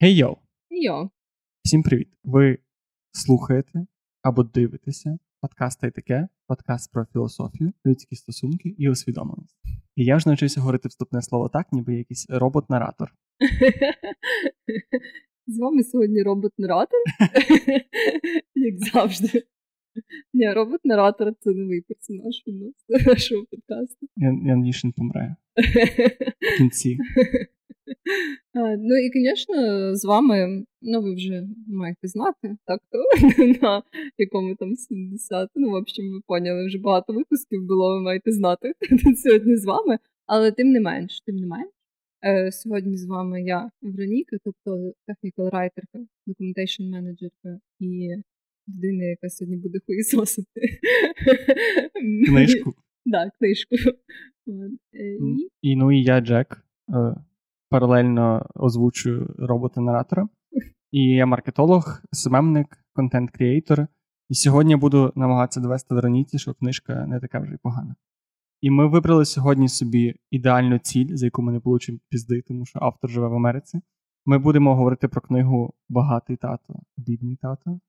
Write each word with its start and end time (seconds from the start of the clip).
Йоу! 0.00 0.36
Йо. 0.70 1.10
Всім 1.64 1.82
привіт! 1.82 2.08
Ви 2.24 2.58
слухаєте 3.12 3.86
або 4.22 4.42
дивитеся 4.42 5.18
подкаст 5.40 5.80
«Та 5.80 5.86
й 5.86 5.90
таке, 5.90 6.28
подкаст 6.46 6.92
про 6.92 7.06
філософію, 7.12 7.72
людські 7.86 8.16
стосунки 8.16 8.74
і 8.78 8.90
усвідомленість. 8.90 9.56
І 9.96 10.04
я 10.04 10.16
вже 10.16 10.28
навчився 10.28 10.60
говорити 10.60 10.88
вступне 10.88 11.22
слово 11.22 11.48
так, 11.48 11.72
ніби 11.72 11.94
якийсь 11.94 12.26
робот-наратор. 12.30 13.14
З 15.46 15.58
вами 15.58 15.84
сьогодні 15.84 16.22
робот-наратор. 16.22 17.00
Як 18.54 18.78
завжди. 18.92 19.42
Ні, 20.34 20.52
робот-наратор 20.52 21.32
це 21.40 21.50
новий 21.50 21.80
персонаж 21.80 22.42
від 22.46 22.60
нас, 22.60 23.06
нашого 23.06 23.44
подкасту. 23.50 24.06
Я, 24.16 24.26
я 24.26 24.56
надіюсь, 24.56 24.84
він 24.84 24.92
помре 24.92 25.36
в 26.54 26.58
кінці. 26.58 26.98
Ну 28.54 28.96
і, 28.96 29.10
звісно, 29.14 29.94
з 29.96 30.04
вами, 30.04 30.64
ну 30.82 31.02
ви 31.02 31.14
вже 31.14 31.42
маєте 31.66 32.08
знати, 32.08 32.56
так 32.66 32.80
то 32.90 32.98
на 33.62 33.82
якому 34.18 34.54
там 34.54 34.76
70. 34.76 35.50
Ну, 35.54 35.70
в 35.70 35.74
общем, 35.74 36.04
ви 36.12 36.20
поняли, 36.26 36.66
вже 36.66 36.78
багато 36.78 37.12
випусків 37.12 37.66
було, 37.66 37.96
ви 37.96 38.02
маєте 38.02 38.32
знати 38.32 38.72
сьогодні 39.16 39.56
з 39.56 39.64
вами. 39.64 39.98
Але 40.26 40.52
тим 40.52 40.68
не 40.68 40.80
менш, 40.80 41.20
тим 41.20 41.36
не 41.36 41.46
менш. 41.46 41.70
Е, 42.24 42.52
Сьогодні 42.52 42.96
з 42.96 43.06
вами 43.06 43.42
я, 43.42 43.70
Вероніка, 43.82 44.36
тобто 44.44 44.92
technical 45.08 45.50
writer, 45.50 45.82
documentation 46.26 46.90
manager 46.90 47.30
і 47.80 48.10
людина, 48.68 49.04
яка 49.04 49.28
сьогодні 49.28 49.56
буде 49.56 49.78
хуїсосити. 49.86 50.60
Книжку. 52.26 52.74
Так, 53.12 53.32
книжку. 53.38 53.76
Е, 53.76 54.70
І 55.62 55.76
ну 55.76 55.92
і 55.92 56.02
я, 56.02 56.20
Джек, 56.20 56.64
е, 56.88 57.14
паралельно 57.70 58.46
озвучую 58.54 59.34
робота-наратора. 59.38 60.28
І 60.90 61.04
я 61.04 61.26
маркетолог, 61.26 62.02
СММник, 62.12 62.66
content 62.92 63.36
creator. 63.36 63.86
І 64.28 64.34
сьогодні 64.34 64.72
я 64.72 64.78
буду 64.78 65.12
намагатися 65.16 65.60
довести 65.60 65.94
Вероніці, 65.94 66.38
що 66.38 66.54
книжка 66.54 67.06
не 67.06 67.20
така 67.20 67.40
вже 67.40 67.54
й 67.54 67.58
погана. 67.62 67.94
І 68.60 68.70
ми 68.70 68.88
вибрали 68.88 69.24
сьогодні 69.24 69.68
собі 69.68 70.14
ідеальну 70.30 70.78
ціль, 70.78 71.16
за 71.16 71.26
яку 71.26 71.42
ми 71.42 71.52
не 71.52 71.60
получимо 71.60 71.98
пізди, 72.08 72.42
тому 72.48 72.66
що 72.66 72.78
автор 72.82 73.10
живе 73.10 73.28
в 73.28 73.34
Америці. 73.34 73.80
Ми 74.28 74.38
будемо 74.38 74.74
говорити 74.74 75.08
про 75.08 75.20
книгу 75.20 75.74
Багатий 75.88 76.36
тато, 76.36 76.74
бідний 76.96 77.36
тато 77.42 77.80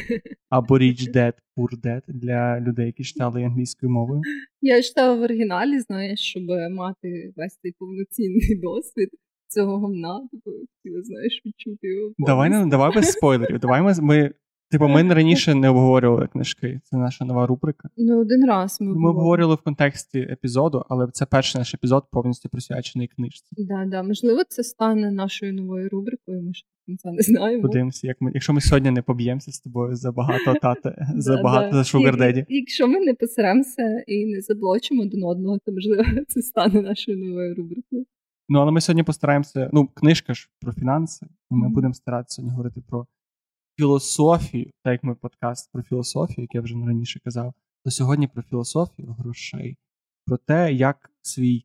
або 0.48 0.78
Rich 0.78 1.14
Dad, 1.16 1.32
Poor 1.56 1.80
Dad 1.84 2.02
для 2.08 2.60
людей, 2.60 2.86
які 2.86 3.04
читали 3.04 3.44
англійською 3.44 3.92
мовою. 3.92 4.20
Я 4.60 4.82
читала 4.82 5.14
в 5.16 5.22
оригіналі, 5.22 5.80
знаєш, 5.80 6.20
щоб 6.20 6.42
мати 6.70 7.32
весь 7.36 7.58
цей 7.62 7.72
повноцінний 7.78 8.60
досвід 8.62 9.08
цього 9.48 9.78
говна, 9.78 10.28
типу, 10.30 10.50
хотіла, 10.50 11.02
знаєш, 11.02 11.42
відчути 11.46 11.88
його. 11.88 12.12
Давай 12.18 12.48
повністю. 12.48 12.64
не 12.66 12.70
давай 12.70 12.94
без 12.94 13.12
спойлерів. 13.12 13.58
Давай 13.58 13.82
ми, 13.82 13.94
ми 14.00 14.32
типу, 14.70 14.88
ми 14.88 15.14
раніше 15.14 15.54
не 15.54 15.68
обговорювали 15.68 16.26
книжки. 16.26 16.80
Це 16.84 16.96
наша 16.96 17.24
нова 17.24 17.46
рубрика. 17.46 17.88
Ну, 17.96 18.20
один 18.20 18.44
раз 18.46 18.80
ми 18.80 18.86
Ми 18.94 19.10
обговорювали 19.10 19.54
в 19.54 19.62
контексті 19.62 20.18
епізоду, 20.18 20.84
але 20.88 21.08
це 21.12 21.26
перший 21.26 21.58
наш 21.58 21.74
епізод 21.74 22.04
повністю 22.12 22.48
присвячений 22.48 23.08
книжці. 23.08 23.54
Да, 23.58 23.84
да. 23.86 24.02
Можливо, 24.02 24.42
це 24.48 24.62
стане 24.64 25.10
нашою 25.10 25.52
новою 25.54 25.88
рубрикою, 25.88 26.42
ми 26.42 26.46
до 26.48 26.52
кінця 26.86 27.10
не 27.12 27.22
знаємо. 27.22 27.62
Подивимося, 27.62 28.06
як 28.06 28.16
ми, 28.20 28.30
якщо 28.34 28.52
ми 28.52 28.60
сьогодні 28.60 28.90
не 28.90 29.02
поб'ємося 29.02 29.52
з 29.52 29.60
тобою 29.60 29.96
за 29.96 30.12
багато 30.12 30.54
тата, 30.62 31.08
за 31.16 31.42
багато 31.42 31.72
за 31.72 31.98
Sugar 31.98 32.16
І- 32.16 32.20
Daddy. 32.20 32.44
і- 32.48 32.56
Якщо 32.56 32.88
ми 32.88 33.00
не 33.00 33.14
посеремося 33.14 34.04
і 34.06 34.26
не 34.26 34.40
заблочимо 34.40 35.02
один 35.02 35.24
одного, 35.24 35.58
то 35.66 35.72
можливо 35.72 36.04
це 36.28 36.42
стане 36.42 36.82
нашою 36.82 37.18
новою 37.18 37.54
рубрикою. 37.54 38.04
Ну 38.48 38.58
але 38.58 38.70
ми 38.72 38.80
сьогодні 38.80 39.02
постараємося. 39.02 39.70
Ну, 39.72 39.88
книжка 39.94 40.34
ж 40.34 40.50
про 40.60 40.72
фінанси, 40.72 41.26
і 41.50 41.54
ми 41.54 41.68
будемо 41.68 41.94
старатися 41.94 42.34
сьогодні 42.36 42.50
говорити 42.56 42.80
про 42.88 43.06
філософію, 43.78 44.70
так 44.82 44.92
як 44.92 45.04
ми 45.04 45.14
подкаст 45.14 45.72
про 45.72 45.82
філософію, 45.82 46.42
як 46.42 46.54
я 46.54 46.60
вже 46.60 46.74
раніше 46.74 47.20
казав, 47.24 47.54
то 47.84 47.90
сьогодні 47.90 48.28
про 48.28 48.42
філософію 48.42 49.16
грошей, 49.18 49.76
про 50.26 50.36
те, 50.36 50.72
як 50.72 51.12
свій 51.22 51.64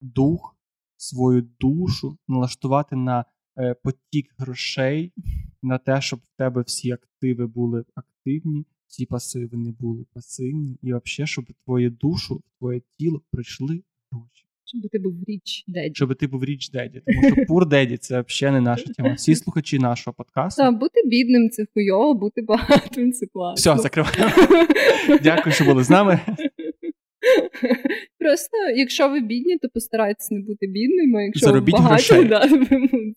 дух, 0.00 0.56
свою 0.96 1.42
душу 1.60 2.18
налаштувати 2.28 2.96
на 2.96 3.24
е, 3.58 3.74
потік 3.74 4.34
грошей, 4.38 5.12
на 5.62 5.78
те, 5.78 6.00
щоб 6.00 6.20
в 6.20 6.36
тебе 6.36 6.62
всі 6.62 6.90
активи 6.92 7.46
були 7.46 7.84
активні, 7.94 8.66
всі 8.86 9.06
пасиви 9.06 9.56
не 9.56 9.72
були 9.72 10.04
пасивні, 10.12 10.78
і 10.82 10.94
взагалі, 10.94 11.26
щоб 11.26 11.44
твою 11.64 11.90
душу, 11.90 12.42
твоє 12.58 12.80
тіло 12.98 13.22
прийшли 13.30 13.84
гроші. 14.10 14.46
Щоб 14.78 14.90
ти 14.90 14.98
був 14.98 15.14
річ 15.28 15.64
деді. 15.68 15.94
Щоб 15.94 16.14
ти 16.14 16.26
був 16.26 16.44
річ 16.44 16.70
деді, 16.70 17.02
тому 17.06 17.22
що 17.34 17.46
пур 17.46 17.68
деді 17.68 17.96
це 17.96 18.24
взагалі 18.28 18.54
не 18.54 18.60
наша 18.60 18.92
тема. 18.96 19.12
Всі 19.14 19.34
слухачі 19.34 19.78
нашого 19.78 20.14
подкасту. 20.14 20.62
Так, 20.62 20.78
бути 20.78 21.00
бідним 21.06 21.50
це 21.50 21.64
хуйово, 21.74 22.14
бути 22.14 22.42
багатим 22.42 23.12
це 23.12 23.26
класно. 23.26 23.74
Все, 23.74 23.82
закриваємо. 23.82 24.32
Дякую, 25.22 25.54
що 25.54 25.64
були 25.64 25.84
з 25.84 25.90
нами. 25.90 26.20
Просто, 28.18 28.56
якщо 28.76 29.08
ви 29.08 29.20
бідні, 29.20 29.58
то 29.58 29.68
постарайтесь 29.68 30.30
не 30.30 30.40
бути 30.40 30.66
бідними. 30.66 31.24
Якщо 31.24 31.46
Заробіть 31.46 31.74
ви 31.74 31.80
багаті, 31.80 32.02
грошей. 32.02 32.24
Да. 32.24 32.48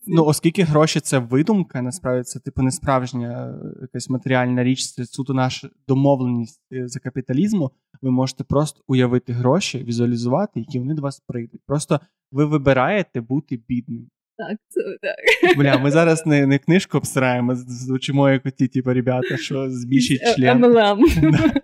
Ну, 0.06 0.24
оскільки 0.24 0.62
гроші 0.62 1.00
це 1.00 1.18
видумка, 1.18 1.82
насправді 1.82 2.22
це 2.22 2.40
типу 2.40 2.62
не 2.62 2.70
справжня 2.70 3.54
е, 3.64 3.78
якась 3.80 4.10
матеріальна 4.10 4.64
річ, 4.64 4.86
це 4.86 5.04
суто 5.06 5.34
наша 5.34 5.68
домовленість 5.88 6.60
е, 6.72 6.88
за 6.88 7.00
капіталізму. 7.00 7.70
Ви 8.02 8.10
можете 8.10 8.44
просто 8.44 8.80
уявити 8.86 9.32
гроші, 9.32 9.84
візуалізувати, 9.84 10.60
які 10.60 10.78
вони 10.78 10.94
до 10.94 11.02
вас 11.02 11.20
прийдуть. 11.20 11.60
Просто 11.66 12.00
ви 12.32 12.44
вибираєте 12.44 13.20
бути 13.20 13.60
бідним. 13.68 14.08
так, 14.38 14.58
це 14.68 14.80
так. 15.02 15.56
Бля, 15.58 15.78
ми 15.78 15.90
зараз 15.90 16.26
не, 16.26 16.46
не 16.46 16.58
книжку 16.58 16.98
обсираємо, 16.98 17.54
звучимо 17.54 18.30
як 18.30 18.46
оті, 18.46 18.68
типу, 18.68 18.92
ребята, 18.92 19.36
що 19.36 19.70
збільшить 19.70 20.22
Е, 20.22 20.34
член. 20.34 20.64
MLM. 20.64 20.98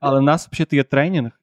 Але 0.00 0.20
в 0.20 0.22
нас 0.22 0.48
взагалі 0.52 0.76
є 0.76 0.84
тренінг. 0.84 1.37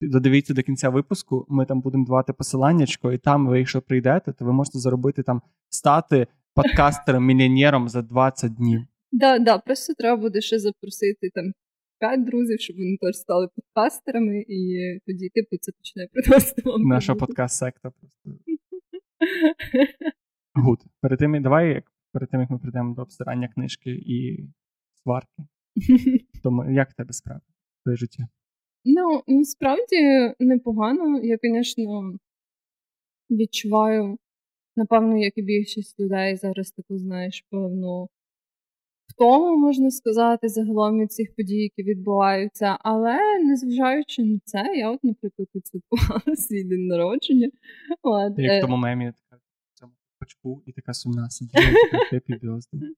Додивіться 0.00 0.54
до 0.54 0.62
кінця 0.62 0.88
випуску. 0.90 1.46
Ми 1.48 1.66
там 1.66 1.80
будемо 1.80 2.06
давати 2.06 2.32
посиланнячко, 2.32 3.12
і 3.12 3.18
там 3.18 3.46
ви, 3.46 3.58
якщо 3.58 3.82
прийдете, 3.82 4.32
то 4.32 4.44
ви 4.44 4.52
можете 4.52 4.78
заробити 4.78 5.22
там 5.22 5.42
стати 5.68 6.26
подкастером-мільйонером 6.54 7.88
за 7.88 8.02
20 8.02 8.54
днів. 8.54 8.80
Да, 9.12 9.38
да, 9.38 9.58
просто 9.58 9.94
треба 9.98 10.16
буде 10.22 10.40
ще 10.40 10.58
запросити 10.58 11.30
там 11.34 11.44
п'ять 11.98 12.24
друзів, 12.24 12.60
щоб 12.60 12.76
вони 12.76 12.96
теж 13.00 13.16
стали 13.16 13.48
подкастерами, 13.56 14.44
і 14.48 14.78
тоді, 15.06 15.28
типу, 15.28 15.56
це 15.60 15.72
почне 15.72 16.08
приносити 16.12 16.62
вам. 16.64 16.82
Наша 16.82 17.14
подкаст-секта 17.14 17.90
просто. 17.90 18.30
Гуд. 20.54 20.78
Перед 21.00 21.18
тим, 21.18 21.42
давай, 21.42 21.68
як- 21.74 21.92
перед 22.12 22.30
тим, 22.30 22.40
як 22.40 22.50
ми 22.50 22.58
прийдемо 22.58 22.94
до 22.94 23.02
обсирання 23.02 23.48
книжки 23.48 23.90
і 23.90 24.48
сварки, 25.02 25.42
то 26.42 26.66
як 26.70 26.90
в 26.90 26.94
тебе 26.94 27.12
справи? 27.12 27.40
Твоє 27.82 27.96
життя? 27.96 28.28
Ну, 28.88 29.22
насправді 29.26 29.96
непогано. 30.38 31.20
Я, 31.22 31.38
звісно, 31.42 32.18
відчуваю, 33.30 34.18
напевно, 34.76 35.18
як 35.18 35.38
і 35.38 35.42
більшість 35.42 36.00
людей 36.00 36.36
зараз 36.36 36.72
таку, 36.72 36.98
знаєш, 36.98 37.44
певну 37.50 38.08
втому, 39.08 39.56
можна 39.56 39.90
сказати, 39.90 40.48
загалом 40.48 41.00
від 41.00 41.12
цих 41.12 41.34
подій, 41.34 41.62
які 41.62 41.82
відбуваються. 41.82 42.78
Але 42.80 43.18
незважаючи 43.44 44.22
на 44.22 44.38
це, 44.44 44.76
я, 44.76 44.90
от, 44.90 45.04
наприклад, 45.04 45.48
відсвяткувала 45.54 46.36
свій 46.36 46.64
день 46.64 46.86
народження. 46.86 47.50
От, 48.02 48.38
Як 48.38 48.52
е, 48.52 48.58
в 48.58 48.62
тому 48.62 48.76
мемі 48.76 49.04
така 49.04 49.42
в 49.74 49.78
цьому 49.78 49.92
пачку 50.18 50.62
і 50.66 50.72
така 50.72 50.94
сумна 50.94 51.30
сиділа, 51.30 51.64
така. 51.92 52.06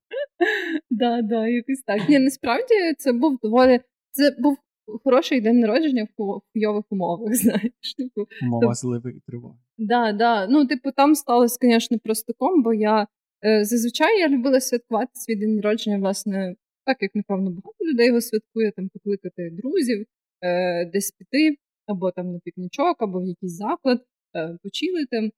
Да, 0.91 1.23
да, 1.23 1.47
якось 1.47 1.83
так. 1.87 2.09
Ні, 2.09 2.19
насправді 2.19 2.75
це 2.99 3.13
був 3.13 3.39
доволі. 3.43 3.81
Це 4.11 4.37
був 4.39 4.59
хороший 5.05 5.41
день 5.41 5.59
народження 5.61 6.05
в 6.05 6.09
ху- 6.17 6.43
хуйових 6.53 6.85
умовах, 6.91 7.35
знаєш. 7.35 7.95
Типу, 7.99 8.27
Мова 8.43 8.75
зливи 8.75 9.11
і 9.17 9.21
тривоги. 9.27 9.55
да, 9.79 10.13
да. 10.13 10.47
Ну, 10.47 10.67
типу, 10.67 10.91
там 10.93 11.15
сталося, 11.15 11.59
звісно, 11.63 11.99
просто 11.99 12.33
бо 12.65 12.75
я 12.75 13.07
е, 13.45 13.65
зазвичай 13.65 14.21
я 14.21 14.29
любила 14.29 14.61
святкувати 14.61 15.11
свій 15.13 15.37
день 15.37 15.57
народження, 15.57 15.99
власне, 15.99 16.55
так 16.87 16.97
як, 17.03 17.15
напевно, 17.15 17.51
багато 17.51 17.85
людей 17.93 18.07
його 18.07 18.21
святкує, 18.21 18.73
там 18.77 18.89
покликати 18.89 19.51
друзів, 19.51 20.07
е, 20.45 20.85
десь 20.85 21.11
піти, 21.11 21.57
або 21.87 22.11
там 22.11 22.33
на 22.33 22.39
пікнічок, 22.45 23.03
або 23.03 23.21
в 23.21 23.27
якийсь 23.27 23.53
заклад, 23.53 24.01
е, 24.37 24.59
почилити. 24.63 25.31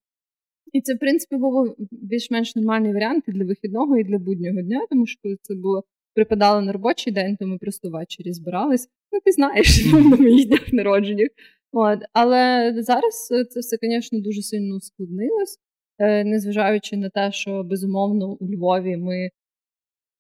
І 0.73 0.81
це, 0.81 0.95
в 0.95 0.99
принципі, 0.99 1.37
був 1.37 1.75
більш-менш 1.91 2.57
нормальний 2.57 2.93
варіант 2.93 3.25
і 3.29 3.33
для 3.33 3.45
вихідного, 3.45 3.97
і 3.99 4.05
для 4.05 4.19
буднього 4.19 4.63
дня, 4.63 4.87
тому 4.91 5.07
що 5.07 5.21
коли 5.23 5.37
це 5.43 5.55
було 5.55 5.85
припадало 6.15 6.61
на 6.61 6.73
робочий 6.73 7.13
день, 7.13 7.37
то 7.37 7.47
ми 7.47 7.59
просто 7.59 7.91
ввечері 7.91 8.33
збирались. 8.33 8.89
Ну, 9.13 9.21
ти 9.25 9.33
знаєш, 9.33 9.87
на 9.93 10.17
моїх 10.17 10.49
днях 10.49 10.73
народження. 10.73 11.29
От. 11.73 11.99
Але 12.13 12.75
зараз 12.77 13.29
е, 13.33 13.45
це 13.45 13.61
все, 13.61 13.77
звісно, 13.83 14.21
дуже 14.21 14.43
сильно 14.43 14.77
ускладнилось, 14.77 15.59
е, 15.99 16.25
незважаючи 16.25 16.97
на 16.97 17.11
те, 17.11 17.33
що 17.33 17.63
безумовно 17.63 18.33
у 18.33 18.49
Львові 18.49 18.97
ми. 18.97 19.31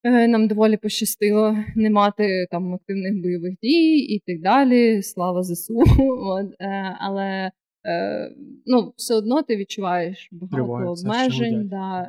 е, 0.04 0.28
Нам 0.28 0.48
доволі 0.48 0.76
пощастило 0.76 1.56
не 1.76 1.90
мати 1.90 2.46
там 2.50 2.74
активних 2.74 3.22
бойових 3.22 3.54
дій 3.62 3.96
і 3.98 4.22
так 4.26 4.40
далі. 4.40 5.02
Слава 5.02 5.42
ЗСУ. 5.42 5.82
От, 6.18 6.46
але 7.00 7.50
ну, 8.66 8.92
все 8.96 9.14
одно 9.14 9.42
ти 9.42 9.56
відчуваєш 9.56 10.28
багато 10.32 10.56
Тривоги, 10.56 10.86
обмежень. 10.86 11.68
Да, 11.68 12.08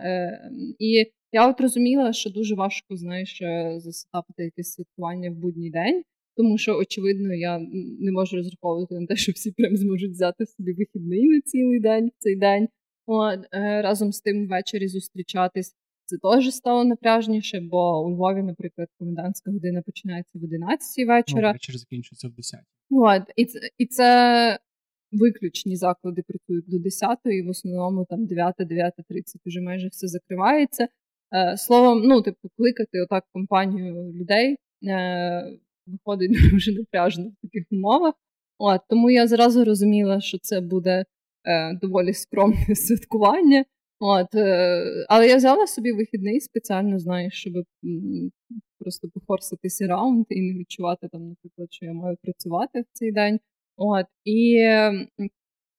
і 0.80 1.06
я 1.32 1.50
от 1.50 1.62
розуміла, 1.62 2.14
що 2.14 2.30
дуже 2.30 2.56
важко, 2.56 2.96
знаєш, 2.96 3.42
засетапити 3.78 4.44
якесь 4.44 4.74
святкування 4.74 5.32
в 5.32 5.34
будній 5.34 5.70
день, 5.70 6.04
тому 6.38 6.58
що, 6.58 6.78
очевидно, 6.78 7.34
я 7.34 7.60
не 8.00 8.12
можу 8.12 8.38
розраховувати 8.38 8.96
на 8.96 9.08
те, 9.08 9.16
що 9.16 9.32
всі 9.32 9.52
прям 9.52 9.78
зможуть 9.78 10.12
взяти 10.12 10.46
собі 10.46 10.74
вихідний 10.74 11.30
на 11.30 11.42
цілий 11.42 11.80
день 11.80 12.08
в 12.08 12.24
цей 12.24 12.36
день. 12.36 12.68
От, 13.06 13.40
е, 13.54 13.82
разом 13.82 14.12
з 14.12 14.22
тим 14.22 14.48
ввечері 14.48 14.88
зустрічатись. 14.88 15.76
Це 16.06 16.18
теж 16.18 16.54
стало 16.54 16.84
напряжніше, 16.84 17.60
бо 17.72 18.06
у 18.06 18.12
Львові, 18.12 18.44
наприклад, 18.44 18.88
комендантська 19.00 19.52
година 19.52 19.82
починається 19.86 20.40
в 20.40 20.44
11 20.44 21.08
вечора. 21.08 21.48
Ну, 21.48 21.54
вечір 21.54 21.78
закінчується 21.78 22.28
в 22.28 22.32
10. 22.32 22.60
От, 22.90 23.22
і 23.36 23.46
це, 23.46 23.60
і 23.78 23.86
це 23.86 24.60
виключні 25.12 25.76
заклади 25.76 26.24
працюють 26.28 26.66
до 26.70 26.80
10 26.80 27.18
і 27.26 27.42
в 27.42 27.50
основному 27.50 28.06
там 28.10 28.20
9-9.30 28.20 28.92
вже 29.46 29.62
майже 29.62 29.88
все 29.88 30.08
закривається. 30.08 30.88
Е, 31.36 31.58
Словом, 31.58 32.02
ну, 32.04 32.22
типу, 32.22 32.50
кликати 32.58 33.02
отак 33.02 33.24
компанію 33.34 34.14
людей 34.14 34.58
е, 34.88 35.58
виходить 35.92 36.32
дуже 36.52 36.72
напряжно 36.72 37.26
в 37.30 37.42
таких 37.42 37.66
умовах. 37.72 38.14
От, 38.58 38.82
Тому 38.90 39.10
я 39.10 39.28
зразу 39.28 39.66
розуміла, 39.66 40.22
що 40.22 40.38
це 40.42 40.62
буде 40.62 41.06
е, 41.46 41.74
доволі 41.82 42.14
скромне 42.14 42.76
святкування. 42.76 43.66
От, 44.00 44.36
е, 44.36 45.06
Але 45.10 45.28
я 45.28 45.36
взяла 45.36 45.68
собі 45.68 45.92
вихідний 45.92 46.40
спеціально, 46.40 47.00
знаєш, 47.00 47.34
щоб 47.34 47.54
просто 48.80 49.10
пофорситися 49.14 49.88
раунд 49.88 50.26
і 50.30 50.42
не 50.42 50.60
відчувати, 50.60 51.08
там, 51.12 51.30
наприклад, 51.30 51.68
що 51.72 51.86
я 51.86 51.94
маю 51.94 52.18
працювати 52.22 52.82
в 52.82 52.86
цей 52.94 53.12
день. 53.12 53.40
От, 53.78 54.06
І 54.26 54.64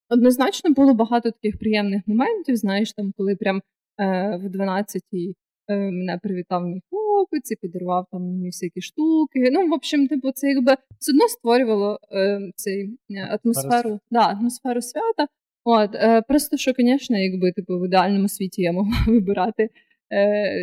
однозначно 0.09 0.71
було 0.71 0.95
багато 0.95 1.31
таких 1.31 1.59
приємних 1.59 2.03
моментів, 2.07 2.57
знаєш, 2.57 2.93
там, 2.93 3.13
коли 3.17 3.37
прям 3.37 3.57
е, 3.57 3.63
в 4.37 4.47
12-й 4.47 5.31
е, 5.31 5.35
мене 5.69 6.19
привітав 6.23 6.67
мій 6.67 6.83
хлопець 6.91 7.51
і 7.51 7.57
подарував 7.57 8.07
там 8.13 8.23
мені 8.23 8.47
всякі 8.47 8.81
штуки. 8.81 9.51
Ну, 9.53 9.69
в 9.69 9.73
общем, 9.73 10.09
типу, 10.09 10.33
це 10.33 10.49
якби 10.49 10.77
все 10.99 11.13
одно 11.13 11.29
створювало 11.29 11.99
е, 12.13 12.41
цей 12.57 12.99
е, 13.11 13.39
атмосферу, 13.45 14.01
да, 14.11 14.21
атмосферу 14.21 14.83
свята. 14.83 15.27
От, 15.65 15.95
е, 15.95 16.23
Просто 16.29 16.57
що, 16.57 16.73
звісно, 16.79 17.19
якби 17.19 17.53
типу, 17.53 17.79
в 17.79 17.87
ідеальному 17.87 18.29
світі 18.29 18.63
я 18.63 18.73
могла 18.73 18.97
вибирати 19.07 19.69
е, 20.13 20.19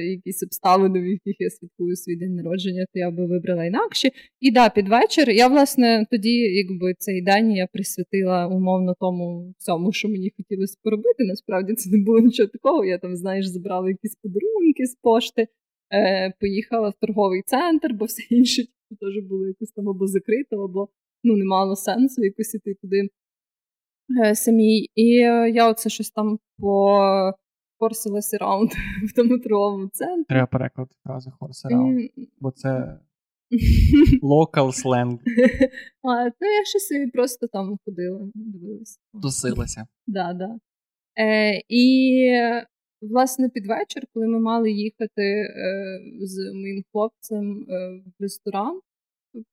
якісь 0.06 0.44
обставини, 0.44 1.02
в 1.02 1.06
яких 1.06 1.36
я 1.40 1.50
святкую 1.50 1.96
свій 1.96 2.16
день 2.16 2.36
народження, 2.36 2.86
то 2.94 3.00
я 3.00 3.12
би 3.12 3.26
вибрала 3.26 3.66
інакше. 3.66 4.10
І 4.40 4.52
да, 4.52 4.70
під 4.70 4.90
вечір 4.90 5.30
я, 5.30 5.48
власне, 5.48 6.06
тоді, 6.12 6.34
якби 6.34 6.94
цей 7.00 7.22
день 7.22 7.52
я 7.52 7.68
присвятила 7.74 8.48
умовно 8.48 8.96
тому 9.00 9.54
всьому, 9.58 9.92
що 9.92 10.10
мені 10.10 10.32
хотілося 10.38 10.78
поробити. 10.84 11.24
Насправді 11.24 11.74
це 11.74 11.90
не 11.90 12.04
було 12.04 12.20
нічого 12.20 12.50
такого. 12.50 12.86
Я 12.86 12.98
там, 12.98 13.16
знаєш, 13.16 13.46
забрала 13.46 13.90
якісь 13.90 14.16
подарунки 14.16 14.86
з 14.86 14.96
пошти, 14.96 15.48
е, 15.94 16.34
поїхала 16.40 16.90
в 16.90 16.94
торговий 17.02 17.42
центр, 17.46 17.94
бо 17.94 18.06
все 18.06 18.24
інше 18.36 18.64
теж 19.00 19.24
було 19.30 19.48
якось 19.48 19.72
там 19.72 19.90
або 19.90 20.08
закрито, 20.08 20.64
або 20.64 20.90
ну, 21.24 21.36
не 21.36 21.46
мало 21.46 21.76
сенсу 21.76 22.24
якось 22.24 22.56
іти 22.56 22.76
туди. 22.82 23.10
Е, 24.26 24.36
самій. 24.36 24.90
І 24.96 25.18
е, 25.18 25.50
я 25.50 25.70
оце 25.70 25.90
щось 25.90 26.12
там 26.12 26.40
порсилася 27.80 28.38
раунд 28.38 28.72
в 29.10 29.14
тому 29.16 29.40
торговому 29.40 29.88
центрі. 29.88 30.26
Треба 30.30 30.48
переклад 30.48 30.88
фрази 31.04 31.32
хорс 31.40 31.66
раунд, 31.66 32.10
бо 32.40 32.52
це 32.52 33.00
локал 34.22 34.72
сленг. 34.72 35.20
А, 36.04 36.26
Ну, 36.26 36.48
я 36.48 36.66
щось 36.66 37.12
просто 37.14 37.48
там 37.48 37.78
ходила, 37.86 38.30
дивилася. 38.36 39.00
Досилася. 39.14 39.88
Да, 40.08 40.34
да. 40.34 40.60
Е, 41.20 41.62
І, 41.70 42.32
власне, 43.02 43.50
під 43.50 43.68
вечір, 43.68 44.04
коли 44.14 44.28
ми 44.28 44.40
мали 44.40 44.72
їхати 44.72 45.22
е, 45.22 46.00
з 46.22 46.54
моїм 46.54 46.84
хлопцем 46.92 47.66
е, 47.70 48.02
в 48.20 48.24
ресторан, 48.24 48.80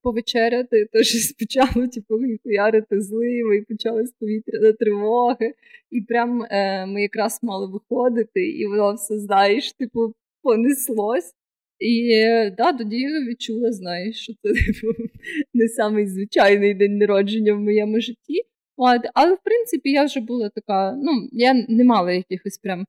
повечеряти, 0.01 0.87
то 0.93 1.03
щось 1.03 1.31
почало 1.31 1.87
типу, 1.87 2.15
хуярити 2.43 3.01
зливи, 3.01 3.57
і 3.57 3.61
почалась 3.61 4.11
повітряна 4.19 4.73
тривога. 4.73 5.51
І 5.91 6.01
прям 6.01 6.43
е, 6.49 6.85
ми 6.85 7.01
якраз 7.01 7.39
мали 7.41 7.71
виходити, 7.71 8.49
і 8.49 8.67
воно 8.67 8.93
все, 8.93 9.19
знаєш, 9.19 9.73
типу, 9.73 10.13
понеслось. 10.41 11.33
І 11.79 12.23
да, 12.57 12.73
тоді 12.73 13.07
відчула, 13.29 13.71
знаєш, 13.71 14.15
що 14.15 14.33
це 14.33 14.49
типу, 14.65 15.03
не 15.53 15.67
самий 15.67 16.07
звичайний 16.07 16.73
день 16.73 16.97
народження 16.97 17.53
в 17.53 17.59
моєму 17.59 17.99
житті. 17.99 18.43
Але 19.13 19.33
в 19.33 19.39
принципі 19.43 19.91
я 19.91 20.05
вже 20.05 20.19
була 20.19 20.49
така, 20.49 20.95
ну, 21.03 21.11
я 21.31 21.65
не 21.69 21.83
мала 21.83 22.11
якихось 22.11 22.57
прям 22.57 22.85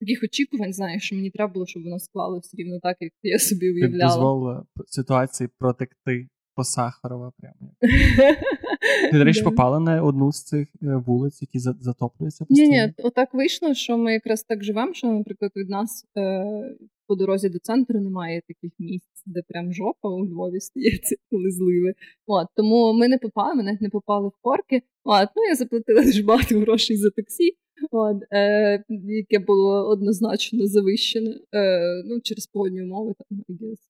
таких 0.00 0.22
очікувань, 0.22 0.72
знаєш, 0.72 1.02
що 1.02 1.16
мені 1.16 1.30
треба 1.30 1.52
було, 1.52 1.66
щоб 1.66 1.82
воно 1.82 1.98
склалося 1.98 2.56
рівно 2.56 2.80
так, 2.82 2.96
як 3.00 3.12
я 3.22 3.38
собі 3.38 3.70
уявляла. 3.70 4.10
Ти 4.12 4.16
дозволила 4.16 4.66
ситуації 4.86 5.48
протекти 5.58 6.28
по 6.54 6.64
Сахарова 6.64 7.32
прямо. 7.38 7.72
Ти, 9.10 9.18
до 9.18 9.24
речі, 9.24 9.42
попала 9.42 9.80
на 9.80 10.02
одну 10.02 10.32
з 10.32 10.44
цих 10.44 10.68
е, 10.82 11.02
вулиць, 11.06 11.42
які 11.42 11.58
затоплюються 11.58 12.44
постійно? 12.44 12.68
Ні, 12.68 12.86
ні, 12.86 12.92
отак 12.98 13.34
вийшло, 13.34 13.74
що 13.74 13.98
ми 13.98 14.12
якраз 14.12 14.42
так 14.42 14.64
живемо, 14.64 14.94
що, 14.94 15.06
наприклад, 15.06 15.52
від 15.56 15.68
нас 15.68 16.04
е, 16.16 16.44
по 17.06 17.14
дорозі 17.14 17.48
до 17.48 17.58
центру 17.58 18.00
немає 18.00 18.42
таких 18.48 18.72
місць, 18.78 19.22
де 19.26 19.42
прям 19.48 19.72
жопа 19.72 20.08
у 20.08 20.26
Львові 20.26 20.60
стається, 20.60 21.16
коли 21.30 21.50
зливи. 21.50 21.94
От, 22.26 22.46
Тому 22.56 22.92
ми 22.92 23.08
не 23.08 23.18
попали, 23.18 23.54
ми 23.54 23.62
навіть 23.62 23.80
не 23.80 23.90
попали 23.90 24.28
в 24.28 24.42
корки. 24.42 24.82
От, 25.04 25.28
ну, 25.36 25.42
Я 25.48 25.54
заплатила 25.54 26.02
дуже 26.04 26.22
багато 26.22 26.58
грошей 26.60 26.96
за 26.96 27.10
таксі 27.10 27.56
от, 27.90 28.16
е, 28.32 28.84
яке 29.04 29.38
було 29.38 29.88
однозначно 29.88 30.66
завищене 30.66 31.38
е, 31.54 32.02
ну, 32.04 32.20
через 32.20 32.46
погодні 32.46 32.82
умови, 32.82 33.14
там, 33.28 33.38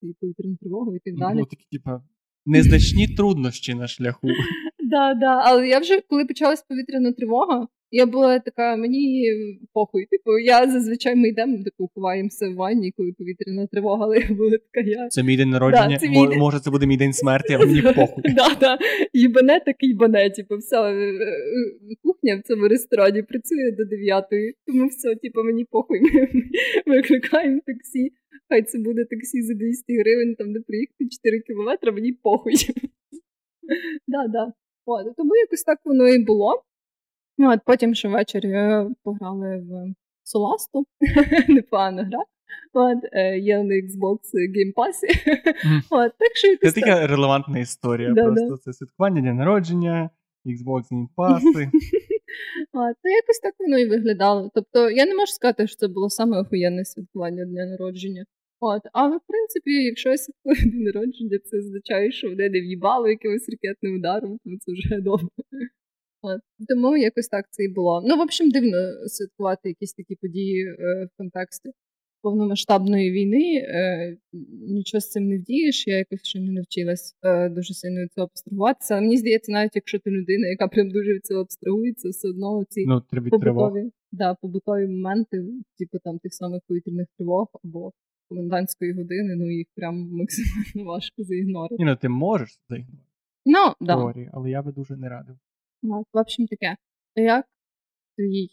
і 0.02 0.14
повітряну 0.20 0.56
тривогу 0.56 0.96
і 0.96 0.98
так 0.98 1.16
далі. 1.16 1.38
Ну, 1.38 1.44
такі, 1.44 1.66
типа, 1.72 2.02
незначні 2.46 3.08
труднощі 3.08 3.74
на 3.74 3.86
шляху. 3.86 4.28
Да, 4.90 5.14
да. 5.14 5.42
Але 5.44 5.68
я 5.68 5.78
вже 5.78 6.00
коли 6.00 6.24
почалась 6.24 6.62
повітряна 6.62 7.12
тривога, 7.12 7.68
я 7.90 8.06
була 8.06 8.38
така, 8.38 8.76
мені 8.76 9.30
похуй. 9.72 10.06
Типу, 10.06 10.38
я 10.38 10.70
зазвичай 10.70 11.16
ми 11.16 11.28
йдемо, 11.28 11.64
типу, 11.64 11.90
ховаємося 11.94 12.48
в 12.48 12.54
ванні, 12.54 12.92
коли 12.96 13.12
повітряна 13.18 13.66
тривога, 13.66 14.04
але 14.04 14.18
я 14.18 14.34
була 14.34 14.50
така 14.50 14.88
я. 14.88 15.08
Це 15.08 15.22
мій 15.22 15.36
день 15.36 15.50
народження. 15.50 15.88
Да, 15.88 15.98
це 15.98 16.08
мій... 16.08 16.36
Може, 16.36 16.60
це 16.60 16.70
буде 16.70 16.86
мій 16.86 16.96
день 16.96 17.12
смерті, 17.12 17.52
а 17.54 17.58
мені 17.58 17.82
похуй. 17.82 18.24
Да, 18.36 18.56
да. 18.60 18.78
Їбане 19.12 19.60
так 19.66 19.76
їбане, 19.80 20.30
типу, 20.30 20.56
все. 20.56 20.76
Е, 20.76 20.92
е, 20.92 21.96
кухня 22.02 22.36
в 22.36 22.48
цьому 22.48 22.68
ресторані 22.68 23.22
працює 23.22 23.72
до 23.78 23.84
9 23.84 24.24
тому 24.66 24.86
все, 24.86 25.14
типу, 25.14 25.42
мені 25.44 25.64
похуй. 25.70 26.00
Ми 26.86 26.96
викликаємо 26.96 27.60
таксі. 27.66 28.12
Хай 28.48 28.62
це 28.62 28.78
буде 28.78 29.04
таксі 29.04 29.42
за 29.42 29.55
200 29.55 29.98
гривень, 29.98 30.34
там 30.34 30.52
де 30.52 30.60
приїхати 30.60 31.08
4 31.10 31.40
кілометри, 31.40 31.93
мені 31.93 32.12
похуй. 32.12 32.55
Да, 34.08 34.26
да. 34.32 34.52
От, 34.86 35.16
Тому 35.16 35.36
якось 35.36 35.62
так 35.62 35.78
воно 35.84 36.08
і 36.08 36.19
було. 36.19 36.62
Ну, 37.38 37.52
от 37.52 37.60
Потім 37.66 37.94
ще 37.94 38.08
ввечері 38.08 38.50
е, 38.50 38.90
пограли 39.02 39.56
в 39.56 39.94
Соласту, 40.22 40.86
непогана 41.48 42.05
гра. 42.05 42.24
От, 42.72 42.98
е, 43.12 43.38
Є 43.38 43.62
на 43.62 43.74
Xbox 43.74 44.19
Game 44.55 44.74
Pass. 44.76 44.96
От, 45.90 46.12
так 46.19 46.36
що 46.36 46.56
Це 46.56 46.81
така 46.81 47.06
релевантна 47.06 47.58
історія. 47.58 48.12
Да, 48.12 48.24
просто 48.24 48.50
да. 48.50 48.56
це 48.56 48.72
святкування 48.72 49.20
дня 49.20 49.34
народження, 49.34 50.10
Xbox 50.46 50.82
Game 50.93 51.08
Pass. 51.16 51.40
От, 52.72 52.96
то 53.02 53.08
якось 53.08 53.38
так 53.43 53.55
воно 53.58 53.78
і 53.78 53.88
виглядало. 53.88 54.50
Тобто 54.55 54.90
я 54.90 55.06
не 55.06 55.14
можу 55.14 55.32
сказати, 55.32 55.66
що 55.66 55.76
це 55.76 55.88
було 55.88 56.10
саме 56.10 56.40
охуєнне 56.40 56.84
святкування 56.84 57.44
дня 57.44 57.66
народження. 57.66 58.24
От, 58.60 58.82
Але 58.93 59.16
в 59.16 59.20
принципі, 59.26 59.70
якщо 59.70 60.10
я 60.10 60.16
святкую 60.16 60.56
день 60.70 60.82
народження, 60.82 61.38
це 61.44 61.58
означає, 61.58 62.12
що 62.12 62.28
мене 62.28 62.48
не 62.48 62.60
в'їбало 62.60 63.08
якимось 63.08 63.48
ракетним 63.48 63.96
ударом, 63.96 64.38
то 64.44 64.50
це 64.60 64.72
вже 64.72 65.00
добре. 65.00 65.28
От. 66.23 66.41
Тому 66.69 66.96
якось 66.96 67.29
так 67.29 67.44
це 67.51 67.65
і 67.65 67.69
було. 67.69 68.03
Ну, 68.06 68.17
в 68.17 68.20
общем, 68.20 68.51
дивно 68.51 68.79
святкувати 69.06 69.69
якісь 69.69 69.93
такі 69.93 70.17
події 70.17 70.67
е, 70.67 70.75
в 71.05 71.17
контексті 71.17 71.70
повномасштабної 72.23 73.13
війни. 73.13 73.44
Е, 73.56 74.17
Нічого 74.69 75.01
з 75.01 75.11
цим 75.11 75.29
не 75.29 75.39
вдієш. 75.39 75.87
Я 75.87 75.96
якось 75.96 76.23
ще 76.23 76.41
не 76.41 76.53
навчилась 76.53 77.17
е, 77.23 77.49
дуже 77.49 77.75
сильно 77.75 78.03
від 78.03 78.13
цього 78.13 78.25
абстрагуватися. 78.25 78.94
Але 78.94 79.01
мені 79.03 79.17
здається, 79.17 79.53
навіть 79.53 79.77
якщо 79.77 79.99
ти 79.99 80.11
людина, 80.11 80.49
яка 80.49 80.69
прям 80.69 80.91
дуже 80.91 81.15
від 81.15 81.27
цього 81.27 81.41
абстрагується, 81.41 82.08
все 82.08 82.29
одно 82.29 82.65
ці 82.69 82.87
ну, 82.87 83.03
побутові, 83.31 83.91
да, 84.13 84.35
побутові 84.35 84.87
моменти, 84.87 85.44
типу 85.79 85.99
там 86.05 86.19
тих 86.19 86.35
самих 86.35 86.61
повітряних 86.69 87.06
тривог 87.19 87.46
або 87.65 87.93
комендантської 88.29 88.93
години, 88.93 89.35
ну 89.37 89.51
їх 89.51 89.67
прям 89.75 89.94
максимально 90.13 90.91
важко 90.93 91.23
заігнорити. 91.23 91.77
Ні, 91.79 91.85
ну 91.85 91.96
ти 91.96 92.08
можеш 92.08 92.58
заігнорити. 92.69 93.03
Ну, 93.46 93.87
да. 93.87 94.15
але 94.32 94.51
я 94.51 94.63
би 94.63 94.73
дуже 94.73 94.96
не 94.96 95.08
радив. 95.08 95.37
Ну, 95.82 96.04
в 96.12 96.18
общем, 96.18 96.46
таке. 96.46 96.76
Як 97.14 97.46
твій 98.16 98.50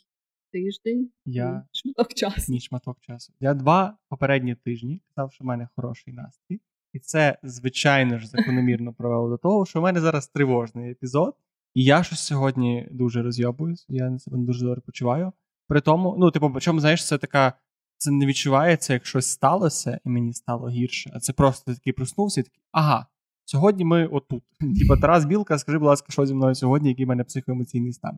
тиждень 0.51 1.11
я... 1.25 1.65
шматок 1.71 2.13
часу? 2.13 2.51
Мій 2.51 2.59
шматок 2.59 2.99
часу. 3.01 3.33
Я 3.39 3.53
два 3.53 3.97
попередні 4.09 4.55
тижні 4.55 5.01
казав, 5.15 5.33
що 5.33 5.43
в 5.43 5.47
мене 5.47 5.67
хороший 5.75 6.13
настрій. 6.13 6.61
І 6.93 6.99
це, 6.99 7.37
звичайно 7.43 8.19
ж, 8.19 8.27
закономірно 8.27 8.93
провело 8.93 9.29
до 9.29 9.37
того, 9.37 9.65
що 9.65 9.79
в 9.79 9.83
мене 9.83 10.01
зараз 10.01 10.27
тривожний 10.27 10.91
епізод, 10.91 11.35
і 11.73 11.83
я 11.83 12.03
щось 12.03 12.19
сьогодні 12.19 12.87
дуже 12.91 13.21
розйобуюсь, 13.21 13.85
я 13.89 14.09
на 14.09 14.19
себе 14.19 14.37
дуже 14.37 14.65
добре 14.65 14.81
почуваю. 14.81 15.33
При 15.67 15.81
тому, 15.81 16.15
ну, 16.19 16.31
типу, 16.31 16.51
причому, 16.51 16.79
знаєш, 16.79 17.07
це 17.07 17.17
така 17.17 17.53
це 17.97 18.11
не 18.11 18.25
відчувається, 18.25 18.93
як 18.93 19.05
щось 19.05 19.29
сталося, 19.29 19.99
і 20.05 20.09
мені 20.09 20.33
стало 20.33 20.69
гірше. 20.69 21.11
А 21.13 21.19
це 21.19 21.33
просто 21.33 21.73
такий 21.73 21.93
проснувся 21.93 22.41
і 22.41 22.43
такий, 22.43 22.61
ага, 22.71 23.07
сьогодні 23.45 23.85
ми 23.85 24.07
отут. 24.07 24.43
Типа 24.79 24.97
Тарас 24.97 25.25
Білка, 25.25 25.57
скажи, 25.57 25.77
будь 25.77 25.87
ласка, 25.87 26.07
що 26.09 26.25
зі 26.25 26.33
мною 26.33 26.55
сьогодні, 26.55 26.89
який 26.89 27.05
в 27.05 27.07
мене 27.07 27.23
психоемоційний 27.23 27.93
стан. 27.93 28.17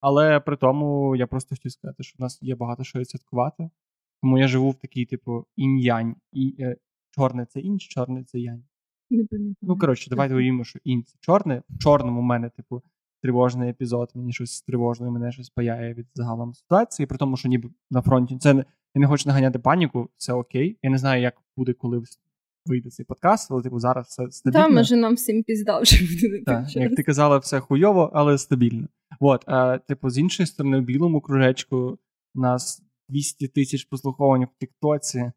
Але 0.00 0.40
при 0.40 0.56
тому 0.56 1.16
я 1.16 1.26
просто 1.26 1.54
хотів 1.54 1.72
сказати, 1.72 2.02
що 2.02 2.16
в 2.18 2.22
нас 2.22 2.38
є 2.42 2.54
багато 2.54 2.84
що 2.84 3.04
святкувати. 3.04 3.70
Тому 4.22 4.38
я 4.38 4.48
живу 4.48 4.70
в 4.70 4.74
такій, 4.74 5.04
типу, 5.06 5.46
інь-янь. 5.56 6.16
І, 6.32 6.56
е, 6.60 6.76
чорне 7.10 7.46
це 7.46 7.60
інь, 7.60 7.78
чорне 7.78 8.24
це 8.24 8.38
янь. 8.38 8.64
Не 9.10 9.24
пам'ятаю. 9.24 9.54
Ну, 9.62 9.78
коротше, 9.78 10.10
давайте 10.10 10.34
уявімо, 10.34 10.64
що 10.64 10.78
інь 10.84 11.04
це 11.04 11.16
чорне. 11.20 11.62
В 11.68 11.78
чорному 11.78 12.20
в 12.20 12.24
мене, 12.24 12.50
типу, 12.50 12.82
тривожний 13.22 13.70
епізод, 13.70 14.10
мені 14.14 14.32
щось 14.32 14.62
тривожне, 14.62 15.10
мене 15.10 15.32
щось 15.32 15.50
паяє 15.50 15.94
від 15.94 16.06
загалом 16.14 16.54
ситуації, 16.54 17.06
при 17.06 17.18
тому, 17.18 17.36
що 17.36 17.48
ніби 17.48 17.70
на 17.90 18.02
фронті. 18.02 18.38
Це 18.38 18.54
не 18.54 18.64
я 18.94 19.00
не 19.00 19.06
хочу 19.06 19.28
наганяти 19.28 19.58
паніку, 19.58 20.10
все 20.16 20.32
окей. 20.32 20.78
Я 20.82 20.90
не 20.90 20.98
знаю, 20.98 21.22
як 21.22 21.42
буде, 21.56 21.72
коли 21.72 22.02
вийде 22.68 22.90
цей 22.90 23.06
подкаст, 23.06 23.50
але 23.50 23.62
типу 23.62 23.78
зараз 23.78 24.06
все 24.06 24.30
стабільно. 24.30 24.64
Та, 24.64 24.68
може, 24.68 24.96
нам 24.96 25.14
всім 25.14 25.42
пізда 25.42 25.80
вже 25.80 25.98
буде. 26.00 26.42
Так, 26.46 26.76
Як 26.76 26.94
ти 26.94 27.02
казала, 27.02 27.38
все 27.38 27.60
хуйово, 27.60 28.10
але 28.14 28.38
стабільно. 28.38 28.88
От, 29.20 29.44
а, 29.46 29.78
типу, 29.78 30.10
з 30.10 30.18
іншої 30.18 30.46
сторони, 30.46 30.80
в 30.80 30.82
білому 30.82 31.20
кружечку 31.20 31.98
у 32.34 32.40
нас 32.40 32.82
200 33.08 33.48
тисяч 33.48 33.84
прослуховань 33.84 34.44
в 34.44 34.58
Тіктоці. 34.60 35.32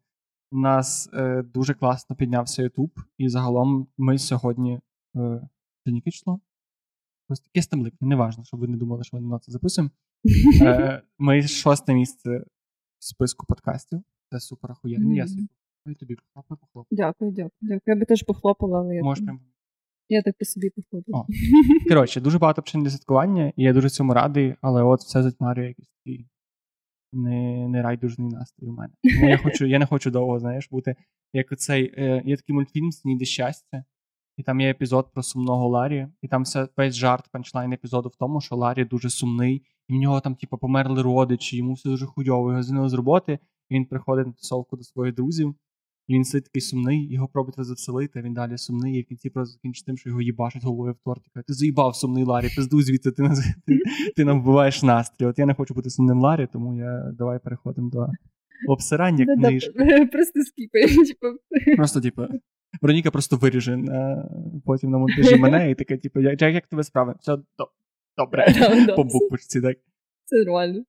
У 0.52 0.58
нас 0.58 1.10
е, 1.14 1.42
дуже 1.42 1.74
класно 1.74 2.16
піднявся 2.16 2.62
Ютуб, 2.62 2.90
і 3.18 3.28
загалом 3.28 3.86
ми 3.98 4.18
сьогодні. 4.18 4.80
Е, 5.16 5.48
це 5.84 6.10
число? 6.10 6.40
Ось 7.28 7.40
таке 7.40 7.62
стемлик, 7.62 7.94
не 8.00 8.16
важливо, 8.16 8.44
щоб 8.44 8.60
ви 8.60 8.68
не 8.68 8.76
думали, 8.76 9.04
що 9.04 9.16
ми 9.16 9.28
на 9.28 9.38
це 9.38 9.52
записуємо. 9.52 9.90
Е, 10.62 11.02
Ми 11.18 11.42
шосте 11.42 11.94
місце 11.94 12.44
в 12.98 13.04
списку 13.04 13.46
подкастів. 13.46 14.02
Це 14.30 14.40
супер 14.40 14.70
охуєнно. 14.72 15.10
Mm-hmm. 15.10 15.16
Я 15.16 15.26
собі 15.26 15.48
і 15.90 15.94
тобі 15.94 16.14
похлопаю, 16.14 16.58
похлопаю. 16.60 16.86
Дякую, 16.90 17.30
дякую, 17.30 17.50
дякую. 17.60 17.80
Я 17.86 17.96
би 17.96 18.04
теж 18.04 18.22
похлопала, 18.22 18.78
але 18.78 18.94
я. 18.94 19.02
Можеш 19.02 19.24
прям. 19.24 19.40
Я 20.08 20.22
так 20.22 20.38
по 20.38 20.44
собі 20.44 20.70
похлопала. 20.70 21.26
Коротше, 21.88 22.20
дуже 22.20 22.38
багато 22.38 22.62
причин 22.62 22.82
для 22.82 22.90
святкування, 22.90 23.52
і 23.56 23.62
я 23.62 23.72
дуже 23.72 23.90
цьому 23.90 24.14
радий, 24.14 24.54
але 24.60 24.82
от 24.82 25.00
все 25.00 25.22
затьмарює 25.22 25.66
якийсь 25.66 25.88
такий 25.88 26.28
не 27.12 27.68
не 27.68 27.82
райдужний 27.82 28.28
настрій 28.28 28.66
у 28.66 28.72
мене. 28.72 28.94
Тому 29.14 29.28
я 29.28 29.38
хочу, 29.38 29.66
я 29.66 29.78
не 29.78 29.86
хочу 29.86 30.10
довго, 30.10 30.38
знаєш, 30.38 30.68
бути 30.70 30.96
як 31.32 31.52
оцей. 31.52 31.94
Е, 31.96 32.22
Є 32.24 32.36
такий 32.36 32.54
мультфільм 32.54 32.92
Сніди 32.92 33.24
щастя, 33.24 33.84
і 34.36 34.42
там 34.42 34.60
є 34.60 34.70
епізод 34.70 35.10
про 35.12 35.22
сумного 35.22 35.68
Ларі, 35.68 36.08
і 36.22 36.28
там 36.28 36.42
все 36.42 36.68
весь 36.76 36.94
жарт 36.94 37.28
панчлайн 37.32 37.72
епізоду 37.72 38.08
в 38.08 38.16
тому, 38.16 38.40
що 38.40 38.56
Ларі 38.56 38.84
дуже 38.84 39.10
сумний, 39.10 39.62
і 39.88 39.92
в 39.94 39.96
нього 39.96 40.20
там, 40.20 40.34
типу, 40.34 40.58
померли 40.58 41.02
родичі, 41.02 41.56
йому 41.56 41.72
все 41.72 41.88
дуже 41.88 42.06
хуйово, 42.06 42.50
його 42.50 42.62
звільнили 42.62 42.88
з 42.88 42.92
роботи, 42.92 43.38
і 43.68 43.74
він 43.74 43.84
приходить 43.84 44.26
на 44.26 44.32
тусовку 44.32 44.76
до 44.76 44.82
своїх 44.82 45.14
друзів. 45.14 45.54
І 46.08 46.14
він 46.14 46.24
сидить 46.24 46.44
такий 46.44 46.60
сумний, 46.60 47.12
його 47.12 47.28
пробують 47.28 47.58
розвеселити, 47.58 48.18
а 48.18 48.22
він 48.22 48.34
далі 48.34 48.58
сумний, 48.58 48.98
і 48.98 49.02
в 49.02 49.06
кінці 49.06 49.30
просто 49.30 49.52
закінчить 49.52 49.86
тим, 49.86 49.96
що 49.96 50.08
його 50.08 50.22
їбашить 50.22 50.64
головою 50.64 50.92
в 50.92 51.04
торт. 51.04 51.22
Каже, 51.34 51.44
ти 51.46 51.52
заїбав 51.52 51.96
сумний 51.96 52.24
Ларі, 52.24 52.48
пизду 52.56 52.82
звідти, 52.82 53.10
ти, 53.12 53.22
ти, 53.66 53.78
ти 54.16 54.24
нам 54.24 54.42
вбиваєш 54.42 54.82
настрій. 54.82 55.26
От 55.26 55.38
я 55.38 55.46
не 55.46 55.54
хочу 55.54 55.74
бути 55.74 55.90
сумним 55.90 56.20
Ларі, 56.20 56.48
тому 56.52 56.76
я 56.76 57.12
давай 57.18 57.38
переходимо 57.38 57.90
до 57.90 58.08
обсирання 58.68 59.26
книжки. 59.36 59.72
Просто 60.12 60.42
скіпаємо. 60.42 61.04
Типу. 61.04 61.76
Просто, 61.76 62.00
типу, 62.00 62.22
Вероніка 62.80 63.10
просто 63.10 63.36
виріже 63.36 63.78
потім 64.66 64.90
на 64.90 64.98
монтажі 64.98 65.36
мене, 65.36 65.70
і 65.70 65.74
така, 65.74 65.96
типу, 65.96 66.20
як, 66.20 66.42
як 66.42 66.66
тебе 66.66 66.82
справи? 66.82 67.14
Все 67.20 67.38
добре. 68.16 68.46
По 68.96 69.04
буквочці, 69.04 69.60
так. 69.60 69.76
Це 70.24 70.44
нормально. 70.44 70.84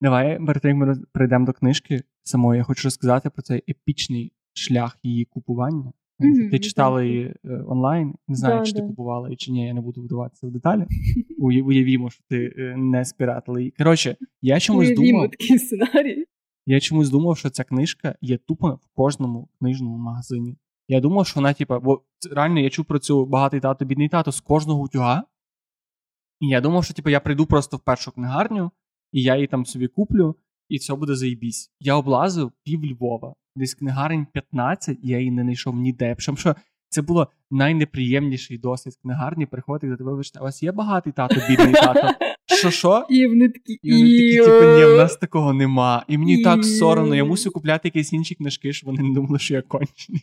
Давай, 0.00 0.38
перед 0.46 0.62
тим, 0.62 0.78
як 0.80 0.88
ми 0.88 1.04
перейдемо 1.12 1.46
до 1.46 1.52
книжки 1.52 2.02
самої, 2.22 2.58
я 2.58 2.64
хочу 2.64 2.86
розказати 2.86 3.30
про 3.30 3.42
цей 3.42 3.62
епічний 3.68 4.32
шлях 4.52 4.98
її 5.02 5.24
купування. 5.24 5.92
Mm-hmm, 6.20 6.50
ти 6.50 6.58
читала 6.58 7.04
її 7.04 7.34
е, 7.44 7.62
онлайн, 7.66 8.14
не 8.28 8.36
знаю, 8.36 8.58
да, 8.58 8.64
чи 8.64 8.72
да. 8.72 8.80
ти 8.80 8.86
купувала 8.86 9.28
її 9.28 9.36
чи 9.36 9.52
ні, 9.52 9.66
я 9.66 9.74
не 9.74 9.80
буду 9.80 10.02
вдаватися 10.02 10.46
в 10.46 10.50
деталі. 10.50 10.86
Уявімо, 11.38 12.10
що 12.10 12.24
ти 12.28 12.54
е, 12.58 12.76
не 12.76 13.04
спіратила 13.04 13.60
її. 13.60 13.74
Коротше, 13.78 14.16
я 14.42 14.60
чомусь 14.60 14.94
думав. 14.94 15.30
такий 15.30 15.58
сценарій. 15.58 16.24
Я 16.66 16.80
чомусь 16.80 17.10
думав, 17.10 17.38
що 17.38 17.50
ця 17.50 17.64
книжка 17.64 18.14
є 18.20 18.38
тупо 18.38 18.80
в 18.82 18.88
кожному 18.94 19.48
книжному 19.58 19.98
магазині. 19.98 20.56
Я 20.88 21.00
думав, 21.00 21.26
що 21.26 21.40
вона, 21.40 21.52
типа, 21.52 21.80
бо 21.80 22.02
реально 22.32 22.60
я 22.60 22.70
чув 22.70 22.84
про 22.84 22.98
цю 22.98 23.26
багатий 23.26 23.60
тато, 23.60 23.84
бідний 23.84 24.08
тато 24.08 24.32
з 24.32 24.40
кожного 24.40 24.82
утюга. 24.82 25.24
І 26.40 26.48
я 26.48 26.60
думав, 26.60 26.84
що 26.84 26.94
типу, 26.94 27.10
я 27.10 27.20
прийду 27.20 27.46
просто 27.46 27.76
в 27.76 27.80
першу 27.80 28.12
книгарню, 28.12 28.70
і 29.12 29.22
я 29.22 29.34
її 29.34 29.46
там 29.46 29.66
собі 29.66 29.88
куплю, 29.88 30.36
і 30.68 30.76
все 30.76 30.94
буде 30.94 31.14
заїбісь. 31.14 31.70
Я 31.80 31.94
облазив 31.94 32.52
пів 32.64 32.84
Львова, 32.84 33.34
десь 33.56 33.74
книгарень 33.74 34.26
15, 34.32 34.98
і 35.02 35.08
я 35.08 35.18
її 35.18 35.30
не 35.30 35.42
знайшов 35.42 35.76
ніде. 35.76 36.14
Причому 36.14 36.38
що 36.38 36.54
це 36.88 37.02
було 37.02 37.28
найнеприємніший 37.50 38.58
досвід 38.58 38.94
книгарні. 39.02 39.46
Приходити 39.46 39.88
до 39.88 39.96
тебе, 39.96 40.10
вибачте, 40.10 40.40
у 40.40 40.42
вас 40.42 40.62
є 40.62 40.72
багатий 40.72 41.12
тато, 41.12 41.34
бідний 41.48 41.72
тато. 41.72 42.14
Що 42.58 42.70
що? 42.70 43.06
І 43.10 43.26
вони 43.26 43.48
такі, 43.48 43.78
і 43.82 43.92
вони 43.92 44.04
такі, 44.04 44.36
типу, 44.36 44.78
ні, 44.78 44.84
в 44.84 44.96
нас 44.96 45.16
такого 45.16 45.52
нема. 45.52 46.04
І 46.08 46.18
мені 46.18 46.42
так 46.42 46.64
соромно, 46.64 47.14
я 47.14 47.24
мусив 47.24 47.52
купляти 47.52 47.88
якісь 47.88 48.12
інші 48.12 48.34
книжки, 48.34 48.72
щоб 48.72 48.90
вони 48.90 49.02
не 49.02 49.14
думали, 49.14 49.38
що 49.38 49.54
я 49.54 49.62
кончений. 49.62 50.22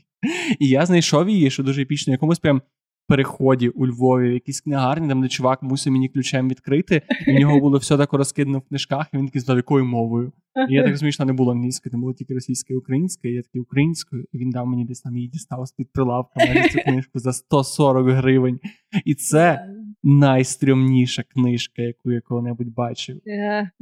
І 0.60 0.68
я 0.68 0.86
знайшов 0.86 1.30
її, 1.30 1.52
що 1.52 1.64
дуже 1.64 1.82
епічно, 1.82 2.14
якомусь 2.14 2.40
прям 2.40 2.62
переході 3.08 3.70
у 3.70 3.88
Львові, 3.88 4.30
в 4.30 4.34
якійсь 4.34 4.62
книгарні, 4.62 5.08
там 5.08 5.22
де 5.22 5.28
чувак 5.28 5.64
мусив 5.64 5.94
мені 5.94 6.10
ключем 6.10 6.50
відкрити, 6.50 7.02
і 7.28 7.36
в 7.36 7.40
нього 7.40 7.60
було 7.60 7.78
все 7.78 7.98
так 7.98 8.14
розкидано 8.14 8.60
в 8.60 8.62
книжках, 8.62 9.08
і 9.14 9.18
він 9.18 9.26
такий 9.26 9.42
сказав, 9.42 9.58
якою 9.58 9.86
мовою. 9.86 10.32
І 10.70 10.74
я 10.74 10.82
так 10.82 10.92
розумію, 10.92 11.12
що 11.12 11.26
не 11.26 11.34
було 11.34 11.52
англійською, 11.52 11.92
там 11.92 12.02
було 12.02 12.14
тільки 12.14 12.34
російською 12.34 12.78
і 12.78 12.80
українською, 12.80 13.34
і 13.34 13.38
я 13.38 13.42
такий 13.42 13.62
українською, 13.62 14.26
і 14.32 14.38
він 14.38 14.50
дав 14.50 14.68
мені 14.68 14.86
десь 14.86 15.02
там 15.02 15.16
її 15.18 15.28
дістав 15.28 15.66
з-під 15.66 15.92
прилавка 15.94 16.32
майже 16.38 16.70
цю 16.70 16.80
книжку 16.80 17.20
за 17.20 17.34
140 17.34 18.08
гривень. 18.08 18.60
І 19.06 19.16
це 19.16 19.70
найстрімніша 20.04 21.24
книжка, 21.24 21.82
яку 21.82 22.12
я 22.12 22.22
коли-небудь 22.22 22.74
бачив. 22.74 23.22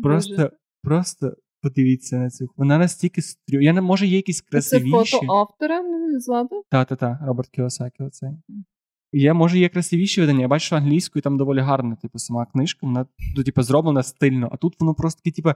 Просто, 0.04 0.52
просто. 0.84 1.34
Подивіться 1.62 2.18
на 2.18 2.30
цю. 2.30 2.50
Вона 2.58 2.78
настільки 2.78 3.22
стрю. 3.22 3.62
Я 3.62 3.74
не 3.74 3.82
може 3.82 4.08
є 4.08 4.16
якісь 4.16 4.42
красивіші. 4.42 5.12
Це 5.12 5.18
фото 5.18 5.34
автора 5.34 5.82
ззаду? 6.20 6.64
Та-та-та, 6.70 7.20
Роберт 7.26 7.50
Кіосакі 7.50 8.04
оцей. 8.04 8.30
Є, 9.14 9.34
може, 9.34 9.60
є 9.60 9.70
красивіші 9.70 10.22
видання. 10.22 10.42
Я 10.42 10.48
бачу, 10.48 10.66
що 10.66 10.76
англійською 10.76 11.22
там 11.24 11.38
доволі 11.38 11.60
гарна, 11.60 11.96
типу, 11.96 12.20
сама 12.20 12.46
книжка, 12.46 12.80
вона 12.88 13.06
ну, 13.38 13.44
типу, 13.44 13.62
зроблена 13.62 14.04
стильно, 14.04 14.50
а 14.52 14.58
тут 14.58 14.76
воно 14.80 14.94
просто 14.94 15.22
таке, 15.24 15.36
типу, 15.36 15.50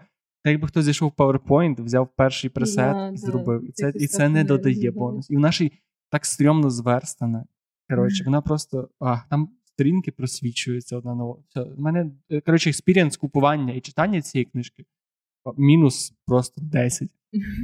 так 0.43 0.51
якби 0.51 0.67
хтось 0.67 0.85
зайшов 0.85 1.13
в 1.17 1.21
PowerPoint, 1.21 1.83
взяв 1.83 2.09
перший 2.15 2.49
пресет 2.49 2.95
yeah, 2.95 3.13
і 3.13 3.17
зробив. 3.17 3.69
І 3.69 3.71
це 3.71 3.91
і 3.95 4.07
це 4.07 4.29
не 4.29 4.43
додає 4.43 4.91
бонус. 4.91 5.29
І 5.29 5.35
в 5.35 5.39
нашій 5.39 5.71
так 6.11 6.25
стрьомно 6.25 6.69
зверстана. 6.69 7.45
Коротше, 7.89 8.23
вона 8.23 8.41
просто. 8.41 8.89
А, 8.99 9.17
там 9.29 9.49
сторінки 9.65 10.11
просвічуються 10.11 10.97
одна 10.97 11.15
на 11.15 11.25
одну. 11.25 11.75
У 11.77 11.81
мене, 11.81 12.11
е, 12.29 12.41
коротше, 12.41 12.69
experience 12.69 13.17
купування 13.17 13.73
і 13.73 13.81
читання 13.81 14.21
цієї 14.21 14.45
книжки 14.45 14.85
мінус 15.57 16.13
просто 16.25 16.61
10. 16.61 17.09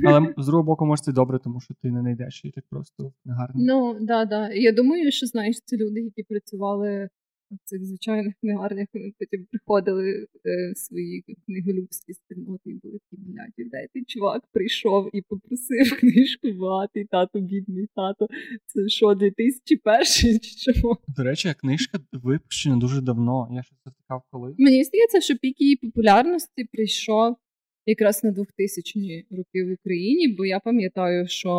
Але 0.05 0.33
з 0.37 0.45
другого 0.45 0.63
боку, 0.63 0.85
може, 0.85 1.03
це 1.03 1.11
добре, 1.11 1.39
тому 1.43 1.61
що 1.61 1.73
ти 1.81 1.91
не 1.91 2.01
знайдеш 2.01 2.43
її 2.43 2.51
так 2.51 2.63
просто 2.69 3.13
негарно. 3.25 3.55
Ну, 3.55 3.97
да, 4.01 4.25
да. 4.25 4.49
Я 4.49 4.71
думаю, 4.71 5.11
що 5.11 5.25
знаєш, 5.25 5.61
ці 5.65 5.77
люди, 5.77 6.01
які 6.01 6.23
працювали 6.23 7.09
в 7.55 7.69
цих 7.69 7.85
звичайних 7.85 8.33
книгарнях, 8.41 8.87
вони 8.93 9.13
потім 9.19 9.45
приходили 9.51 10.27
е, 10.45 10.71
в 10.75 10.77
свої 10.77 11.23
книголюбські 11.45 12.13
спільноти 12.13 12.69
і 12.69 12.73
були 12.73 12.99
такі, 12.99 13.21
блядь, 13.21 13.69
дайте 13.71 14.03
чувак 14.07 14.43
прийшов 14.51 15.09
і 15.13 15.21
попросив 15.21 15.97
книжку 15.99 16.47
багатий 16.59 17.05
тато, 17.05 17.39
бідний 17.39 17.87
тато. 17.95 18.27
Це 18.65 18.87
що, 18.87 19.13
2001 19.13 20.39
чи 20.39 20.73
що? 20.73 20.97
До 21.17 21.23
речі, 21.23 21.53
книжка 21.59 21.99
випущена 22.11 22.77
дуже 22.77 23.01
давно. 23.01 23.49
Я 23.51 23.63
щось 23.63 23.77
затикав 23.85 24.23
коли. 24.31 24.55
Мені 24.57 24.83
здається, 24.83 25.21
що 25.21 25.35
пік 25.35 25.61
її 25.61 25.75
популярності 25.75 26.63
прийшов 26.71 27.35
якраз 27.85 28.23
на 28.23 28.31
2000-ні 28.31 29.25
роки 29.31 29.65
в 29.65 29.73
Україні, 29.73 30.35
бо 30.37 30.45
я 30.45 30.59
пам'ятаю, 30.59 31.27
що 31.27 31.51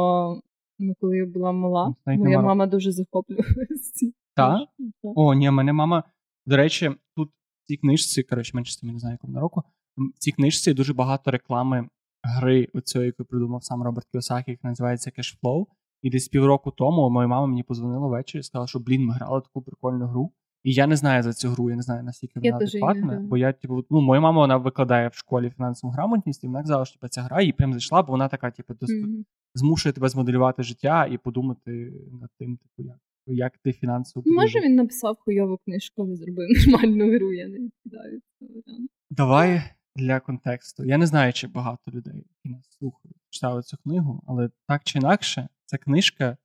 ну, 0.78 0.94
коли 1.00 1.16
я 1.16 1.26
була 1.26 1.52
мала, 1.52 1.94
Навіть 2.06 2.20
моя 2.20 2.36
мама, 2.36 2.48
мама 2.48 2.66
дуже 2.66 2.92
захоплювалася. 2.92 4.12
Так? 4.36 4.68
О, 5.02 5.34
ні, 5.34 5.50
мене 5.50 5.72
мама. 5.72 6.04
До 6.46 6.56
речі, 6.56 6.90
тут 7.16 7.28
в 7.28 7.66
цій 7.66 7.76
книжці, 7.76 8.22
коротше, 8.22 8.52
менше 8.54 8.86
не 8.86 8.98
знаю, 8.98 9.14
якому 9.14 9.32
на 9.32 9.40
року. 9.40 9.62
В 9.96 10.18
цій 10.18 10.32
книжці 10.32 10.74
дуже 10.74 10.94
багато 10.94 11.30
реклами 11.30 11.88
гри, 12.22 12.68
оцієї, 12.74 13.06
яку 13.06 13.24
придумав 13.24 13.64
сам 13.64 13.82
Роберт 13.82 14.06
Кіосакі, 14.12 14.50
яка 14.50 14.68
називається 14.68 15.10
Cashflow. 15.18 15.66
І 16.02 16.10
десь 16.10 16.28
півроку 16.28 16.70
тому 16.70 17.10
моя 17.10 17.28
мама 17.28 17.46
мені 17.46 17.62
позвонила 17.62 18.06
ввечері 18.08 18.40
і 18.40 18.42
сказала, 18.42 18.66
що 18.66 18.78
блін, 18.78 19.04
ми 19.04 19.14
грали 19.14 19.40
таку 19.40 19.62
прикольну 19.62 20.06
гру. 20.06 20.32
І 20.64 20.72
я 20.72 20.86
не 20.86 20.96
знаю 20.96 21.22
за 21.22 21.32
цю 21.32 21.48
гру, 21.48 21.70
я 21.70 21.76
не 21.76 21.82
знаю, 21.82 22.02
наскільки 22.04 22.40
вона 22.40 22.56
адекватна. 22.56 23.20
Бо 23.20 23.36
я, 23.36 23.52
типу, 23.52 23.84
ну, 23.90 24.00
моя 24.00 24.20
мама 24.20 24.40
вона 24.40 24.56
викладає 24.56 25.08
в 25.08 25.14
школі 25.14 25.50
фінансову 25.50 25.92
грамотність, 25.92 26.44
і 26.44 26.46
вона 26.46 26.60
казала, 26.60 26.84
що 26.84 26.98
типу, 26.98 27.08
ця 27.08 27.22
гра 27.22 27.42
їй 27.42 27.52
прям 27.52 27.72
зайшла, 27.72 28.02
бо 28.02 28.12
вона 28.12 28.28
така, 28.28 28.50
типу, 28.50 28.74
дос... 28.74 28.90
mm-hmm. 28.90 29.24
змушує 29.54 29.92
тебе 29.92 30.08
змоделювати 30.08 30.62
життя 30.62 31.06
і 31.06 31.18
подумати 31.18 31.92
над 32.20 32.30
тим, 32.38 32.56
типу, 32.56 32.88
як 32.88 32.98
як 33.26 33.58
ти 33.58 33.72
фінансово. 33.72 34.24
Може, 34.26 34.60
він 34.60 34.74
написав 34.74 35.16
хуйову 35.20 35.58
книжку, 35.64 36.02
але 36.02 36.16
зробив 36.16 36.48
нормальну 36.66 37.16
гру, 37.16 37.32
я 37.32 37.48
не 37.48 37.58
відкидаю 37.58 38.20
Давай 39.10 39.62
для 39.96 40.20
контексту. 40.20 40.84
Я 40.84 40.98
не 40.98 41.06
знаю, 41.06 41.32
чи 41.32 41.46
багато 41.46 41.90
людей, 41.90 42.16
які 42.16 42.54
нас 42.56 42.76
слухають, 42.78 43.16
читали 43.30 43.62
цю 43.62 43.76
книгу, 43.76 44.22
але 44.26 44.50
так 44.68 44.84
чи 44.84 44.98
інакше, 44.98 45.48
ця 45.64 45.78
книжка, 45.78 46.36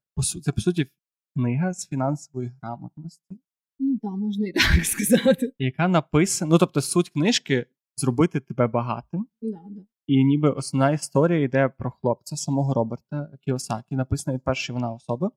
це 0.43 0.51
по 0.51 0.61
суті 0.61 0.87
книга 1.35 1.73
з 1.73 1.87
фінансової 1.87 2.51
грамотності. 2.61 3.39
Ну 3.79 3.97
так, 4.01 4.11
можна 4.11 4.47
і 4.47 4.51
так 4.51 4.63
сказати. 4.85 5.53
Яка 5.59 5.87
написана, 5.87 6.49
ну 6.49 6.57
тобто, 6.57 6.81
суть 6.81 7.09
книжки 7.09 7.65
зробити 7.95 8.39
тебе 8.39 8.67
багатим. 8.67 9.27
Да, 9.41 9.59
да. 9.69 9.81
І 10.07 10.23
ніби 10.23 10.49
основна 10.49 10.91
історія 10.91 11.43
йде 11.43 11.69
про 11.69 11.91
хлопця, 11.91 12.35
самого 12.35 12.73
Роберта 12.73 13.37
Кіосакі, 13.41 13.95
написана 13.95 14.37
від 14.37 14.43
першої 14.43 14.79
вона 14.79 14.93
особи. 14.93 15.29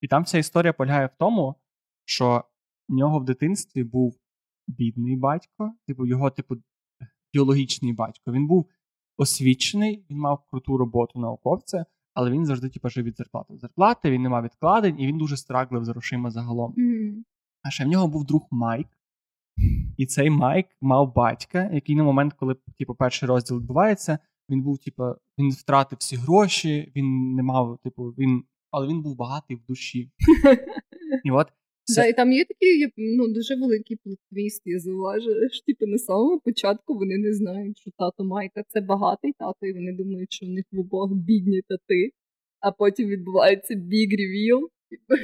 І 0.00 0.08
там 0.08 0.22
вся 0.22 0.38
історія 0.38 0.72
полягає 0.72 1.06
в 1.06 1.18
тому, 1.18 1.54
що 2.04 2.44
в 2.88 2.94
нього 2.94 3.18
в 3.18 3.24
дитинстві 3.24 3.84
був 3.84 4.16
бідний 4.68 5.16
батько, 5.16 5.74
типу 5.86 6.06
його, 6.06 6.30
типу, 6.30 6.54
біологічний 7.32 7.92
батько. 7.92 8.32
Він 8.32 8.46
був 8.46 8.70
освічений, 9.16 10.06
він 10.10 10.18
мав 10.18 10.46
круту 10.50 10.76
роботу 10.76 11.20
науковця, 11.20 11.86
але 12.14 12.30
він 12.30 12.46
завжди 12.46 12.68
типу, 12.68 12.88
жив 12.88 13.04
від 13.04 13.16
зарплати. 13.16 13.58
Зарплати, 13.58 14.10
він 14.10 14.22
не 14.22 14.28
мав 14.28 14.44
відкладень, 14.44 15.00
і 15.00 15.06
він 15.06 15.18
дуже 15.18 15.36
страглив 15.36 15.84
за 15.84 15.92
грошима 15.92 16.30
загалом. 16.30 16.74
Mm. 16.78 17.22
А 17.62 17.70
ще 17.70 17.84
в 17.84 17.88
нього 17.88 18.08
був 18.08 18.24
друг 18.24 18.48
Майк. 18.50 18.86
І 19.96 20.06
цей 20.06 20.30
Майк 20.30 20.66
мав 20.80 21.14
батька, 21.14 21.70
який 21.72 21.96
на 21.96 22.04
момент, 22.04 22.32
коли 22.32 22.56
типу, 22.78 22.94
перший 22.94 23.28
розділ 23.28 23.58
відбувається, 23.58 24.18
він 24.50 24.62
був, 24.62 24.78
типу, 24.78 25.02
він 25.38 25.50
втратив 25.50 25.98
всі 25.98 26.16
гроші, 26.16 26.92
він 26.96 27.34
не 27.34 27.42
мав, 27.42 27.78
типу, 27.84 28.04
він, 28.04 28.44
але 28.70 28.86
він 28.86 29.02
був 29.02 29.16
багатий 29.16 29.56
в 29.56 29.64
душі. 29.68 30.10
І 31.24 31.30
от 31.30 31.48
це... 31.84 32.02
Да, 32.02 32.06
і 32.06 32.12
там 32.12 32.32
є 32.32 32.44
такий 32.44 32.92
ну, 32.96 33.28
дуже 33.28 33.56
великий 33.56 33.96
плотвіст, 33.96 34.62
я 34.64 34.78
зауважую, 34.78 35.50
що 35.50 35.64
типу, 35.64 35.86
на 35.86 35.98
самому 35.98 36.40
початку 36.40 36.94
вони 36.94 37.18
не 37.18 37.34
знають, 37.34 37.78
що 37.78 37.90
тато 37.98 38.24
Майка 38.24 38.62
це 38.68 38.80
багатий 38.80 39.32
тато, 39.38 39.66
і 39.66 39.72
вони 39.72 39.92
думають, 39.92 40.32
що 40.32 40.46
в 40.46 40.48
них 40.48 40.64
в 40.72 40.78
обох 40.80 41.12
бідні 41.12 41.62
тати, 41.68 42.12
а 42.60 42.72
потім 42.72 43.08
відбувається 43.08 43.74
big 43.74 44.10
reveal, 44.10 44.60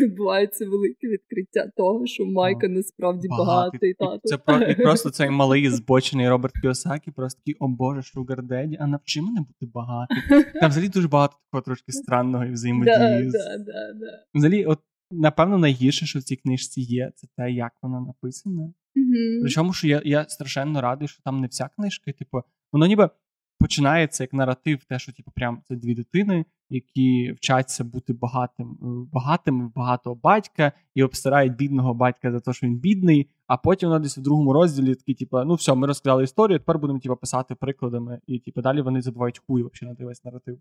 відбувається 0.00 0.66
велике 0.68 1.08
відкриття 1.08 1.70
того, 1.76 2.06
що 2.06 2.26
Майка 2.26 2.68
насправді 2.68 3.28
багатий 3.28 3.94
тато. 3.94 4.20
Це 4.25 4.37
про 4.37 4.62
і 4.62 4.75
просто 4.75 5.10
цей 5.10 5.30
малий 5.40 5.70
збочений 5.70 6.28
Роберт 6.28 6.54
Кіосакі, 6.62 7.10
просто 7.10 7.40
такий, 7.40 7.56
о 7.60 7.68
Боже, 7.68 8.02
Шугар 8.02 8.42
Деді, 8.42 8.76
а 8.80 8.87
навчи 8.87 9.22
мене 9.22 9.40
бути 9.40 9.72
багатим. 9.75 10.16
Там 10.60 10.70
взагалі 10.70 10.88
дуже 10.88 11.08
багато 11.08 11.37
такого 11.44 11.62
трошки 11.62 11.92
странного 11.92 12.44
і 12.44 12.50
взаємодії. 12.50 13.30
Да, 13.32 13.58
да, 13.58 13.92
да, 13.94 14.25
Взагалі, 14.34 14.64
от 14.64 14.78
напевно, 15.10 15.58
найгірше, 15.58 16.06
що 16.06 16.18
в 16.18 16.22
цій 16.22 16.37
книжці 16.37 16.80
є, 16.80 17.12
це 17.14 17.26
те, 17.37 17.50
як 17.50 17.72
вона 17.82 18.00
написана. 18.00 18.62
Mm-hmm. 18.62 19.40
Причому, 19.40 19.72
що 19.72 19.88
я 19.88 20.02
я 20.04 20.25
страшенно 20.28 20.80
радий, 20.80 21.08
що 21.08 21.22
там 21.22 21.40
не 21.40 21.46
вся 21.46 21.70
книжка, 21.76 22.12
типу, 22.12 22.42
воно 22.72 22.87
ніби 22.87 23.10
починається 23.58 24.24
як 24.24 24.32
наратив, 24.32 24.84
те, 24.84 24.98
що 24.98 25.12
типу, 25.12 25.30
прям 25.34 25.62
це 25.68 25.76
дві 25.76 25.94
дитини, 25.94 26.44
які 26.70 27.32
вчаться 27.32 27.84
бути 27.84 28.12
багатим, 28.12 28.78
е, 28.82 28.86
багатим, 29.12 29.72
багатого 29.74 30.16
батька 30.16 30.72
і 30.94 31.02
обстирають 31.02 31.56
бідного 31.56 31.94
батька 31.94 32.32
за 32.32 32.40
те, 32.40 32.52
що 32.52 32.66
він 32.66 32.76
бідний. 32.76 33.30
А 33.46 33.56
потім 33.56 33.88
вона 33.88 33.98
десь 34.00 34.18
в 34.18 34.22
другому 34.22 34.52
розділі 34.52 34.94
такі, 34.94 35.14
типу, 35.14 35.44
ну 35.44 35.54
все, 35.54 35.74
ми 35.74 35.86
розказали 35.86 36.24
історію, 36.24 36.58
тепер 36.58 36.78
будемо 36.78 36.98
типу, 36.98 37.16
писати 37.16 37.54
прикладами, 37.54 38.20
і 38.26 38.38
типу, 38.38 38.60
далі 38.62 38.82
вони 38.82 39.02
забувають 39.02 39.40
хуй 39.46 39.62
взагалі 39.62 39.96
на 39.98 40.06
весь 40.06 40.24
наратив. 40.24 40.58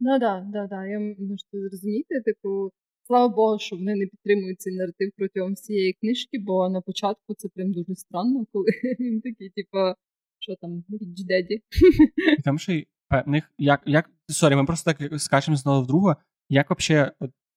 Ну 0.00 0.18
да, 0.18 0.46
да, 0.52 0.66
да. 0.66 0.86
Я 0.86 0.98
можу 0.98 1.36
зрозуміти, 1.52 2.20
типу, 2.24 2.70
слава 3.06 3.28
Богу, 3.28 3.58
що 3.58 3.76
вони 3.76 3.94
не 3.94 4.06
підтримують 4.06 4.60
цей 4.60 4.76
наратив 4.76 5.10
протягом 5.16 5.52
всієї 5.52 5.92
книжки, 5.92 6.38
бо 6.46 6.68
на 6.68 6.80
початку 6.80 7.34
це 7.34 7.48
прям 7.48 7.72
дуже 7.72 7.94
странно, 7.94 8.46
коли 8.52 8.66
він 9.00 9.20
такий, 9.20 9.50
типу, 9.50 9.78
що 10.48 10.56
там, 10.56 10.84
rich 10.88 11.24
daddy. 11.24 11.62
І 12.38 12.42
там 12.42 12.56
певних, 13.08 13.52
як, 13.58 13.82
як, 13.86 14.10
sorry, 14.28 14.56
ми 14.56 14.64
просто 14.64 14.92
так 14.92 15.20
скачемо 15.20 15.56
знову 15.56 15.82
в 15.82 15.86
друге, 15.86 16.16
як 16.48 16.70
взагалі 16.70 17.10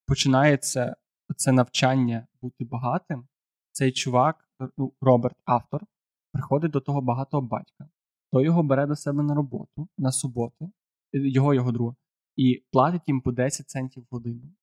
починається 0.07 0.95
це 1.35 1.51
навчання 1.51 2.27
бути 2.41 2.65
багатим, 2.65 3.27
цей 3.71 3.91
чувак, 3.91 4.49
ну, 4.77 4.93
Роберт, 5.01 5.35
автор, 5.45 5.85
приходить 6.31 6.71
до 6.71 6.79
того 6.79 7.01
багатого 7.01 7.47
батька, 7.47 7.89
той 8.31 8.45
його 8.45 8.63
бере 8.63 8.85
до 8.85 8.95
себе 8.95 9.23
на 9.23 9.35
роботу 9.35 9.87
на 9.97 10.11
суботи, 10.11 10.71
його 11.13 11.53
його 11.53 11.71
друга, 11.71 11.95
і 12.35 12.63
платить 12.71 13.07
їм 13.07 13.21
по 13.21 13.31
10 13.31 13.69
центів 13.69 14.03
в 14.03 14.15
годину. 14.15 14.53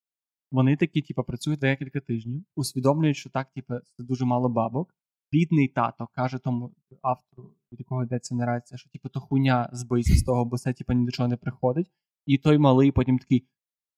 Вони 0.50 0.76
такі, 0.76 1.02
типу, 1.02 1.24
працюють 1.24 1.60
декілька 1.60 2.00
тижнів, 2.00 2.44
усвідомлюють, 2.56 3.16
що 3.16 3.30
так, 3.30 3.52
типу, 3.52 3.74
це 3.96 4.04
дуже 4.04 4.24
мало 4.24 4.48
бабок. 4.48 4.94
Бідний 5.32 5.68
тато 5.68 6.08
каже 6.12 6.38
тому 6.38 6.74
автору, 7.02 7.54
від 7.72 7.78
якого 7.78 8.04
йдеться 8.04 8.34
нарація, 8.34 8.78
що 8.78 8.90
типу, 8.90 9.08
то 9.08 9.20
хуйня 9.20 9.68
збийся 9.72 10.14
з 10.14 10.22
того, 10.22 10.44
бо 10.44 10.58
це 10.58 10.72
типу, 10.72 10.92
ні 10.92 11.06
до 11.06 11.12
чого 11.12 11.28
не 11.28 11.36
приходить. 11.36 11.90
І 12.26 12.38
той 12.38 12.58
малий 12.58 12.92
потім 12.92 13.18
такий, 13.18 13.46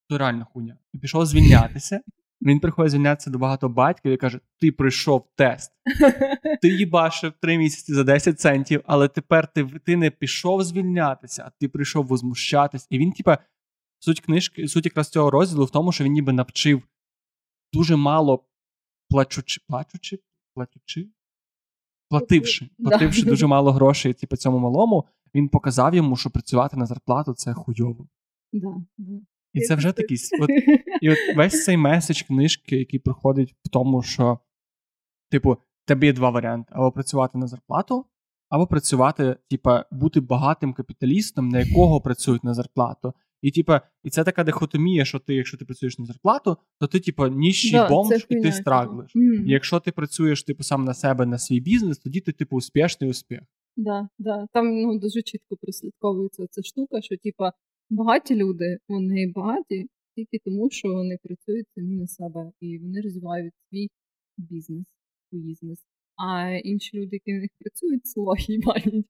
то 0.09 0.19
реально 0.19 0.45
хуйня. 0.45 0.79
І 0.93 0.99
пішов 0.99 1.27
звільнятися. 1.27 2.01
Він 2.43 2.61
приходить 2.61 2.91
звільнятися 2.91 3.31
до 3.31 3.39
багато 3.39 3.69
батьків 3.69 4.13
і 4.13 4.17
каже: 4.17 4.41
Ти 4.61 4.73
пройшов 4.73 5.29
тест, 5.37 5.73
ти 6.63 6.69
їбашив 6.69 7.33
три 7.41 7.59
місяці 7.59 7.95
за 7.95 8.05
10 8.05 8.41
центів, 8.41 8.83
але 8.87 9.09
тепер 9.09 9.53
ти 9.53 9.65
ти 9.65 9.97
не 9.97 10.11
пішов 10.11 10.65
звільнятися, 10.65 11.45
а 11.47 11.51
ти 11.61 11.69
прийшов 11.69 12.07
возмущатись. 12.07 12.87
І 12.91 12.99
він, 12.99 13.13
типа, 13.13 13.39
Суть 14.03 14.21
книжки, 14.21 14.69
суть 14.69 14.85
якраз 14.85 15.09
цього 15.09 15.31
розділу 15.31 15.65
в 15.65 15.71
тому, 15.71 15.93
що 15.93 16.05
він 16.05 16.13
ніби 16.13 16.33
навчив 16.33 16.83
дуже 17.73 17.97
мало 17.97 18.49
плачучи, 19.09 19.61
плачучи, 19.69 20.19
платючи, 20.55 21.09
плативши, 22.11 22.71
плативши 22.79 23.23
дуже 23.23 23.47
мало 23.55 23.73
грошей, 23.73 24.15
типу, 24.15 24.37
цьому 24.37 24.59
малому, 24.59 25.05
він 25.35 25.49
показав 25.49 25.95
йому, 25.95 26.17
що 26.17 26.31
працювати 26.31 26.77
на 26.77 26.87
зарплату 26.87 27.33
це 27.33 27.55
хуйово. 27.55 28.09
Да, 28.53 28.75
да. 28.99 29.21
І 29.53 29.61
це 29.61 29.75
вже 29.75 29.93
такий. 29.93 30.17
От, 30.41 30.51
І 31.03 31.11
от 31.11 31.19
весь 31.37 31.65
цей 31.65 31.77
меседж 31.77 32.23
книжки, 32.23 32.77
який 32.77 33.01
проходить 33.01 33.55
в 33.65 33.69
тому, 33.69 34.03
що, 34.03 34.39
типу, 35.31 35.57
тебе 35.87 36.07
є 36.07 36.13
два 36.13 36.31
варіанти: 36.31 36.73
або 36.77 36.93
працювати 36.93 37.39
на 37.39 37.47
зарплату, 37.47 38.07
або 38.49 38.67
працювати, 38.67 39.37
типа, 39.51 39.85
бути 39.91 40.21
багатим 40.21 40.73
капіталістом, 40.73 41.49
на 41.49 41.61
якого 41.61 42.01
працюють 42.01 42.45
на 42.45 42.55
зарплату. 42.55 43.15
І 43.43 43.51
типа, 43.51 43.81
і 44.05 44.11
це 44.11 44.25
така 44.25 44.45
дихотомія, 44.45 45.05
що 45.05 45.19
ти, 45.19 45.35
якщо 45.35 45.57
ти 45.57 45.65
працюєш 45.65 45.99
на 45.99 46.05
зарплату, 46.05 46.57
то 46.79 46.87
ти, 46.87 47.01
типа, 47.01 47.29
ніщий 47.29 47.73
да, 47.73 47.89
бомж, 47.89 48.27
і 48.29 48.41
ти 48.41 48.53
страглиш. 48.53 49.17
Mm. 49.17 49.45
І 49.47 49.51
якщо 49.51 49.81
ти 49.81 49.93
працюєш 49.93 50.43
типу 50.43 50.63
сам 50.63 50.85
на 50.85 50.95
себе, 50.95 51.27
на 51.27 51.39
свій 51.39 51.61
бізнес, 51.61 51.99
тоді 51.99 52.21
ти, 52.21 52.33
типу, 52.33 52.57
успішний 52.57 53.11
успіх. 53.11 53.41
Да, 53.77 54.09
да. 54.19 54.47
Там 54.53 54.81
ну, 54.83 54.99
дуже 54.99 55.23
чітко 55.23 55.57
прослідковується 55.57 56.47
ця 56.51 56.63
штука, 56.63 57.03
що 57.03 57.17
типа 57.17 57.53
багаті 57.91 58.31
люди, 58.31 58.79
вони 58.89 59.33
багаті 59.35 59.89
тільки 60.15 60.39
тому, 60.45 60.71
що 60.71 60.89
вони 60.89 61.19
працюють 61.23 61.67
самі 61.75 61.97
на 61.97 62.07
себе 62.07 62.53
і 62.61 62.79
вони 62.79 63.01
розвивають 63.01 63.55
свій 63.71 63.89
бізнес, 64.39 64.85
бізнес 65.33 65.79
а 66.29 66.51
інші 66.65 66.99
люди, 66.99 67.09
які 67.13 67.33
не 67.33 67.41
них 67.41 67.51
працюють, 67.59 68.07
слохи 68.07 68.59
мають. 68.63 69.07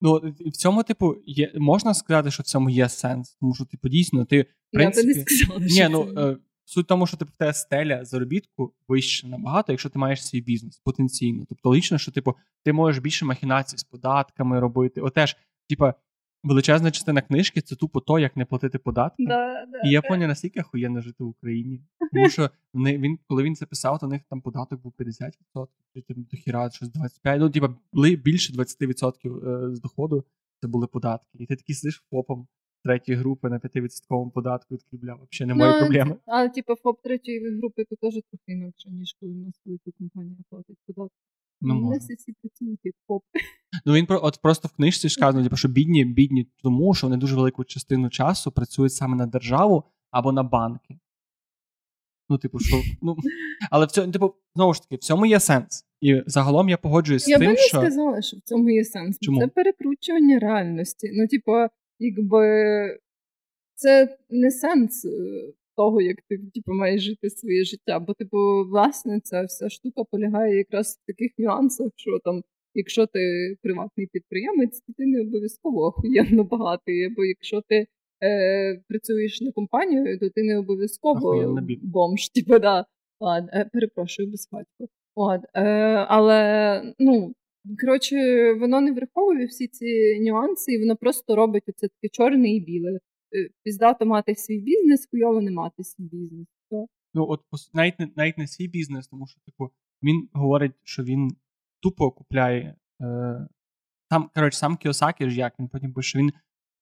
Ну 0.00 0.20
в 0.46 0.50
цьому, 0.50 0.82
типу, 0.82 1.16
є 1.26 1.52
можна 1.54 1.94
сказати, 1.94 2.30
що 2.30 2.42
в 2.42 2.46
цьому 2.46 2.70
є 2.70 2.88
сенс, 2.88 3.36
тому 3.40 3.54
що 3.54 3.64
типу 3.64 3.88
дійсно 3.88 4.24
ти 4.24 4.42
в 4.42 4.46
принципі... 4.72 5.08
Я 5.08 5.14
би 5.14 5.20
не 5.20 5.26
сказала, 5.26 5.60
Ні, 5.60 5.70
що 5.70 5.88
ну 5.88 6.14
це... 6.14 6.36
суть 6.64 6.84
в 6.84 6.88
тому, 6.88 7.06
що 7.06 7.16
типу, 7.16 7.30
в 7.34 7.36
тебе 7.36 7.52
стеля 7.52 8.04
заробітку 8.04 8.74
вища 8.88 9.28
набагато, 9.28 9.72
якщо 9.72 9.88
ти 9.88 9.98
маєш 9.98 10.26
свій 10.26 10.40
бізнес 10.40 10.78
потенційно. 10.84 11.44
Тобто 11.48 11.68
логічно, 11.68 11.98
що 11.98 12.12
типу 12.12 12.34
ти 12.64 12.72
можеш 12.72 13.02
більше 13.02 13.24
махінацій 13.24 13.78
з 13.78 13.84
податками 13.84 14.60
робити. 14.60 15.00
Отеж, 15.00 15.36
типу, 15.68 15.92
величезна 16.44 16.90
частина 16.90 17.22
книжки 17.22 17.60
це 17.60 17.76
тупо 17.76 18.00
то, 18.00 18.18
як 18.18 18.36
не 18.36 18.44
платити 18.44 18.78
податки. 18.78 19.24
Да, 19.26 19.66
да, 19.66 19.88
і 19.88 19.90
я 19.90 20.02
поняв, 20.02 20.28
наскільки 20.28 20.60
охуєнно 20.60 21.00
жити 21.00 21.24
в 21.24 21.28
Україні. 21.28 21.80
Тому 22.12 22.28
що 22.28 22.50
він, 22.74 23.18
коли 23.28 23.42
він 23.42 23.54
це 23.54 23.66
писав, 23.66 23.98
то 23.98 24.06
у 24.06 24.08
них 24.08 24.22
там 24.30 24.40
податок 24.40 24.82
був 24.82 24.94
50%, 24.98 25.30
чи 25.94 26.00
там 26.02 26.26
до 26.32 26.36
хіра 26.36 26.70
щось 26.70 26.88
25%. 27.24 27.38
Ну, 27.38 27.50
типа, 27.50 27.74
більше 28.24 28.52
20% 28.52 29.48
е, 29.48 29.74
з 29.74 29.80
доходу 29.80 30.24
це 30.60 30.68
були 30.68 30.86
податки. 30.86 31.28
І 31.34 31.46
ти 31.46 31.56
такий 31.56 31.74
сидиш 31.74 32.04
ФОПом 32.10 32.46
третьої 32.84 33.18
групи 33.18 33.48
на 33.48 33.58
5% 33.58 34.30
податку, 34.30 34.74
і 34.74 34.78
такий, 34.78 34.98
бля, 34.98 35.14
взагалі 35.14 35.48
немає 35.48 35.72
ну, 35.72 35.78
проблеми. 35.78 36.16
Але, 36.26 36.48
типу, 36.48 36.74
ФОП 36.74 37.02
третьої 37.02 37.56
групи 37.58 37.84
то 37.84 37.96
теж 37.96 38.14
трохи 38.14 38.52
інакше, 38.52 38.90
ніж 38.90 39.16
коли 39.20 39.32
в 39.32 39.36
нас 39.36 39.60
велика 39.64 39.90
компанія 39.98 40.36
платить 40.50 40.78
податки. 40.86 41.16
Ну, 41.60 41.90
всі 41.98 42.32
працюють 42.42 42.80
як 42.84 42.94
ФОП. 43.06 43.22
Ну 43.84 43.92
він 43.92 44.06
про 44.06 44.20
от 44.24 44.38
просто 44.42 44.68
в 44.68 44.72
книжці 44.72 45.08
сказано, 45.08 45.44
типу, 45.44 45.56
що 45.56 45.68
бідні, 45.68 46.04
бідні, 46.04 46.46
тому 46.62 46.94
що 46.94 47.06
вони 47.06 47.16
дуже 47.16 47.36
велику 47.36 47.64
частину 47.64 48.10
часу 48.10 48.52
працюють 48.52 48.94
саме 48.94 49.16
на 49.16 49.26
державу 49.26 49.84
або 50.10 50.32
на 50.32 50.42
банки. 50.42 50.98
Ну, 52.28 52.38
типу, 52.38 52.58
що 52.58 52.76
ну 53.02 53.16
але 53.70 53.86
в 53.86 53.90
цьому, 53.90 54.12
типу, 54.12 54.34
знову 54.54 54.74
ж 54.74 54.82
таки, 54.82 54.96
в 54.96 54.98
цьому 54.98 55.26
є 55.26 55.40
сенс. 55.40 55.84
І 56.00 56.22
загалом 56.26 56.68
я 56.68 56.76
погоджуюсь 56.76 57.28
я 57.28 57.36
з 57.36 57.40
тим, 57.40 57.56
що... 57.56 57.76
Я 57.76 57.80
би 57.80 57.84
не 57.84 57.90
сказала, 57.90 58.22
що 58.22 58.36
в 58.36 58.40
цьому 58.40 58.70
є 58.70 58.84
сенс. 58.84 59.18
Чому? 59.20 59.40
Це 59.40 59.48
перекручування 59.48 60.38
реальності. 60.38 61.10
Ну, 61.14 61.26
типу, 61.28 61.52
якби 61.98 62.46
це 63.74 64.18
не 64.30 64.50
сенс 64.50 65.04
е, 65.04 65.08
того, 65.76 66.00
як 66.00 66.16
ти 66.28 66.38
типу, 66.54 66.72
маєш 66.72 67.02
жити 67.02 67.30
своє 67.30 67.64
життя. 67.64 68.00
Бо, 68.00 68.14
типу, 68.14 68.64
власне, 68.70 69.20
ця 69.20 69.42
вся 69.42 69.68
штука 69.68 70.04
полягає 70.10 70.56
якраз 70.56 71.00
в 71.02 71.06
таких 71.06 71.32
нюансах, 71.38 71.88
що 71.96 72.18
там 72.24 72.42
якщо 72.74 73.06
ти 73.06 73.20
приватний 73.62 74.06
підприємець, 74.06 74.80
то 74.80 74.92
ти 74.92 75.06
не 75.06 75.20
обов'язково 75.20 75.86
охуєнно 75.86 76.44
багатий. 76.44 77.04
Або 77.04 77.24
якщо 77.24 77.62
ти 77.68 77.86
е, 78.22 78.82
працюєш 78.88 79.40
на 79.40 79.52
компанію, 79.52 80.18
то 80.18 80.30
ти 80.30 80.42
не 80.42 80.58
обов'язково 80.58 81.58
бомж, 81.82 82.28
типу, 82.34 82.58
да. 82.58 82.86
Ладно, 83.20 83.50
е, 83.52 83.70
перепрошую 83.72 84.30
безхатько. 84.30 84.88
От, 85.14 85.40
е, 85.54 85.62
але 86.08 86.82
ну, 86.98 87.34
коротше, 87.80 88.16
воно 88.60 88.80
не 88.80 88.92
враховує 88.92 89.46
всі 89.46 89.66
ці 89.66 90.20
нюанси, 90.20 90.72
і 90.72 90.78
воно 90.78 90.96
просто 90.96 91.36
робить 91.36 91.64
оце 91.68 91.88
таке 91.88 92.08
чорне 92.12 92.54
і 92.54 92.60
біле. 92.60 92.90
Е, 92.90 93.48
піздато 93.62 94.06
мати 94.06 94.34
свій 94.34 94.58
бізнес, 94.58 95.08
хуйово 95.10 95.40
не 95.40 95.50
мати 95.50 95.84
свій 95.84 96.04
бізнес. 96.04 96.46
То... 96.70 96.86
Ну, 97.14 97.26
от 97.28 97.40
навіть 97.74 98.16
навіть 98.16 98.38
не 98.38 98.46
свій 98.46 98.68
бізнес, 98.68 99.08
тому 99.08 99.26
що 99.26 99.40
типу, 99.40 99.70
він 100.02 100.28
говорить, 100.32 100.72
що 100.82 101.02
він 101.02 101.30
тупо 101.84 102.10
купляє. 102.10 102.76
Е, 103.02 103.48
Сам 104.08 104.30
коротше, 104.34 104.58
сам 104.58 104.76
Кіосакі 104.76 105.30
ж 105.30 105.38
як 105.38 105.52
він 105.58 105.68
потім 105.68 105.92
пише, 105.92 106.08
що 106.08 106.18
він 106.18 106.32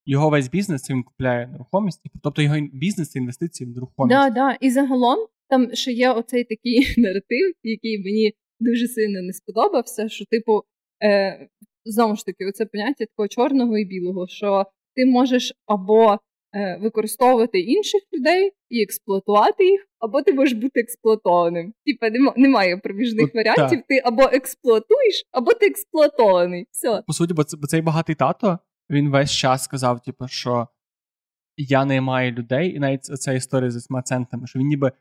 його 0.06 0.30
весь 0.30 0.48
бізнес 0.48 0.90
він 0.90 1.02
купляє 1.02 1.46
нерухомість, 1.46 2.02
тобто 2.22 2.42
його 2.42 2.56
бізнес 2.72 3.10
це 3.10 3.18
інвестиції 3.18 3.70
в 3.70 3.74
нерухомість. 3.74 4.18
Да, 4.18 4.30
да. 4.30 4.52
І 4.60 4.70
загалом 4.70 5.18
там 5.48 5.74
ще 5.74 5.92
є 5.92 6.10
оцей 6.10 6.44
такий 6.44 6.94
наратив, 7.02 7.52
який 7.62 8.04
мені 8.04 8.32
дуже 8.60 8.88
сильно 8.88 9.22
не 9.22 9.32
сподобався. 9.32 10.08
Що, 10.08 10.24
типу, 10.24 10.62
е, 11.04 11.48
знову 11.84 12.16
ж 12.16 12.26
таки, 12.26 12.46
оце 12.46 12.66
поняття 12.66 13.04
такого 13.06 13.28
чорного 13.28 13.78
і 13.78 13.84
білого, 13.84 14.28
що 14.28 14.66
ти 14.94 15.06
можеш 15.06 15.52
або 15.66 16.18
використовувати 16.80 17.60
інших 17.60 18.00
людей 18.12 18.52
і 18.68 18.82
експлуатувати 18.82 19.64
їх, 19.64 19.86
або 19.98 20.22
ти 20.22 20.32
можеш 20.32 20.58
бути 20.58 20.80
експлуатованим. 20.80 21.74
Типа 21.86 22.32
немає 22.36 22.76
проміжних 22.76 23.26
От, 23.26 23.34
варіантів. 23.34 23.78
Так. 23.78 23.86
Ти 23.88 24.02
або 24.04 24.22
експлуатуєш, 24.22 25.28
або 25.30 25.54
ти 25.54 25.66
експлуатований. 25.66 26.66
Все. 26.70 27.02
По 27.06 27.12
суті, 27.12 27.34
бо 27.34 27.44
цей 27.44 27.80
багатий 27.80 28.14
тато 28.14 28.58
він 28.90 29.10
весь 29.10 29.32
час 29.32 29.64
сказав, 29.64 30.02
типу, 30.02 30.28
що 30.28 30.68
я 31.56 31.84
не 31.84 32.00
маю 32.00 32.32
людей, 32.32 32.76
і 32.76 32.78
навіть 32.78 33.04
ця 33.04 33.32
історія 33.32 33.70
з 33.70 33.84
цими 33.84 34.02
центами, 34.02 34.46
що 34.46 34.58
він 34.58 34.66
ніби 34.66 34.92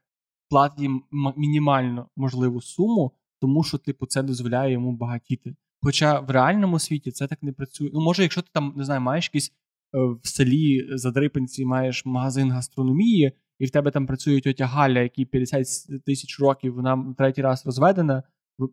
платить 0.50 0.80
їм 0.80 1.04
мінімально 1.38 2.10
можливу 2.16 2.62
суму, 2.62 3.12
тому 3.42 3.64
що, 3.64 3.78
типу, 3.78 4.06
це 4.06 4.24
дозволяє 4.24 4.72
йому 4.72 4.92
багатіти. 4.92 5.56
Хоча 5.82 6.20
в 6.20 6.30
реальному 6.30 6.80
світі 6.80 7.12
це 7.12 7.28
так 7.28 7.44
не 7.44 7.52
працює. 7.52 7.90
Ну, 7.94 8.02
може, 8.02 8.22
якщо 8.22 8.42
ти 8.42 8.48
там 8.54 8.74
не 8.78 8.84
знаю, 8.84 9.02
маєш 9.02 9.26
якийсь 9.26 9.50
е, 9.50 9.54
в 9.94 10.28
селі 10.28 10.88
Задрипинці, 10.98 11.66
маєш 11.66 12.06
магазин 12.06 12.52
гастрономії, 12.52 13.32
і 13.60 13.66
в 13.66 13.70
тебе 13.70 13.92
там 13.92 14.06
працює 14.06 14.42
тьотя 14.42 14.66
Галя, 14.66 15.00
якій 15.00 15.26
50 15.26 15.68
тисяч 16.06 16.40
років, 16.40 16.76
вона 16.76 17.16
третій 17.18 17.42
раз 17.42 17.66
розведена. 17.66 18.24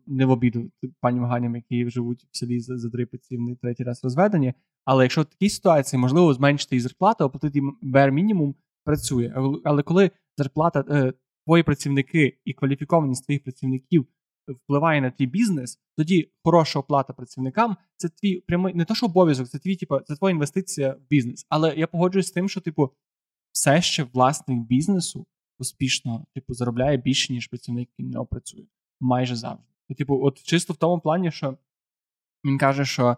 Не 0.07 0.25
в 0.25 0.29
обіду 0.29 0.71
пані 1.01 1.19
Ганям, 1.19 1.55
які 1.55 1.89
живуть 1.89 2.27
в 2.31 2.37
селі 2.37 2.59
Задрипиці, 2.59 3.37
вони 3.37 3.55
третій 3.55 3.83
раз 3.83 4.03
розведені. 4.03 4.53
Але 4.85 5.03
якщо 5.03 5.21
в 5.21 5.25
такій 5.25 5.49
ситуації 5.49 5.99
можливо 5.99 6.33
зменшити 6.33 6.75
її 6.75 6.81
зарплату, 6.81 7.23
оплатити 7.23 7.61
bare 7.83 8.11
мінімум 8.11 8.55
працює. 8.83 9.33
Але 9.63 9.83
коли 9.83 10.11
зарплата 10.37 10.85
е, 10.89 11.13
твої 11.45 11.63
працівники 11.63 12.37
і 12.45 12.53
кваліфікованість 12.53 13.25
твоїх 13.25 13.43
працівників 13.43 14.07
впливає 14.53 15.01
на 15.01 15.11
твій 15.11 15.25
бізнес, 15.25 15.79
тоді 15.97 16.31
хороша 16.43 16.79
оплата 16.79 17.13
працівникам 17.13 17.77
це 17.97 18.09
твій 18.09 18.39
прямий 18.39 18.73
не 18.73 18.85
то, 18.85 18.95
що 18.95 19.05
обов'язок, 19.05 19.47
це 19.47 19.59
твій, 19.59 19.75
типу, 19.75 19.99
це 19.99 20.15
твоя 20.15 20.33
інвестиція 20.33 20.93
в 20.93 21.09
бізнес. 21.09 21.45
Але 21.49 21.75
я 21.75 21.87
погоджуюсь 21.87 22.27
з 22.27 22.31
тим, 22.31 22.49
що 22.49 22.61
типу 22.61 22.91
все 23.51 23.81
ще 23.81 24.03
власник 24.03 24.59
бізнесу 24.59 25.25
успішно 25.59 26.25
типу 26.33 26.53
заробляє 26.53 26.97
більше, 26.97 27.33
ніж 27.33 27.47
працівник, 27.47 27.89
який 27.89 28.11
не 28.11 28.25
працює. 28.25 28.65
Майже 28.99 29.35
завжди. 29.35 29.63
І, 29.87 29.95
типу, 29.95 30.25
от 30.25 30.43
чисто 30.43 30.73
в 30.73 30.77
тому 30.77 31.01
плані, 31.01 31.31
що 31.31 31.57
він 32.45 32.57
каже, 32.57 32.85
що 32.85 33.17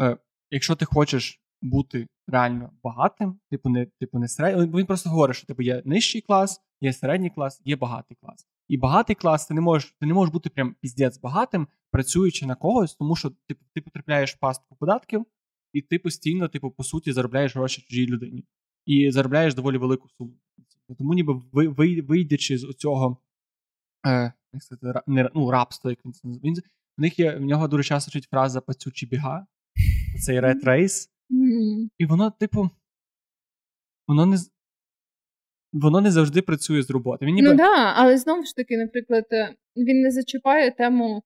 е, 0.00 0.16
якщо 0.50 0.76
ти 0.76 0.84
хочеш 0.84 1.40
бути 1.62 2.06
реально 2.26 2.70
багатим, 2.82 3.40
типу 3.50 3.68
не 3.68 3.86
типу 3.86 4.18
не 4.18 4.28
середній, 4.28 4.78
він 4.78 4.86
просто 4.86 5.10
говорить, 5.10 5.36
що 5.36 5.46
типу 5.46 5.62
є 5.62 5.82
нижчий 5.84 6.20
клас, 6.20 6.60
є 6.80 6.92
середній 6.92 7.30
клас, 7.30 7.62
є 7.64 7.76
багатий 7.76 8.16
клас. 8.20 8.46
І 8.72 8.76
багатий 8.76 9.16
клас 9.16 9.46
ти 9.46 9.54
не 9.54 9.60
можеш 9.60 9.96
ти 10.00 10.06
не 10.06 10.14
можеш 10.14 10.32
бути 10.32 10.50
прям 10.50 10.76
піздець 10.80 11.20
багатим, 11.20 11.68
працюючи 11.90 12.46
на 12.46 12.54
когось, 12.54 12.94
тому 12.94 13.16
що 13.16 13.30
типу, 13.30 13.64
ти 13.74 13.80
потрапляєш 13.80 14.34
в 14.34 14.38
пастку 14.38 14.76
податків, 14.76 15.26
і 15.72 15.82
ти 15.82 15.98
постійно, 15.98 16.48
типу, 16.48 16.70
по 16.70 16.84
суті, 16.84 17.12
заробляєш 17.12 17.56
гроші 17.56 17.82
чужій 17.82 18.06
людині. 18.06 18.44
І 18.86 19.10
заробляєш 19.10 19.54
доволі 19.54 19.78
велику 19.78 20.08
суму. 20.08 20.32
Тому 20.98 21.14
ніби 21.14 21.34
вийдячи 22.02 22.58
з 22.58 22.74
цього 22.74 23.16
е, 24.06 24.32
ну, 25.34 25.50
рабства, 25.50 25.90
як 25.90 26.04
він 26.04 26.12
це 26.12 26.28
називає. 26.28 26.54
В 26.98 27.00
них 27.00 27.18
є 27.18 27.36
в 27.36 27.44
нього 27.44 27.68
дуже 27.68 27.84
часто 27.84 28.10
чуть 28.10 28.24
фраза 28.24 28.60
пацючі 28.60 29.06
біга, 29.06 29.46
цей 30.24 30.40
Red 30.40 30.64
Race. 30.64 31.08
І 31.98 32.06
воно, 32.06 32.30
типу, 32.30 32.70
воно 34.08 34.26
не 34.26 34.38
воно 35.72 36.00
не 36.00 36.10
завжди 36.10 36.42
працює 36.42 36.82
з 36.82 36.90
роботи. 36.90 37.26
Він 37.26 37.34
ніби... 37.34 37.48
Ну 37.48 37.56
так, 37.56 37.58
да, 37.58 37.92
але 37.96 38.18
знову 38.18 38.44
ж 38.44 38.56
таки, 38.56 38.76
наприклад, 38.76 39.26
е, 39.32 39.54
він 39.76 40.00
не 40.00 40.10
зачіпає 40.10 40.70
тему 40.70 41.22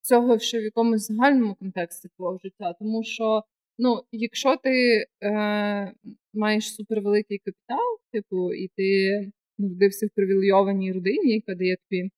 цього 0.00 0.38
ще 0.38 0.60
в 0.60 0.62
якомусь 0.62 1.06
загальному 1.06 1.54
контексті 1.54 2.08
твого 2.16 2.38
життя. 2.38 2.74
Тому 2.78 3.02
що, 3.02 3.42
ну, 3.78 4.02
якщо 4.12 4.56
ти 4.56 5.06
е, 5.22 5.92
маєш 6.34 6.74
супервеликий 6.74 7.38
капітал, 7.38 7.98
типу, 8.12 8.52
і 8.52 8.70
ти 8.76 9.30
народився 9.58 10.06
в 10.06 10.10
привілейованій 10.14 10.92
родині, 10.92 11.34
яка 11.34 11.54
дає 11.54 11.76
тобі 11.76 12.10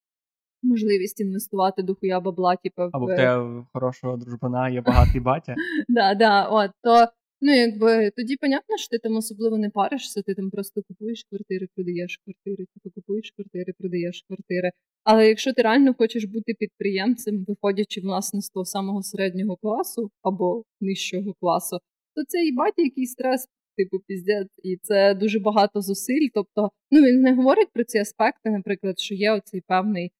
можливість 0.62 1.20
інвестувати 1.20 1.82
до 1.82 1.94
хуя 1.94 2.20
бабла, 2.20 2.56
типу, 2.56 2.82
в... 2.82 2.90
або 2.92 3.06
в 3.06 3.16
тебе 3.16 3.64
хорошого 3.72 4.16
дружбана, 4.16 4.68
є 4.68 4.80
багатий 4.80 5.20
батя. 5.20 5.54
Да, 5.88 6.14
да, 6.14 6.44
от, 6.44 6.70
то 6.82 7.06
Ну, 7.40 7.54
якби 7.54 8.10
тоді 8.16 8.36
понятно, 8.36 8.76
що 8.76 8.88
ти 8.88 8.98
там 8.98 9.16
особливо 9.16 9.58
не 9.58 9.70
паришся, 9.70 10.22
ти 10.22 10.34
там 10.34 10.50
просто 10.50 10.82
купуєш 10.82 11.24
квартири, 11.24 11.68
продаєш 11.74 12.20
квартири, 12.24 12.66
типу 12.74 12.90
купуєш 12.94 13.30
квартири, 13.30 13.72
продаєш 13.78 14.24
квартири. 14.28 14.70
Але 15.04 15.28
якщо 15.28 15.52
ти 15.52 15.62
реально 15.62 15.94
хочеш 15.94 16.24
бути 16.24 16.54
підприємцем, 16.54 17.44
виходячи 17.48 18.00
власне 18.00 18.40
з 18.40 18.48
того 18.50 18.64
самого 18.64 19.02
середнього 19.02 19.56
класу 19.56 20.10
або 20.22 20.64
нижчого 20.80 21.34
класу, 21.40 21.78
то 22.14 22.24
це 22.28 22.46
і 22.46 22.52
батя 22.52 22.82
який 22.82 23.06
стрес, 23.06 23.46
типу, 23.76 23.98
піздець, 24.06 24.48
і 24.62 24.76
це 24.82 25.14
дуже 25.14 25.40
багато 25.40 25.80
зусиль. 25.80 26.28
Тобто, 26.34 26.70
ну 26.90 27.00
він 27.00 27.20
не 27.20 27.34
говорить 27.34 27.72
про 27.72 27.84
ці 27.84 27.98
аспекти, 27.98 28.50
наприклад, 28.50 28.98
що 28.98 29.14
є 29.14 29.32
оцей 29.32 29.62
певний 29.66 30.12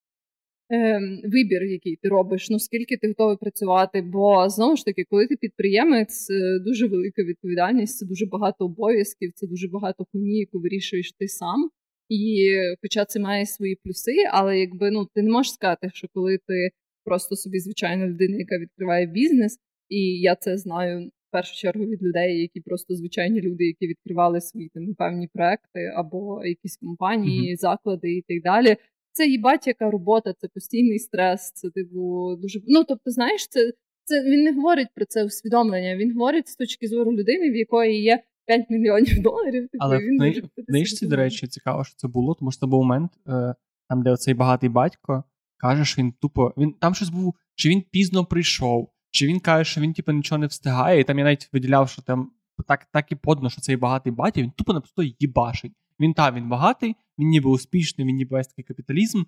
е, 0.71 1.01
вибір, 1.25 1.63
який 1.63 1.97
ти 1.97 2.09
робиш, 2.09 2.51
ну 2.51 2.59
скільки 2.59 2.97
ти 2.97 3.09
готовий 3.09 3.37
працювати. 3.37 4.03
Бо 4.03 4.49
знову 4.49 4.77
ж 4.77 4.85
таки, 4.85 5.05
коли 5.11 5.27
ти 5.27 5.37
підприємець, 5.37 6.29
дуже 6.67 6.87
велика 6.87 7.23
відповідальність, 7.23 7.99
це 7.99 8.07
дуже 8.07 8.27
багато 8.27 8.65
обов'язків, 8.65 9.33
це 9.35 9.47
дуже 9.47 9.69
багато 9.69 10.07
хуйні, 10.13 10.39
яку 10.39 10.61
вирішуєш 10.61 11.13
ти 11.13 11.29
сам. 11.29 11.71
І 12.09 12.55
хоча 12.83 13.05
це 13.05 13.21
має 13.21 13.47
свої 13.47 13.79
плюси, 13.85 14.15
але 14.33 14.59
якби 14.59 14.91
ну 14.91 15.07
ти 15.15 15.23
не 15.23 15.31
можеш 15.31 15.53
сказати, 15.53 15.91
що 15.95 16.09
коли 16.15 16.39
ти 16.39 16.71
просто 17.05 17.37
собі 17.37 17.59
звичайна 17.59 18.07
людина, 18.07 18.37
яка 18.39 18.59
відкриває 18.59 19.07
бізнес, 19.07 19.59
і 19.89 20.21
я 20.21 20.35
це 20.35 20.59
знаю. 20.59 21.11
В 21.29 21.31
першу 21.31 21.57
чергу 21.57 21.85
від 21.85 22.03
людей, 22.03 22.41
які 22.41 22.61
просто 22.61 22.95
звичайні 22.95 23.41
люди, 23.41 23.65
які 23.65 23.87
відкривали 23.87 24.41
свої 24.41 24.71
там 24.75 24.95
певні 24.95 25.29
проекти 25.35 25.93
або 25.97 26.45
якісь 26.45 26.77
компанії, 26.77 27.53
uh-huh. 27.53 27.57
заклади 27.57 28.13
і 28.13 28.23
так 28.29 28.43
далі 28.43 28.77
це 29.19 29.27
їбать, 29.27 29.67
яка 29.67 29.91
робота, 29.91 30.35
це 30.39 30.49
постійний 30.49 30.99
стрес, 30.99 31.53
це 31.53 31.71
типу 31.71 32.37
дуже. 32.37 32.61
Ну 32.67 32.85
тобто, 32.85 33.11
знаєш, 33.11 33.49
це 33.49 33.73
це 34.05 34.25
він 34.25 34.43
не 34.43 34.53
говорить 34.53 34.89
про 34.95 35.05
це 35.05 35.25
усвідомлення. 35.25 35.97
Він 35.97 36.15
говорить 36.15 36.49
з 36.49 36.57
точки 36.57 36.89
зору 36.89 37.13
людини, 37.13 37.51
в 37.51 37.57
якої 37.57 38.03
є 38.03 38.23
5 38.47 38.71
мільйонів 38.71 39.23
доларів. 39.23 39.63
Типу, 39.63 39.85
Але 39.85 39.99
він 39.99 40.43
в 40.57 40.67
книжці, 40.67 41.07
до 41.07 41.17
речі, 41.17 41.47
цікаво, 41.47 41.85
що 41.85 41.97
це 41.97 42.09
було, 42.09 42.35
тому 42.35 42.53
що 42.53 42.61
це 42.61 42.67
був 42.67 42.83
момент, 42.83 43.13
е, 43.29 43.55
там, 43.89 44.03
де 44.03 44.11
оцей 44.11 44.35
багатий 44.35 44.69
батько 44.69 45.25
каже, 45.57 45.85
що 45.85 46.03
він 46.03 46.13
тупо. 46.13 46.55
Він 46.57 46.73
там 46.73 46.95
щось 46.95 47.09
був, 47.09 47.35
чи 47.55 47.69
він 47.69 47.83
пізно 47.91 48.25
прийшов, 48.25 48.93
чи 49.11 49.27
він 49.27 49.41
каже, 49.41 49.71
що 49.71 49.81
він 49.81 49.93
типу, 49.93 50.13
нічого 50.13 50.39
не 50.39 50.47
встигає. 50.47 51.01
І 51.01 51.05
там 51.05 51.19
я 51.19 51.25
навіть 51.25 51.49
виділяв, 51.53 51.89
що 51.89 52.03
там 52.03 52.31
так 52.69 52.87
так 52.93 53.13
і 53.13 53.15
подно, 53.15 53.51
що 53.51 53.61
цей 53.61 53.77
багатий 53.77 54.13
батя, 54.13 54.43
він 54.43 54.51
тупо 54.51 54.73
просто 54.73 55.03
їбашить. 55.19 55.73
Він 56.01 56.15
та 56.15 56.31
він 56.31 56.49
багатий, 56.49 56.97
він 57.19 57.29
ніби 57.29 57.51
успішний, 57.51 58.07
він 58.07 58.17
ніби 58.17 58.37
весь 58.37 58.49
такий 58.49 58.65
капіталізм, 58.65 59.23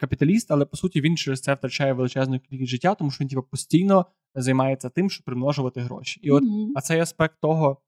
капіталіст, 0.00 0.50
але 0.50 0.64
по 0.64 0.76
суті 0.76 1.00
він 1.00 1.16
через 1.16 1.40
це 1.40 1.54
втрачає 1.54 1.92
величезну 1.92 2.40
кількість 2.40 2.70
життя, 2.70 2.94
тому 2.94 3.10
що 3.10 3.24
він 3.24 3.28
типу, 3.28 3.42
постійно 3.42 4.06
займається 4.34 4.88
тим, 4.88 5.10
щоб 5.10 5.24
примножувати 5.24 5.80
гроші. 5.80 6.20
І 6.22 6.30
от 6.30 6.42
mm-hmm. 6.42 6.68
а 6.74 6.80
цей 6.80 7.00
аспект 7.00 7.40
того, 7.40 7.82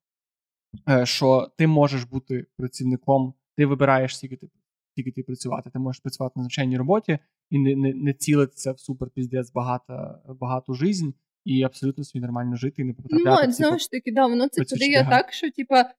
е, 0.89 1.07
що 1.07 1.51
ти 1.59 1.67
можеш 1.67 2.05
бути 2.05 2.47
працівником, 2.57 3.35
ти 3.57 3.67
вибираєш 3.67 4.17
скільки 4.17 4.37
ти 4.37 4.49
скільки 4.93 5.13
ти 5.13 5.23
працювати. 5.23 5.71
Ти 5.71 5.79
можеш 5.79 6.01
працювати 6.01 6.33
на 6.37 6.43
звичайній 6.43 6.77
роботі 6.77 7.19
і 7.51 7.59
не 7.59 7.77
не, 7.77 7.95
не 7.95 8.13
цілитися 8.13 8.73
в 8.73 8.81
супер 8.81 9.11
піздець 9.11 9.53
багато, 9.53 10.19
багату 10.41 10.75
жизнь. 10.75 11.11
І 11.45 11.63
абсолютно 11.63 12.05
собі 12.05 12.23
нормально 12.23 12.57
жити 12.57 12.83
і 12.83 12.85
не 12.85 12.93
потрапляти. 12.93 13.47
Ну, 13.47 13.53
знову 13.53 13.79
ж 13.79 13.91
таки, 13.91 14.13
да, 14.13 14.27
воно 14.27 14.49
це 14.49 14.65
подає 14.65 15.07
так, 15.11 15.33
що 15.33 15.51
типа 15.51 15.91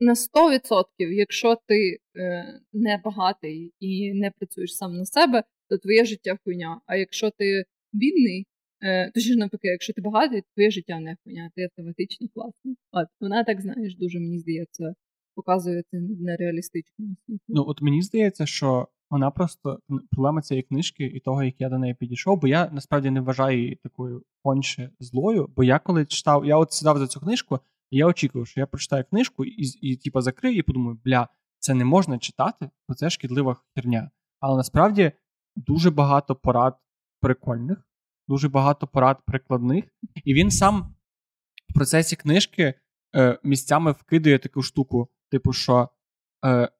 на 0.00 0.14
100%, 0.14 0.84
якщо 0.98 1.56
ти 1.66 1.98
е, 2.16 2.60
не 2.72 3.00
багатий 3.04 3.72
і 3.80 4.12
не 4.14 4.30
працюєш 4.30 4.76
сам 4.76 4.96
на 4.96 5.04
себе, 5.04 5.42
то 5.68 5.78
твоє 5.78 6.04
життя 6.04 6.38
хуйня. 6.44 6.80
А 6.86 6.96
якщо 6.96 7.30
ти 7.30 7.64
бідний, 7.92 8.46
е, 8.82 9.10
то 9.10 9.20
ж 9.20 9.36
навпаки, 9.36 9.68
якщо 9.68 9.92
ти 9.92 10.00
багатий, 10.00 10.40
то 10.40 10.46
твоє 10.54 10.70
життя 10.70 11.00
не 11.00 11.16
хуйня, 11.24 11.50
ти 11.54 11.62
автоматично 11.62 12.28
класний. 12.34 12.76
От 12.92 13.06
вона 13.20 13.44
так 13.44 13.60
знаєш, 13.60 13.96
дуже 13.96 14.20
мені 14.20 14.38
здається 14.38 14.94
показує 15.36 15.82
це 15.90 16.00
нереалістичному 16.00 17.16
світі. 17.26 17.44
Ну 17.48 17.64
от 17.68 17.82
мені 17.82 18.02
здається, 18.02 18.46
що 18.46 18.88
вона 19.10 19.30
просто 19.30 19.78
проблема 20.10 20.42
цієї 20.42 20.62
книжки 20.62 21.04
і 21.04 21.20
того, 21.20 21.42
як 21.42 21.60
я 21.60 21.68
до 21.68 21.78
неї 21.78 21.94
підійшов, 21.94 22.40
бо 22.40 22.46
я 22.46 22.70
насправді 22.72 23.10
не 23.10 23.20
вважаю 23.20 23.58
її 23.58 23.76
такою 23.82 24.22
конче 24.42 24.90
злою. 25.00 25.48
Бо 25.56 25.64
я 25.64 25.78
коли 25.78 26.06
читав, 26.06 26.46
я 26.46 26.56
от 26.56 26.72
сідав 26.72 26.98
за 26.98 27.06
цю 27.06 27.20
книжку, 27.20 27.58
я 27.90 28.06
очікував, 28.06 28.46
що 28.46 28.60
я 28.60 28.66
прочитаю 28.66 29.04
книжку 29.04 29.44
і, 29.44 29.50
і, 29.50 29.92
і 29.92 29.96
типу, 29.96 30.20
закрию, 30.20 30.56
і 30.56 30.62
подумаю, 30.62 31.00
бля, 31.04 31.28
це 31.58 31.74
не 31.74 31.84
можна 31.84 32.18
читати, 32.18 32.70
бо 32.88 32.94
це 32.94 33.10
шкідлива 33.10 33.56
херня. 33.74 34.10
Але 34.40 34.56
насправді 34.56 35.12
дуже 35.56 35.90
багато 35.90 36.36
порад 36.36 36.76
прикольних, 37.20 37.88
дуже 38.28 38.48
багато 38.48 38.86
порад 38.86 39.18
прикладних, 39.26 39.84
і 40.24 40.34
він 40.34 40.50
сам 40.50 40.94
в 41.70 41.74
процесі 41.74 42.16
книжки 42.16 42.74
е, 43.16 43.38
місцями 43.42 43.92
вкидує 43.92 44.38
таку 44.38 44.62
штуку, 44.62 45.08
типу, 45.30 45.52
що 45.52 45.88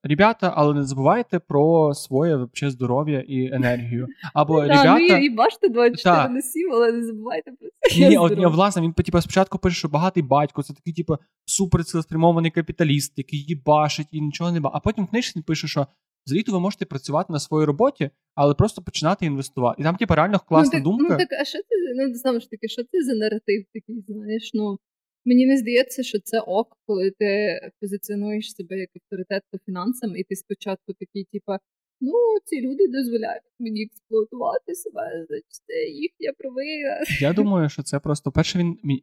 Ребята, 0.03 0.53
але 0.57 0.75
не 0.75 0.85
забувайте 0.85 1.39
про 1.39 1.95
своє 1.95 2.37
вообще 2.37 2.71
здоров'я 2.71 3.25
і 3.29 3.47
енергію. 3.47 4.07
Або 4.35 4.61
да, 4.61 4.69
ребята... 4.69 4.99
Ну 4.99 5.17
і 5.17 5.31
бачите 5.31 5.69
24 5.69 6.29
на 6.29 6.43
7, 6.43 6.73
але 6.73 6.93
не 6.93 7.05
забувайте 7.05 7.51
про 7.61 7.69
це. 7.69 8.09
Ні, 8.09 8.19
от, 8.47 8.55
власне, 8.55 8.83
він 8.83 8.93
типу, 8.93 9.21
спочатку 9.21 9.59
пише, 9.59 9.77
що 9.77 9.89
багатий 9.89 10.23
батько, 10.23 10.63
це 10.63 10.75
такий, 10.75 10.95
типу, 10.95 11.17
супер 11.45 11.85
цілеспрямований 11.85 12.51
капіталіст, 12.51 13.13
який 13.17 13.41
їбашить 13.41 14.09
і 14.11 14.21
нічого 14.21 14.53
не 14.53 14.61
ба. 14.61 14.71
А 14.75 14.81
потім 14.81 15.05
в 15.05 15.09
книжці 15.09 15.43
пише, 15.43 15.69
що 15.69 15.87
взагалі 16.27 16.45
ви 16.49 16.61
можете 16.61 16.85
працювати 16.85 17.33
на 17.33 17.41
своїй 17.41 17.67
роботі, 17.67 18.11
але 18.35 18.55
просто 18.55 18.83
починати 18.83 19.27
інвестувати. 19.27 19.83
І 19.83 19.85
там, 19.85 19.97
типу, 19.97 20.15
реально 20.15 20.41
класна 20.49 20.67
ну, 20.67 20.71
так, 20.73 20.83
думка. 20.83 21.07
Ну 21.11 21.19
так, 21.19 21.29
а 21.41 21.45
що 21.45 21.59
це 21.59 21.75
ну, 21.97 22.15
знову 22.15 22.41
ж 22.41 22.51
таки, 22.51 22.69
що 22.69 22.83
це 22.83 23.03
за 23.03 23.15
наратив 23.15 23.65
такий, 23.75 24.05
знаєш? 24.09 24.51
Ну 24.55 24.79
Мені 25.27 25.47
не 25.47 25.57
здається, 25.57 26.03
що 26.03 26.19
це 26.21 26.41
ок, 26.41 26.77
коли 26.87 27.11
ти 27.11 27.61
позиціонуєш 27.81 28.55
себе 28.55 28.79
як 28.79 28.91
авторитет 28.95 29.43
по 29.51 29.59
фінансам, 29.67 30.17
і 30.17 30.23
ти 30.23 30.37
спочатку 30.37 30.93
такий, 30.93 31.25
типа, 31.33 31.59
ну, 32.01 32.13
ці 32.45 32.61
люди 32.61 32.89
дозволяють 32.89 33.43
мені 33.59 33.83
експлуатувати 33.83 34.75
себе, 34.75 35.27
значить, 35.29 35.63
це 35.67 35.75
їхня 35.89 36.33
провина. 36.39 37.05
Я 37.21 37.33
думаю, 37.43 37.69
що 37.69 37.83
це 37.83 37.99
просто 37.99 38.33
перше 38.33 38.59
він, 38.59 38.79
він 38.85 39.01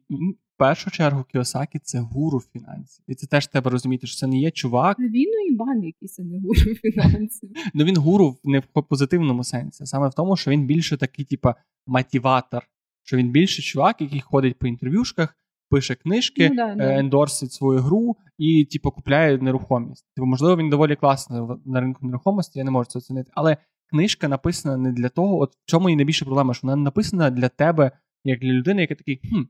в 0.54 0.58
першу 0.58 0.90
чергу 0.90 1.24
Кіосакі 1.24 1.78
це 1.78 1.98
гуру 1.98 2.40
фінансів. 2.52 3.04
І 3.08 3.14
це 3.14 3.26
теж 3.26 3.46
треба 3.46 3.70
розуміти, 3.70 4.06
що 4.06 4.16
це 4.16 4.26
не 4.26 4.38
є 4.38 4.50
чувак. 4.50 4.98
Він 4.98 5.50
і 5.50 5.54
бан 5.54 5.84
якийсь, 5.84 6.18
а 6.18 6.22
не 6.22 6.40
гуру 6.40 6.74
фінансів. 6.82 7.50
Ну 7.74 7.84
він 7.84 7.96
гуру 7.96 8.36
не 8.44 8.58
в 8.58 8.66
позитивному 8.88 9.44
сенсі, 9.44 9.86
саме 9.86 10.08
в 10.08 10.14
тому, 10.14 10.36
що 10.36 10.50
він 10.50 10.66
більше 10.66 10.96
такий, 10.96 11.24
типа, 11.24 11.54
мотиватор, 11.86 12.62
що 13.02 13.16
він 13.16 13.30
більше 13.30 13.62
чувак, 13.62 14.00
який 14.00 14.20
ходить 14.20 14.58
по 14.58 14.66
інтерв'юшках 14.66 15.36
пише 15.70 15.94
книжки, 15.94 16.48
ну, 16.48 16.56
да, 16.56 16.74
да. 16.74 16.98
ендорсить 16.98 17.52
свою 17.52 17.80
гру 17.80 18.16
і 18.38 18.64
типу, 18.64 18.90
купляє 18.90 19.38
нерухомість. 19.38 20.06
Типу, 20.16 20.26
можливо, 20.26 20.56
він 20.56 20.70
доволі 20.70 20.96
класний 20.96 21.42
на 21.64 21.80
ринку 21.80 22.06
нерухомості, 22.06 22.58
я 22.58 22.64
не 22.64 22.70
можу 22.70 22.90
це 22.90 22.98
оцінити. 22.98 23.30
Але 23.34 23.56
книжка 23.90 24.28
написана 24.28 24.76
не 24.76 24.92
для 24.92 25.08
того, 25.08 25.40
от 25.40 25.52
в 25.52 25.58
чому 25.66 25.90
і 25.90 25.96
найбільша 25.96 26.24
проблема, 26.24 26.54
що 26.54 26.66
вона 26.66 26.82
написана 26.82 27.30
для 27.30 27.48
тебе, 27.48 27.90
як 28.24 28.40
для 28.40 28.52
людини, 28.52 28.80
яка 28.80 28.94
такий, 28.94 29.20
хм, 29.30 29.42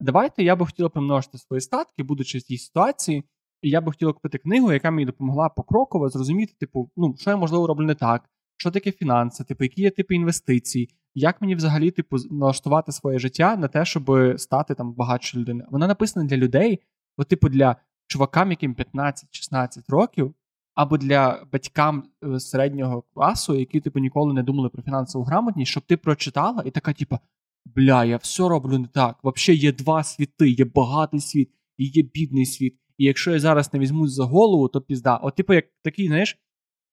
давайте 0.00 0.44
я 0.44 0.56
би 0.56 0.66
хотіла 0.66 0.88
примножити 0.88 1.38
свої 1.38 1.60
статки, 1.60 2.02
будучи 2.02 2.38
в 2.38 2.42
цій 2.42 2.58
ситуації. 2.58 3.24
І 3.62 3.70
я 3.70 3.80
би 3.80 3.92
хотіла 3.92 4.12
купити 4.12 4.38
книгу, 4.38 4.72
яка 4.72 4.90
мені 4.90 5.06
допомогла 5.06 5.48
покроково 5.48 6.08
зрозуміти, 6.08 6.54
типу, 6.60 6.90
ну, 6.96 7.14
що 7.18 7.30
я 7.30 7.36
можливо 7.36 7.66
роблю 7.66 7.84
не 7.84 7.94
так, 7.94 8.30
що 8.56 8.70
таке 8.70 8.92
фінанси, 8.92 9.44
типу, 9.44 9.64
які 9.64 9.82
є 9.82 9.90
типи 9.90 10.14
інвестицій, 10.14 10.88
як 11.14 11.40
мені 11.40 11.54
взагалі 11.54 11.90
типу 11.90 12.16
налаштувати 12.30 12.92
своє 12.92 13.18
життя 13.18 13.56
на 13.56 13.68
те, 13.68 13.84
щоб 13.84 14.34
стати 14.36 14.74
там 14.74 14.92
багатшою 14.92 15.42
людиною. 15.42 15.68
Вона 15.70 15.86
написана 15.86 16.26
для 16.26 16.36
людей, 16.36 16.82
от, 17.16 17.28
типу, 17.28 17.48
для 17.48 17.76
чувакам, 18.06 18.50
яким 18.50 18.74
15-16 18.74 19.82
років, 19.88 20.34
або 20.74 20.98
для 20.98 21.44
батькам 21.52 22.04
е, 22.24 22.40
середнього 22.40 23.02
класу, 23.02 23.54
які 23.54 23.80
типу 23.80 23.98
ніколи 23.98 24.34
не 24.34 24.42
думали 24.42 24.68
про 24.68 24.82
фінансову 24.82 25.24
грамотність, 25.24 25.70
щоб 25.70 25.82
ти 25.82 25.96
прочитала 25.96 26.62
і 26.66 26.70
така, 26.70 26.92
типу, 26.92 27.18
бля, 27.64 28.04
я 28.04 28.16
все 28.16 28.48
роблю 28.48 28.78
не 28.78 28.88
так. 28.88 29.18
Взагалі 29.24 29.60
є 29.60 29.72
два 29.72 30.04
світи: 30.04 30.48
є 30.48 30.64
багатий 30.64 31.20
світ 31.20 31.50
і 31.78 31.84
є 31.84 32.02
бідний 32.02 32.46
світ. 32.46 32.78
І 32.98 33.04
якщо 33.04 33.30
я 33.30 33.38
зараз 33.38 33.72
не 33.72 33.80
візьмусь 33.80 34.12
за 34.12 34.24
голову, 34.24 34.68
то 34.68 34.80
пізда. 34.80 35.16
От, 35.16 35.34
типу, 35.34 35.54
як 35.54 35.64
такий, 35.82 36.06
знаєш, 36.06 36.38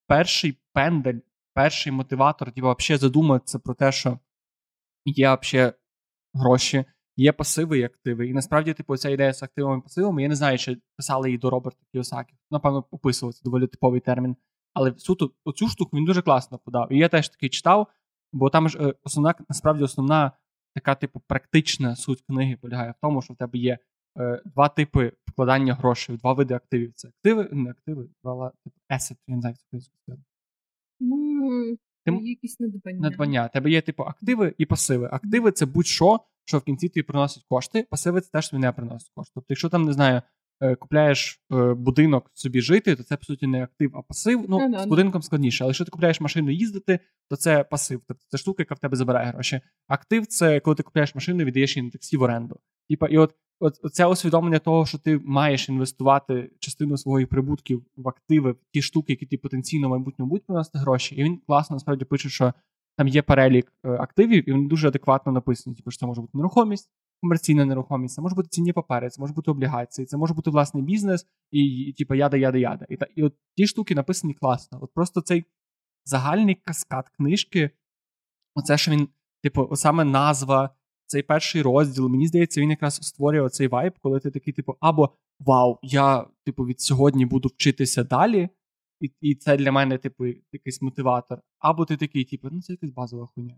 перший 0.07 0.57
пендель 0.73 1.19
перший 1.53 1.91
мотиватор, 1.91 2.51
типу, 2.51 2.75
взагалі 2.77 2.99
задуматися 2.99 3.59
про 3.59 3.73
те, 3.73 3.91
що 3.91 4.19
є 5.05 5.37
взагалі 5.41 5.73
гроші, 6.33 6.85
є 7.15 7.31
пасиви 7.31 7.79
і 7.79 7.83
активи. 7.83 8.27
І 8.27 8.33
насправді, 8.33 8.73
типу, 8.73 8.97
ця 8.97 9.09
ідея 9.09 9.33
з 9.33 9.43
активами 9.43 9.77
і 9.77 9.81
пасивами, 9.81 10.23
я 10.23 10.29
не 10.29 10.35
знаю, 10.35 10.57
чи 10.57 10.77
писали 10.97 11.29
її 11.29 11.37
до 11.37 11.49
Роберта 11.49 11.79
Кіосакі. 11.91 12.33
Напевно, 12.51 12.85
описував, 12.91 13.33
це 13.33 13.41
доволі 13.43 13.67
типовий 13.67 13.99
термін. 13.99 14.35
Але 14.73 14.93
суто 14.97 15.31
оцю 15.45 15.67
штуку 15.67 15.97
він 15.97 16.05
дуже 16.05 16.21
класно 16.21 16.59
подав. 16.59 16.93
І 16.93 16.97
я 16.97 17.09
теж 17.09 17.29
таки 17.29 17.49
читав, 17.49 17.87
бо 18.33 18.49
там 18.49 18.69
ж 18.69 18.77
е, 18.79 18.93
основна, 19.03 19.35
насправді, 19.49 19.83
основна 19.83 20.31
така, 20.75 20.95
типу, 20.95 21.21
практична 21.27 21.95
суть 21.95 22.21
книги 22.21 22.57
полягає 22.61 22.91
в 22.91 22.95
тому, 23.01 23.21
що 23.21 23.33
в 23.33 23.37
тебе 23.37 23.59
є 23.59 23.77
е, 24.19 24.41
два 24.45 24.69
типи 24.69 25.13
вкладання 25.27 25.73
грошей, 25.73 26.17
два 26.17 26.33
види 26.33 26.53
активів. 26.53 26.93
Це 26.95 27.07
активи, 27.07 27.49
не 27.51 27.69
активи, 27.69 28.09
два 28.23 28.51
типу, 28.63 28.77
asset, 28.89 29.17
я 29.27 29.35
не 29.35 29.41
знаю, 29.41 29.55
як 29.71 29.83
це 29.83 30.13
Ти... 32.05 32.11
якісь 32.21 32.59
надбання. 32.59 32.99
Надбання. 32.99 33.47
Тебе 33.47 33.71
є, 33.71 33.81
типу, 33.81 34.03
активи 34.03 34.53
і 34.57 34.65
пасиви. 34.65 35.09
Активи 35.11 35.51
це 35.51 35.65
будь-що, 35.65 36.19
що 36.45 36.57
в 36.57 36.61
кінці 36.61 36.89
тобі 36.89 37.03
приносить 37.03 37.43
кошти. 37.49 37.87
Пасиви 37.89 38.21
це 38.21 38.29
теж 38.31 38.49
тобі 38.49 38.61
не 38.61 38.71
приносить 38.71 39.11
кошти. 39.15 39.31
Тобто, 39.35 39.47
якщо 39.49 39.69
там, 39.69 39.83
не 39.83 39.93
знаю, 39.93 40.21
е, 40.61 40.75
купляєш 40.75 41.41
е, 41.51 41.73
будинок 41.73 42.31
собі 42.33 42.61
жити, 42.61 42.95
то 42.95 43.03
це, 43.03 43.17
по 43.17 43.25
суті, 43.25 43.47
не 43.47 43.63
актив, 43.63 43.91
а 43.93 44.01
пасив. 44.01 44.45
Ну, 44.49 44.69
ну 44.69 44.79
з 44.79 44.85
будинком 44.85 45.21
складніше. 45.21 45.63
Але 45.63 45.69
якщо 45.69 45.85
ти 45.85 45.91
купляєш 45.91 46.21
машину 46.21 46.51
їздити, 46.51 46.99
то 47.29 47.35
це 47.35 47.63
пасив. 47.63 48.01
Тобто 48.07 48.23
це 48.27 48.37
штука, 48.37 48.61
яка 48.63 48.75
в 48.75 48.79
тебе 48.79 48.97
забирає 48.97 49.31
гроші. 49.31 49.61
Актив 49.87 50.27
це 50.27 50.59
коли 50.59 50.75
ти 50.75 50.83
купляєш 50.83 51.15
машину, 51.15 51.43
віддаєш 51.43 51.77
її 51.77 51.85
на 51.85 51.91
таксі 51.91 52.17
в 52.17 52.21
оренду. 52.21 52.59
Типа, 52.89 53.07
і 53.07 53.17
от 53.17 53.35
от 53.59 53.79
це 53.93 54.05
усвідомлення 54.05 54.59
того, 54.59 54.85
що 54.85 54.97
ти 54.97 55.19
маєш 55.25 55.69
інвестувати 55.69 56.51
частину 56.59 56.97
своїх 56.97 57.29
прибутків 57.29 57.85
в 57.95 58.09
активи, 58.09 58.51
в 58.51 58.57
ті 58.71 58.81
штуки, 58.81 59.13
які 59.13 59.25
ти 59.25 59.37
потенційно 59.37 59.87
в 59.87 59.91
майбутньому 59.91 60.29
будуть 60.29 60.45
приносити 60.45 60.77
гроші. 60.79 61.15
І 61.15 61.23
він 61.23 61.37
класно 61.47 61.75
насправді 61.75 62.05
пише, 62.05 62.29
що 62.29 62.53
там 62.97 63.07
є 63.07 63.21
перелік 63.21 63.73
е, 63.83 63.89
активів, 63.89 64.49
і 64.49 64.51
вони 64.51 64.67
дуже 64.67 64.87
адекватно 64.87 65.31
написані. 65.31 65.75
Типу, 65.75 65.91
що 65.91 65.99
це 65.99 66.05
може 66.05 66.21
бути 66.21 66.37
нерухомість, 66.37 66.91
комерційна 67.21 67.65
нерухомість, 67.65 68.15
це 68.15 68.21
може 68.21 68.35
бути 68.35 68.49
цінні 68.49 68.73
папери, 68.73 69.09
це 69.09 69.21
може 69.21 69.33
бути 69.33 69.51
облігації, 69.51 70.05
це 70.05 70.17
може 70.17 70.33
бути 70.33 70.49
власний 70.49 70.83
бізнес, 70.83 71.27
і, 71.51 71.65
і 71.65 71.93
типу, 71.93 72.15
яда, 72.15 72.37
яда, 72.37 72.57
яда. 72.57 72.85
І, 72.89 72.97
і 73.15 73.23
от 73.23 73.33
ті 73.55 73.67
штуки 73.67 73.95
написані 73.95 74.33
класно. 74.33 74.79
От 74.81 74.93
просто 74.93 75.21
цей 75.21 75.45
загальний 76.05 76.55
каскад 76.55 77.09
книжки, 77.09 77.69
оце, 78.55 78.77
що 78.77 78.91
він, 78.91 79.07
типу, 79.43 79.75
саме 79.75 80.03
назва 80.03 80.69
цей 81.05 81.23
перший 81.23 81.61
розділ, 81.61 82.09
мені 82.09 82.27
здається, 82.27 82.61
він 82.61 82.69
якраз 82.69 82.95
створює 82.95 83.49
цей 83.49 83.67
вайб, 83.67 83.93
коли 84.01 84.19
ти 84.19 84.31
такий, 84.31 84.53
типу, 84.53 84.75
або 84.79 85.09
вау, 85.39 85.79
я, 85.83 86.27
типу, 86.45 86.65
від 86.65 86.81
сьогодні 86.81 87.25
буду 87.25 87.49
вчитися 87.49 88.03
далі, 88.03 88.49
і 88.99 89.11
і 89.21 89.35
це 89.35 89.57
для 89.57 89.71
мене, 89.71 89.97
типу, 89.97 90.25
якийсь 90.51 90.81
мотиватор. 90.81 91.41
Або 91.59 91.85
ти 91.85 91.97
такий, 91.97 92.25
типу, 92.25 92.47
ну 92.51 92.61
це 92.61 92.73
якась 92.73 92.89
базова 92.89 93.29
хуйня. 93.35 93.57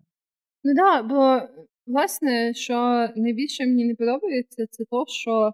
Ну 0.63 0.73
да, 0.73 1.03
бо 1.03 1.47
власне, 1.87 2.53
що 2.53 2.73
найбільше 3.15 3.65
мені 3.65 3.85
не 3.85 3.95
подобається, 3.95 4.67
це 4.67 4.83
то, 4.91 5.05
що 5.07 5.51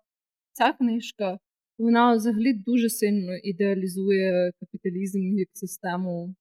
ця 0.54 0.73
книжка 0.73 1.38
вона 1.77 2.15
взагалі 2.15 2.54
дуже 2.54 2.89
сильно 2.89 3.36
ідеалізує 3.38 4.51
капіталізм 4.60 5.38
як 5.38 5.47
систему 5.54 6.36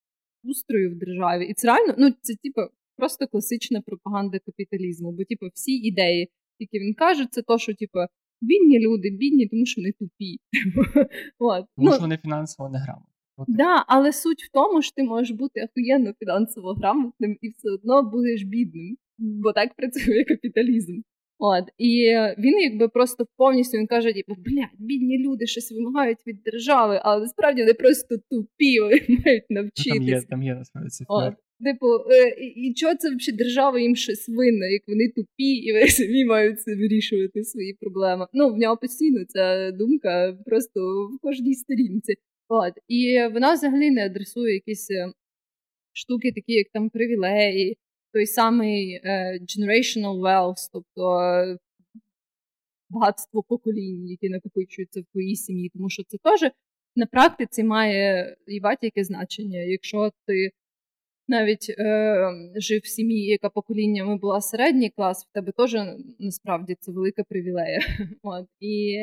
устрою 0.44 0.90
в 0.90 0.98
державі. 0.98 1.46
І 1.46 1.54
це 1.54 1.66
реально, 1.66 1.94
ну 1.98 2.10
це 2.22 2.34
типу, 2.34 2.60
просто 3.00 3.26
класична 3.26 3.80
пропаганда 3.80 4.38
капіталізму. 4.38 5.12
Бо, 5.12 5.24
типу, 5.24 5.46
всі 5.54 5.72
ідеї, 5.72 6.30
які 6.58 6.78
він 6.78 6.94
каже, 6.94 7.26
це 7.30 7.42
то, 7.42 7.58
що, 7.58 7.74
типу, 7.74 7.98
бідні 8.40 8.80
люди, 8.80 9.10
бідні, 9.10 9.48
тому 9.48 9.66
що 9.66 9.80
вони 9.80 9.92
тупі. 9.92 10.38
Тому 11.38 11.66
ну, 11.76 11.92
що 11.92 12.00
вони 12.00 12.16
фінансово 12.16 12.68
не 12.68 12.78
грамотні. 12.78 13.14
Так, 13.36 13.46
да, 13.48 13.84
але 13.86 14.12
суть 14.12 14.42
в 14.42 14.52
тому, 14.52 14.82
що 14.82 14.94
ти 14.94 15.02
можеш 15.02 15.30
бути 15.30 15.60
ахуєнно 15.60 16.12
фінансово 16.18 16.74
грамотним 16.74 17.38
і 17.40 17.48
все 17.48 17.70
одно 17.70 18.10
будеш 18.10 18.42
бідним, 18.42 18.96
бо 19.18 19.52
так 19.52 19.74
працює 19.76 20.24
капіталізм. 20.24 21.00
От 21.42 21.64
і 21.79 22.16
він 22.38 22.61
якби 22.61 22.88
просто 22.88 23.26
повністю 23.37 23.79
він 23.79 23.87
каже: 23.87 24.12
типу, 24.12 24.35
блядь, 24.35 24.79
бідні 24.79 25.18
люди 25.18 25.46
щось 25.46 25.72
вимагають 25.72 26.18
від 26.26 26.42
держави, 26.42 27.00
але 27.03 27.20
насправді 27.20 27.61
вони 27.62 27.74
просто 27.74 28.16
тупі, 28.31 28.81
вони 28.81 29.00
мають 29.24 29.50
навчитися. 29.50 29.98
Там 29.98 30.09
є, 30.09 30.22
там 30.31 30.42
є 30.42 30.55
насправді 30.55 30.90
це 30.90 31.05
Типу, 31.64 31.87
е, 31.87 32.29
і 32.57 32.74
чого 32.74 32.94
це 32.94 33.09
взагалі 33.09 33.38
держава 33.38 33.81
їм 33.81 33.96
щось 33.96 34.29
винна, 34.29 34.66
як 34.66 34.83
вони 34.88 35.09
тупі, 35.09 35.50
і 35.53 35.72
вони 35.72 35.87
самі 36.00 36.24
мають 36.24 36.61
це 36.61 36.76
вирішувати 36.76 37.44
свої 37.44 37.74
проблеми. 37.81 38.26
Ну, 38.33 38.55
в 38.55 38.59
нього 38.59 38.76
постійно 38.76 39.24
ця 39.29 39.70
думка 39.70 40.38
просто 40.46 40.81
в 41.07 41.18
кожній 41.22 41.55
сторінці. 41.55 42.14
От. 42.48 42.72
І 42.88 43.18
вона 43.33 43.53
взагалі 43.53 43.90
не 43.90 44.07
адресує 44.07 44.55
якісь 44.55 44.90
е, 44.90 45.12
штуки, 45.92 46.33
такі, 46.33 46.53
як 46.53 46.66
там 46.72 46.90
привілеї, 46.90 47.76
той 48.12 48.27
самий 48.27 49.01
е, 49.05 49.38
generational 49.40 50.20
wealth, 50.20 50.70
тобто 50.73 51.20
е, 51.20 51.59
багатство 52.90 53.42
поколінь, 53.42 54.09
які 54.09 54.29
накопичуються 54.29 55.01
в 55.01 55.05
твоїй 55.12 55.37
сім'ї, 55.37 55.70
тому 55.75 55.90
що 55.90 56.03
це 56.03 56.18
теж 56.18 56.53
на 56.96 57.07
практиці 57.07 57.64
має 57.64 58.37
їбать 58.46 58.79
яке 58.83 59.05
значення. 59.05 59.59
Якщо 59.59 60.12
ти 60.27 60.51
навіть 61.29 61.75
е, 61.79 62.16
жив 62.57 62.81
в 62.85 62.87
сім'ї, 62.87 63.27
яка 63.27 63.51
поколіннями 63.51 64.16
була 64.16 64.40
середній 64.40 64.90
клас, 64.90 65.27
в 65.27 65.33
тебе 65.33 65.53
теж 65.53 65.77
насправді 66.18 66.77
це 66.81 66.92
велика 66.92 67.25
привілея. 67.25 67.81
От. 68.23 68.46
І 68.61 68.99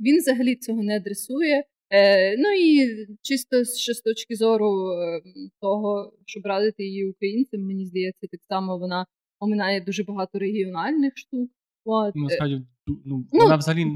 він 0.00 0.16
взагалі 0.16 0.56
цього 0.56 0.82
не 0.82 0.96
адресує. 0.96 1.64
Е, 1.90 2.36
Ну 2.36 2.52
і 2.52 2.88
чисто 3.22 3.64
ще 3.64 3.94
з 3.94 4.00
точки 4.00 4.34
зору 4.34 4.92
е, 4.92 5.22
того, 5.60 6.12
щоб 6.26 6.46
радити 6.46 6.84
її 6.84 7.10
українцям, 7.10 7.60
мені 7.60 7.86
здається, 7.86 8.26
так 8.30 8.40
само 8.48 8.78
вона 8.78 9.06
оминає 9.40 9.80
дуже 9.80 10.04
багато 10.04 10.38
регіональних 10.38 11.12
штук. 11.16 11.50
От. 11.84 12.14
Ну, 12.14 12.22
насправді, 12.22 12.62
ну, 12.86 13.02
ну, 13.04 13.26
вона 13.32 13.56
взагалі, 13.56 13.86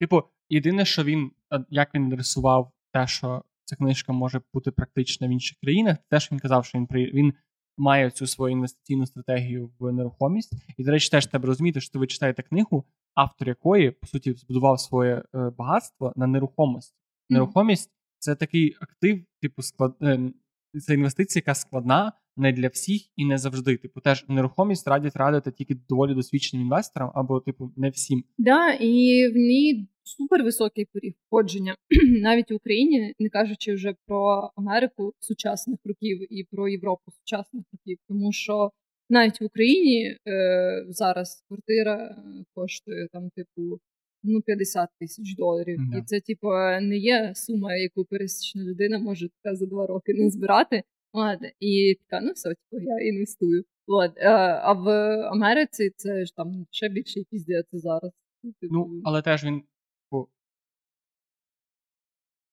типу, 0.00 0.22
єдине, 0.48 0.84
що 0.84 1.04
він, 1.04 1.30
як 1.70 1.94
він 1.94 2.14
рисував 2.14 2.72
те, 2.92 3.06
що 3.06 3.42
ця 3.64 3.76
книжка 3.76 4.12
може 4.12 4.40
бути 4.54 4.70
практична 4.70 5.28
в 5.28 5.30
інших 5.30 5.58
країнах, 5.62 5.96
те, 6.10 6.20
що 6.20 6.34
він 6.34 6.40
казав, 6.40 6.64
що 6.64 6.78
він 6.78 6.86
при 6.86 7.04
він 7.04 7.32
має 7.76 8.10
цю 8.10 8.26
свою 8.26 8.52
інвестиційну 8.52 9.06
стратегію 9.06 9.70
в 9.78 9.92
нерухомість. 9.92 10.52
І, 10.78 10.84
до 10.84 10.90
речі, 10.90 11.10
теж 11.10 11.26
треба 11.26 11.46
розуміти, 11.46 11.80
що 11.80 11.98
ви 11.98 12.06
читаєте 12.06 12.42
книгу, 12.42 12.84
автор 13.14 13.48
якої, 13.48 13.90
по 13.90 14.06
суті, 14.06 14.32
збудував 14.32 14.80
своє 14.80 15.22
е, 15.34 15.50
багатство 15.58 16.12
на 16.16 16.26
нерухомості. 16.26 17.03
Нерухомість 17.30 17.90
це 18.18 18.34
такий 18.34 18.76
актив, 18.80 19.24
типу, 19.42 19.62
склад. 19.62 19.96
Е, 20.02 20.32
це 20.80 20.94
інвестиція, 20.94 21.42
яка 21.46 21.54
складна 21.54 22.12
не 22.36 22.52
для 22.52 22.68
всіх 22.68 23.02
і 23.16 23.24
не 23.24 23.38
завжди. 23.38 23.76
Типу, 23.76 24.00
теж 24.00 24.24
нерухомість 24.28 24.88
радять 24.88 25.16
радити 25.16 25.52
тільки 25.52 25.74
доволі 25.88 26.14
досвідченим 26.14 26.66
інвесторам, 26.66 27.10
або, 27.14 27.40
типу, 27.40 27.72
не 27.76 27.90
всім. 27.90 28.24
Да, 28.38 28.72
і 28.72 29.28
в 29.28 29.36
ній 29.36 29.88
супер 30.02 30.42
високий 30.42 30.84
поріг 30.92 31.12
входження 31.26 31.76
навіть 32.08 32.50
в 32.50 32.54
Україні, 32.54 33.14
не 33.18 33.28
кажучи 33.28 33.74
вже 33.74 33.94
про 34.06 34.50
Америку 34.56 35.12
сучасних 35.18 35.78
років 35.84 36.32
і 36.34 36.44
про 36.44 36.68
Європу 36.68 37.12
сучасних 37.12 37.64
років, 37.72 37.98
тому 38.08 38.32
що 38.32 38.70
навіть 39.10 39.40
в 39.40 39.44
Україні 39.44 40.16
е, 40.28 40.84
зараз 40.88 41.44
квартира 41.48 42.16
коштує 42.54 43.08
там, 43.12 43.30
типу, 43.30 43.80
ну 44.24 44.40
50 44.40 44.88
тисяч 45.00 45.36
доларів. 45.36 45.78
Yeah. 45.78 45.98
І 45.98 46.02
це, 46.04 46.20
типу, 46.20 46.48
не 46.80 46.96
є 46.96 47.32
сума, 47.34 47.76
яку 47.76 48.04
пересічна 48.04 48.64
людина 48.64 48.98
може 48.98 49.28
така 49.28 49.56
за 49.56 49.66
два 49.66 49.86
роки 49.86 50.14
не 50.14 50.30
збирати. 50.30 50.82
От, 51.12 51.38
І 51.60 51.98
така, 52.00 52.24
ну 52.24 52.32
все, 52.32 52.48
типу, 52.48 52.82
я 52.82 53.08
інвестую. 53.08 53.64
От, 53.86 54.12
е, 54.16 54.30
а 54.62 54.72
в 54.72 54.88
Америці 55.32 55.90
це 55.96 56.24
ж 56.24 56.36
там 56.36 56.66
ще 56.70 56.88
більше 56.88 57.24
піздець 57.30 57.66
зараз. 57.72 58.12
Типу. 58.60 58.74
Ну, 58.74 59.02
але 59.04 59.22
теж 59.22 59.44
він. 59.44 59.62
Бо... 60.10 60.22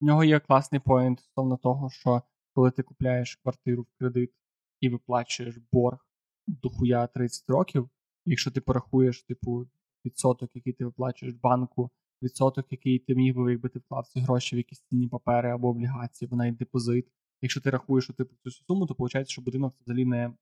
В 0.01 0.05
нього 0.05 0.23
є 0.23 0.39
класний 0.39 0.81
поінт 0.85 1.19
стосовно 1.19 1.57
того, 1.57 1.89
що 1.89 2.21
коли 2.53 2.71
ти 2.71 2.83
купляєш 2.83 3.35
квартиру 3.35 3.83
в 3.83 3.99
кредит 3.99 4.31
і 4.79 4.89
виплачуєш 4.89 5.57
борг 5.71 6.07
до 6.47 6.69
хуя 6.69 7.07
30 7.07 7.49
років, 7.49 7.89
якщо 8.25 8.51
ти 8.51 8.61
порахуєш, 8.61 9.23
типу, 9.23 9.67
відсоток, 10.05 10.49
який 10.55 10.73
ти 10.73 10.85
виплачуєш 10.85 11.35
банку, 11.35 11.89
відсоток, 12.21 12.71
який 12.71 12.99
ти 12.99 13.15
міг 13.15 13.35
би, 13.35 13.51
якби 13.51 13.69
ти 13.69 13.79
вклав 13.79 14.07
ці 14.07 14.19
гроші 14.19 14.55
в 14.55 14.57
якісь 14.57 14.81
цінні 14.81 15.07
папери 15.07 15.49
або 15.49 15.69
облігації, 15.69 16.27
або 16.27 16.35
навіть 16.35 16.57
депозит. 16.57 17.07
Якщо 17.41 17.61
ти 17.61 17.69
рахуєш 17.69 18.03
що 18.03 18.13
ти 18.13 18.25
цю 18.43 18.51
суму, 18.51 18.85
то 18.85 18.95
виходить, 18.99 19.29
що 19.29 19.41
будинок 19.41 19.73
взагалі 19.79 20.05
не 20.05 20.33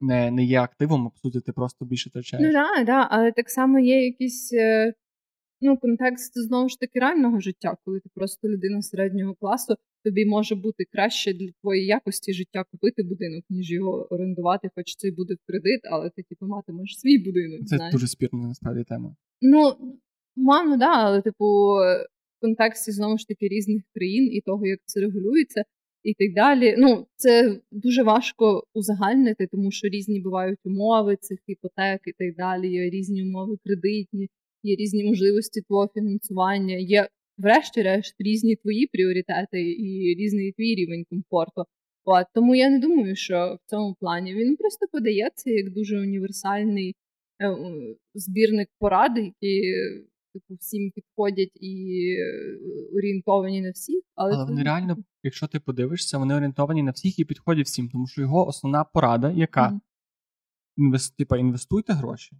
не, 0.00 0.30
не 0.30 0.44
є 0.44 0.60
активом, 0.60 1.06
а 1.06 1.10
по 1.10 1.18
суті, 1.18 1.40
ти 1.40 1.52
просто 1.52 1.84
більше 1.84 2.10
втрачаєш. 2.10 2.46
Ну 2.46 2.52
так, 2.52 2.86
да, 2.86 3.08
але 3.10 3.32
так 3.32 3.50
само 3.50 3.78
є 3.78 4.04
якийсь 4.04 4.52
е, 4.52 4.94
ну, 5.60 5.76
контекст 5.76 6.38
знову 6.38 6.68
ж 6.68 6.80
таки 6.80 7.00
реального 7.00 7.40
життя, 7.40 7.76
коли 7.84 8.00
ти 8.00 8.10
просто 8.14 8.48
людина 8.48 8.82
середнього 8.82 9.34
класу, 9.34 9.76
тобі 10.06 10.26
може 10.26 10.54
бути 10.54 10.84
краще 10.92 11.32
для 11.34 11.50
твоєї 11.60 11.86
якості 11.86 12.32
життя 12.32 12.64
купити 12.70 13.02
будинок, 13.02 13.44
ніж 13.50 13.70
його 13.70 14.06
орендувати, 14.10 14.70
хоч 14.74 14.96
це 14.96 15.10
буде 15.10 15.34
в 15.34 15.46
кредит, 15.46 15.80
але 15.84 16.10
ти 16.10 16.22
типу 16.22 16.46
матимеш 16.46 16.98
свій 16.98 17.18
будинок. 17.18 17.60
Це 17.66 17.76
знаєш. 17.76 17.92
дуже 17.92 18.06
спірна 18.06 18.48
насправді 18.48 18.84
тема. 18.84 19.16
Ну, 19.40 19.72
мано, 20.36 20.76
да, 20.76 20.92
але 21.06 21.22
типу, 21.22 21.44
в 21.44 22.40
контексті 22.40 22.92
знову 22.92 23.18
ж 23.18 23.28
таки 23.28 23.48
різних 23.48 23.82
країн 23.94 24.28
і 24.32 24.40
того, 24.40 24.66
як 24.66 24.80
це 24.84 25.00
регулюється. 25.00 25.64
І 26.02 26.14
так 26.14 26.34
далі. 26.34 26.74
Ну, 26.78 27.06
це 27.16 27.60
дуже 27.70 28.02
важко 28.02 28.64
узагальнити, 28.74 29.46
тому 29.46 29.70
що 29.70 29.88
різні 29.88 30.20
бувають 30.20 30.58
умови 30.64 31.16
цих 31.20 31.38
іпотек 31.46 32.00
і 32.04 32.12
так 32.12 32.36
далі. 32.36 32.72
Є 32.72 32.90
різні 32.90 33.24
умови 33.24 33.56
кредитні, 33.64 34.28
є 34.62 34.76
різні 34.76 35.04
можливості 35.04 35.62
твого 35.62 35.88
фінансування, 35.94 36.76
є, 36.76 37.08
врешті-решт, 37.38 38.14
різні 38.18 38.56
твої 38.56 38.86
пріоритети 38.86 39.60
і 39.62 40.14
різний 40.14 40.52
твій 40.52 40.74
рівень 40.74 41.04
комфорту. 41.10 41.64
От, 42.04 42.26
Тому 42.34 42.54
я 42.54 42.70
не 42.70 42.78
думаю, 42.78 43.16
що 43.16 43.58
в 43.62 43.70
цьому 43.70 43.96
плані 44.00 44.34
він 44.34 44.56
просто 44.56 44.86
подається 44.92 45.50
як 45.50 45.72
дуже 45.72 46.00
універсальний 46.00 46.94
е, 47.42 47.56
збірник 48.14 48.68
порад, 48.78 49.18
які 49.18 49.74
типу 50.32 50.54
всім 50.60 50.90
підходять 50.90 51.52
і 51.54 52.00
е, 52.18 52.58
орієнтовані 52.96 53.60
на 53.60 53.70
всіх. 53.70 54.02
Але, 54.14 54.34
але 54.34 54.44
вони 54.44 54.62
реально, 54.62 54.96
якщо 55.22 55.46
ти 55.46 55.60
подивишся, 55.60 56.18
вони 56.18 56.34
орієнтовані 56.34 56.82
на 56.82 56.90
всіх 56.90 57.18
і 57.18 57.24
підходять 57.24 57.66
всім, 57.66 57.88
тому 57.88 58.06
що 58.06 58.20
його 58.20 58.46
основна 58.46 58.84
порада, 58.84 59.32
яка 59.32 59.68
mm-hmm. 59.68 59.80
Інвест, 60.76 61.16
типа, 61.16 61.38
інвестуйте 61.38 61.92
гроші, 61.92 62.36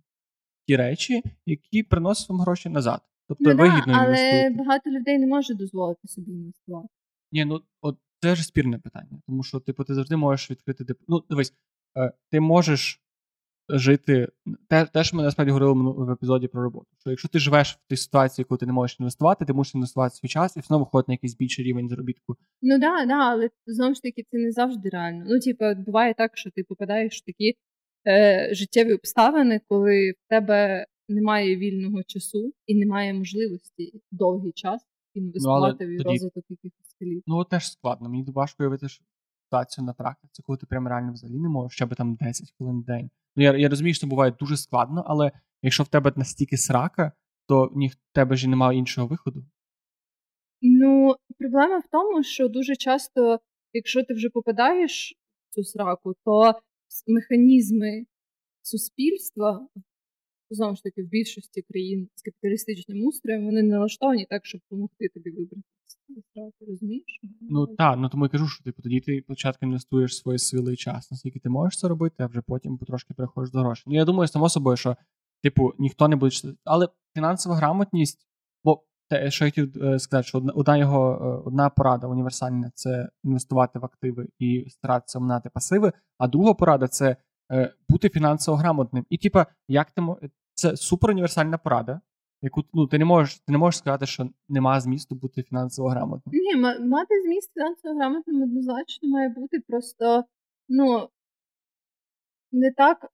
ті 0.66 0.76
речі, 0.76 1.22
які 1.46 1.82
приносять 1.82 2.28
вам 2.28 2.40
гроші 2.40 2.68
назад. 2.68 3.00
Тобто 3.28 3.50
ну, 3.50 3.56
вигідно 3.56 3.92
да, 3.92 3.98
але 3.98 4.50
багато 4.50 4.90
людей 4.90 5.18
не 5.18 5.26
може 5.26 5.54
дозволити 5.54 6.08
собі 6.08 6.30
інвестувати. 6.30 6.88
Ні, 7.32 7.44
ну 7.44 7.60
от 7.80 7.98
це 8.20 8.34
ж 8.34 8.44
спірне 8.44 8.78
питання, 8.78 9.20
тому 9.26 9.42
що 9.42 9.60
типу, 9.60 9.84
ти 9.84 9.94
завжди 9.94 10.16
можеш 10.16 10.50
відкрити 10.50 10.84
деп... 10.84 10.98
Ну, 11.08 11.24
дивись, 11.30 11.54
е, 11.98 12.12
ти 12.30 12.40
можеш 12.40 13.02
жити. 13.68 14.28
Те, 14.68 14.84
те, 14.84 15.04
що 15.04 15.16
ми 15.16 15.22
насправді 15.22 15.52
говорили 15.52 15.72
в 16.06 16.10
епізоді 16.10 16.48
про 16.48 16.62
роботу. 16.62 16.86
Що 16.98 17.10
якщо 17.10 17.28
ти 17.28 17.38
живеш 17.38 17.72
в 17.72 17.88
тій 17.88 17.96
ситуації, 17.96 18.44
коли 18.44 18.58
ти 18.58 18.66
не 18.66 18.72
можеш 18.72 18.96
інвестувати, 19.00 19.44
ти 19.44 19.52
мусиш 19.52 19.74
інвестувати 19.74 20.14
свій 20.14 20.28
час 20.28 20.56
і 20.56 20.60
знову 20.60 20.84
виходить 20.84 21.08
на 21.08 21.14
якийсь 21.14 21.36
більший 21.36 21.64
рівень 21.64 21.88
заробітку. 21.88 22.36
Ну 22.62 22.78
да, 22.78 23.06
да, 23.06 23.18
але 23.30 23.50
знову 23.66 23.94
ж 23.94 24.02
таки 24.02 24.24
це 24.30 24.38
не 24.38 24.52
завжди 24.52 24.88
реально. 24.88 25.24
Ну, 25.28 25.40
типу, 25.40 25.64
буває 25.82 26.14
так, 26.14 26.36
що 26.38 26.50
ти 26.50 26.64
попадаєш 26.64 27.22
в 27.22 27.24
такі 27.24 27.54
е, 28.06 28.48
життєві 28.52 28.94
обставини, 28.94 29.60
коли 29.68 30.10
в 30.10 30.28
тебе 30.28 30.86
немає 31.08 31.56
вільного 31.56 32.02
часу 32.02 32.52
і 32.66 32.74
немає 32.74 33.14
можливості 33.14 34.02
довгий 34.10 34.52
час 34.52 34.86
інвестувати 35.14 35.86
ну, 35.86 36.02
в 36.02 36.06
розвиток 36.06 36.44
якихось 36.48 36.88
скілів. 36.88 37.22
Ну, 37.26 37.36
от 37.36 37.48
теж 37.48 37.72
складно. 37.72 38.08
Мені 38.08 38.24
важко 38.24 38.62
уявити 38.62 38.86
ситуацію 39.44 39.84
на 39.84 39.92
практиці, 39.92 40.42
коли 40.42 40.58
ти 40.58 40.66
прям 40.66 40.88
реально 40.88 41.12
взагалі 41.12 41.38
не 41.38 41.48
можеш, 41.48 41.72
ще 41.72 41.86
би 41.86 41.96
там 41.96 42.14
10 42.14 42.54
хвилин 42.56 42.80
в 42.80 42.84
день. 42.84 43.10
Ну, 43.36 43.42
я 43.42 43.56
я 43.56 43.68
розумію, 43.68 43.94
що 43.94 44.00
це 44.00 44.06
буває 44.06 44.34
дуже 44.40 44.56
складно, 44.56 45.04
але 45.06 45.32
якщо 45.62 45.82
в 45.82 45.88
тебе 45.88 46.12
настільки 46.16 46.56
срака, 46.56 47.12
то 47.48 47.72
ні 47.74 47.88
в 47.88 47.94
тебе 48.12 48.36
ж 48.36 48.48
немає 48.48 48.78
іншого 48.78 49.06
виходу. 49.06 49.44
Ну, 50.62 51.14
проблема 51.38 51.78
в 51.78 51.88
тому, 51.92 52.22
що 52.22 52.48
дуже 52.48 52.76
часто, 52.76 53.40
якщо 53.72 54.04
ти 54.04 54.14
вже 54.14 54.28
попадаєш 54.28 55.14
в 55.50 55.54
цю 55.54 55.64
сраку, 55.64 56.14
то 56.24 56.54
механізми 57.06 58.04
суспільства, 58.62 59.68
знову 60.50 60.76
ж 60.76 60.82
таки, 60.82 61.02
в 61.02 61.06
більшості 61.06 61.62
країн 61.62 62.09
з 62.14 62.22
капіталістичним 62.22 63.06
устроєм, 63.06 63.44
вони 63.44 63.62
налаштовані 63.62 64.26
так, 64.30 64.46
щоб 64.46 64.61
допомогти 64.70 65.09
тобі 65.09 65.30
вибрати 65.30 65.62
розумієш? 66.68 67.20
Ну 67.40 67.66
так, 67.66 67.98
ну 67.98 68.09
тому 68.09 68.24
я 68.24 68.28
кажу, 68.28 68.48
що 68.48 68.64
типу 68.64 68.82
тоді 68.82 69.00
ти 69.00 69.20
спочатку 69.20 69.66
інвестуєш 69.66 70.16
свої 70.16 70.38
сили 70.38 70.72
і 70.72 70.76
час, 70.76 71.11
наскільки 71.11 71.38
ти 71.38 71.48
можеш 71.48 71.78
це 71.78 71.88
робити, 71.88 72.16
а 72.18 72.26
вже 72.26 72.40
потім 72.40 72.78
потрошки 72.78 73.14
переходиш 73.14 73.50
до 73.50 73.59
грошей. 73.59 73.85
Ну 73.87 73.94
я 73.94 74.04
думаю, 74.04 74.28
само 74.28 74.48
собою, 74.48 74.76
що 74.76 74.96
типу 75.42 75.72
ніхто 75.78 76.09
не 76.09 76.16
буде 76.16 76.37
Але 76.64 76.88
фінансова 77.14 77.55
грамотність, 77.55 78.26
бо 78.64 78.82
те, 79.09 79.30
що 79.30 79.44
я 79.44 79.51
хотів 79.51 79.82
е, 79.82 79.99
сказати, 79.99 80.28
що 80.28 80.38
одна, 80.38 80.53
одна 80.53 80.76
його 80.76 81.12
е, 81.12 81.49
одна 81.49 81.70
порада 81.70 82.07
універсальна 82.07 82.70
це 82.74 83.09
інвестувати 83.24 83.78
в 83.78 83.84
активи 83.84 84.28
і 84.38 84.64
старатися 84.68 85.18
оминати 85.18 85.51
пасиви, 85.55 85.92
а 86.18 86.28
друга 86.28 86.55
порада 86.55 86.88
це 86.88 87.16
бути 87.88 88.09
фінансово 88.09 88.57
грамотним. 88.57 89.07
І, 89.11 89.18
типа, 89.18 89.47
як 89.68 89.90
ти 89.90 90.03
це 90.55 90.76
супер 90.76 91.11
універсальна 91.11 91.59
порада 91.59 92.01
яку 92.42 92.64
ну 92.74 92.86
ти 92.86 92.99
не 92.99 93.05
можеш 93.05 93.34
ти 93.34 93.53
не 93.53 93.59
можеш 93.59 93.78
сказати, 93.78 94.07
що 94.07 94.30
немає 94.49 94.80
змісту 94.80 95.14
бути 95.14 95.42
фінансово 95.42 95.88
грамотним. 95.88 96.40
Ні, 96.40 96.57
мати 96.86 97.22
зміст 97.24 97.53
фінансово 97.55 97.94
грамотним 97.94 98.42
однозначно 98.42 99.09
має 99.09 99.28
бути 99.28 99.61
просто 99.68 100.24
ну 100.68 101.09
не 102.53 102.72
так, 102.72 103.12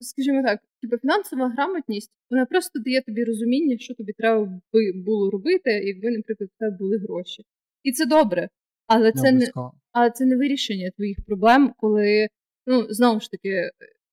скажімо 0.00 0.42
так, 0.42 0.60
типу 0.82 0.96
фінансова 0.96 1.48
грамотність 1.48 2.10
вона 2.30 2.46
просто 2.46 2.78
дає 2.78 3.02
тобі 3.02 3.24
розуміння, 3.24 3.78
що 3.78 3.94
тобі 3.94 4.12
треба 4.12 4.44
би 4.72 4.92
було 5.04 5.30
робити, 5.30 5.70
якби, 5.70 6.10
наприклад, 6.10 6.50
в 6.54 6.58
тебе 6.58 6.76
були 6.76 6.98
гроші. 6.98 7.44
І 7.82 7.92
це 7.92 8.06
добре. 8.06 8.48
Але 8.86 9.12
це 9.12 9.32
не 9.32 9.46
але 9.92 10.10
це 10.10 10.24
не 10.24 10.36
вирішення 10.36 10.90
твоїх 10.90 11.18
проблем, 11.26 11.74
коли 11.76 12.28
ну 12.66 12.86
знову 12.90 13.20
ж 13.20 13.30
таки 13.30 13.70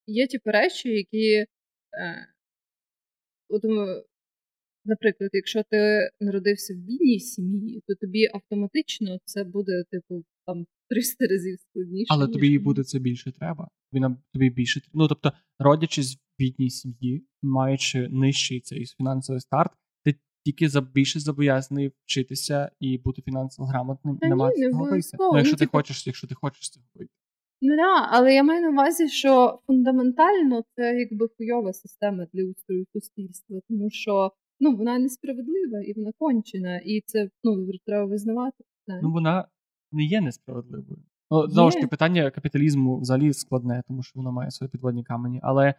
є 0.07 0.27
ті 0.27 0.39
речі, 0.45 0.89
які. 0.89 1.33
Е, 1.33 1.47
от 3.49 3.63
наприклад, 4.85 5.29
якщо 5.33 5.63
ти 5.69 6.09
народився 6.19 6.73
в 6.73 6.77
бідній 6.77 7.19
сім'ї, 7.19 7.83
то 7.87 7.95
тобі 7.95 8.29
автоматично 8.33 9.19
це 9.25 9.43
буде, 9.43 9.83
типу, 9.91 10.23
там 10.45 10.65
300 10.89 11.25
разів 11.27 11.59
складніше. 11.59 12.05
Але 12.09 12.27
тобі 12.27 12.47
мені. 12.47 12.59
буде 12.59 12.83
це 12.83 12.99
більше 12.99 13.31
треба. 13.31 13.69
Тобі 13.91 14.01
нам 14.01 14.17
тобі 14.33 14.49
більше 14.49 14.81
Ну 14.93 15.07
тобто, 15.07 15.31
родячись 15.59 16.15
в 16.15 16.19
бідній 16.39 16.69
сім'ї, 16.69 17.25
маючи 17.41 18.09
нижчий 18.09 18.61
цей 18.61 18.85
фінансовий 18.85 19.41
старт, 19.41 19.71
ти 20.03 20.15
тільки 20.45 20.69
за 20.69 20.81
більше 20.81 21.19
зобов'язаний 21.19 21.91
вчитися 22.05 22.71
і 22.79 22.97
бути 22.97 23.21
фінансово 23.21 23.67
грамотним 23.67 24.17
Та 24.17 24.27
і 24.27 24.29
не 24.29 24.35
з 24.35 24.69
цього 24.71 24.85
вийти. 24.85 25.17
Ну, 25.19 25.37
якщо 25.37 25.53
Ну, 25.53 25.57
ти 25.57 25.65
типу- 25.65 25.77
хочеш, 25.77 26.07
якщо 26.07 26.27
ти 26.27 26.35
хочеш 26.35 26.69
цього 26.69 26.85
вийти. 26.95 27.13
Ну 27.61 27.75
да, 27.75 28.07
але 28.11 28.33
я 28.33 28.43
маю 28.43 28.61
на 28.61 28.69
увазі, 28.69 29.09
що 29.09 29.59
фундаментально 29.67 30.63
це 30.75 30.99
якби 30.99 31.27
хуйова 31.37 31.73
система 31.73 32.25
для 32.33 32.43
устрою 32.43 32.85
суспільства, 32.93 33.59
тому 33.69 33.89
що 33.89 34.31
ну 34.59 34.75
вона 34.75 34.99
несправедлива 34.99 35.81
і 35.81 35.93
вона 35.93 36.11
кончена, 36.17 36.77
і 36.85 37.01
це 37.05 37.29
ну 37.43 37.67
треба 37.85 38.05
визнавати. 38.05 38.63
знаю. 38.85 39.01
Ну 39.03 39.11
вона 39.11 39.47
не 39.91 40.03
є 40.03 40.21
несправедливою. 40.21 41.03
Ну, 41.31 41.47
знову 41.47 41.71
ж 41.71 41.75
таки, 41.75 41.87
питання 41.87 42.31
капіталізму 42.31 42.99
взагалі 42.99 43.33
складне, 43.33 43.83
тому 43.87 44.03
що 44.03 44.19
воно 44.19 44.31
має 44.31 44.51
свої 44.51 44.69
підводні 44.69 45.03
камені, 45.03 45.39
але 45.43 45.73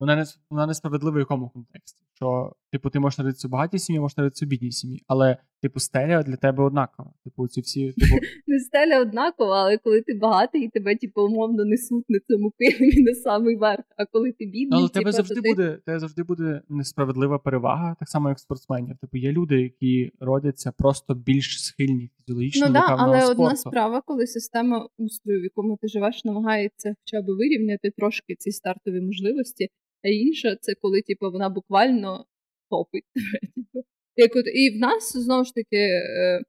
вона 0.00 0.16
не 0.16 0.24
вона 0.50 0.66
несправедлива 0.66 1.16
в 1.16 1.18
якому 1.18 1.48
контексті. 1.48 2.04
Що, 2.16 2.52
типу, 2.72 2.90
ти 2.90 3.00
можеш 3.00 3.18
народитися 3.18 3.48
в 3.48 3.50
багатій 3.50 3.78
сім'ї, 3.78 4.00
можеш 4.00 4.16
народитися 4.16 4.46
в 4.46 4.48
бідній 4.48 4.72
сім'ї, 4.72 5.04
але 5.06 5.36
типу 5.62 5.80
стеля 5.80 6.22
для 6.22 6.36
тебе 6.36 6.64
однакова. 6.64 7.12
Типу, 7.24 7.48
ці 7.48 7.60
всі, 7.60 7.92
типу, 7.92 8.14
Не 8.46 8.58
стеля 8.58 9.00
однакова, 9.00 9.62
але 9.62 9.78
коли 9.78 10.00
ти 10.02 10.14
багатий, 10.14 10.64
і 10.64 10.68
тебе 10.68 10.96
типу, 10.96 11.22
умовно 11.22 11.64
несуть 11.64 12.04
на 12.08 12.18
цьому 12.28 12.52
килимі 12.58 13.02
на 13.02 13.14
самий 13.14 13.56
верх. 13.56 13.84
А 13.96 14.06
коли 14.06 14.32
ти 14.32 14.44
бідний, 14.44 14.68
Ну, 14.70 14.76
але 14.76 14.88
типу, 14.88 14.98
тебе 14.98 15.12
завжди 15.12 15.34
ти... 15.34 15.48
буде, 15.48 15.78
тебе 15.86 15.98
завжди 15.98 16.22
буде 16.22 16.62
несправедлива 16.68 17.38
перевага, 17.38 17.96
так 17.98 18.08
само 18.08 18.28
як 18.28 18.38
спортсменів. 18.38 18.96
Типу, 18.98 19.16
є 19.16 19.32
люди, 19.32 19.62
які 19.62 20.12
родяться 20.20 20.72
просто 20.78 21.14
більш 21.14 21.64
схильні 21.64 22.10
фізіологічно 22.16 22.66
Ну 22.66 22.72
да, 22.72 22.86
але 22.98 23.20
спорту. 23.20 23.42
одна 23.42 23.56
справа, 23.56 24.02
коли 24.06 24.26
система 24.26 24.88
устрою, 24.98 25.40
в 25.40 25.44
якому 25.44 25.78
ти 25.82 25.88
живеш, 25.88 26.24
намагається 26.24 26.94
хоча 27.00 27.22
б 27.22 27.26
вирівняти 27.26 27.90
трошки 27.96 28.34
ці 28.38 28.50
стартові 28.50 29.00
можливості, 29.00 29.68
а 30.04 30.08
інша 30.08 30.56
це 30.56 30.74
коли 30.74 31.02
типу, 31.02 31.30
вона 31.30 31.48
буквально 31.48 32.26
топить. 32.70 33.04
Типу. 33.54 33.86
Як 34.16 34.36
от, 34.36 34.44
і 34.54 34.78
в 34.78 34.80
нас 34.80 35.16
знову 35.16 35.44
ж 35.44 35.54
таки 35.54 35.76
е, 35.76 36.42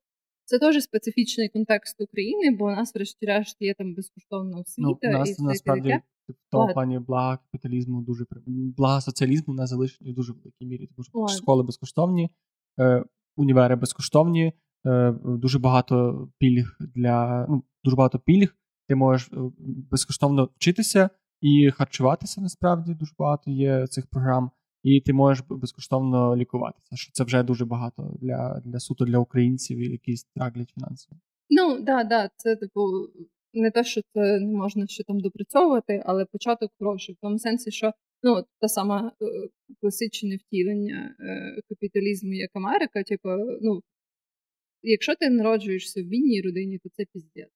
це 0.45 0.59
теж 0.59 0.83
специфічний 0.83 1.49
контекст 1.49 2.01
України, 2.01 2.57
бо 2.57 2.65
у 2.65 2.69
нас, 2.71 2.95
врешті-решт, 2.95 3.57
є 3.59 3.73
там 3.73 3.95
безкоштовна 3.95 4.57
освіта. 4.57 4.89
Ну, 5.03 5.09
у 5.09 5.11
нас 5.11 5.29
все 5.31 5.43
насправді 5.43 5.89
таке. 5.89 6.03
в 6.29 6.51
тому 6.51 6.73
плані 6.73 6.99
блага 6.99 7.37
капіталізму 7.37 8.01
дуже 8.01 8.25
блага 8.47 9.01
соціалізму 9.01 9.53
на 9.53 9.67
залишені 9.67 10.11
в 10.11 10.15
дуже 10.15 10.33
великій 10.33 10.65
мірі. 10.65 10.87
Тому 10.87 11.03
що 11.03 11.19
Ладно. 11.19 11.37
школи 11.37 11.63
безкоштовні, 11.63 12.29
е, 12.79 13.03
універи 13.35 13.75
безкоштовні, 13.75 14.53
е, 14.85 15.15
дуже 15.23 15.59
багато 15.59 16.27
пільг 16.37 16.77
для 16.79 17.47
ну 17.49 17.63
дуже 17.83 17.95
багато 17.95 18.19
пільг. 18.19 18.55
Ти 18.87 18.95
можеш 18.95 19.29
безкоштовно 19.91 20.49
вчитися 20.55 21.09
і 21.45 21.71
харчуватися. 21.71 22.41
Насправді 22.41 22.93
дуже 22.93 23.11
багато 23.19 23.51
є 23.51 23.87
цих 23.87 24.07
програм, 24.07 24.51
і 24.83 25.01
ти 25.01 25.13
можеш 25.13 25.43
безкоштовно 25.49 26.35
лікуватися. 26.35 26.95
Що 26.95 27.11
це 27.11 27.23
вже 27.23 27.43
дуже 27.43 27.65
багато 27.65 28.17
для, 28.21 28.61
для 28.65 28.79
суто 28.79 29.05
для 29.05 29.17
українців, 29.17 29.81
які 29.81 30.17
страглять 30.17 30.69
фінансово. 30.69 31.19
Ну, 31.49 31.79
да, 31.79 32.03
да, 32.03 32.29
це 32.35 32.55
типу 32.55 32.81
не 33.53 33.71
те, 33.71 33.83
що 33.83 34.01
це 34.13 34.39
не 34.39 34.53
можна 34.53 34.87
ще 34.87 35.03
там 35.03 35.19
допрацьовувати, 35.19 36.03
але 36.05 36.25
початок 36.25 36.71
хороший. 36.79 37.15
В 37.15 37.17
тому 37.21 37.39
сенсі, 37.39 37.71
що 37.71 37.91
ну, 38.23 38.43
та 38.61 38.67
сама 38.67 39.11
е, 39.21 39.25
класичне 39.81 40.35
втілення 40.35 41.15
е, 41.19 41.61
капіталізму 41.69 42.33
як 42.33 42.49
Америка, 42.53 43.03
типу, 43.03 43.29
ну, 43.61 43.81
якщо 44.81 45.15
ти 45.15 45.29
народжуєшся 45.29 46.01
в 46.01 46.05
бідній 46.05 46.41
родині, 46.41 46.79
то 46.83 46.89
це 46.89 47.05
піздець. 47.13 47.49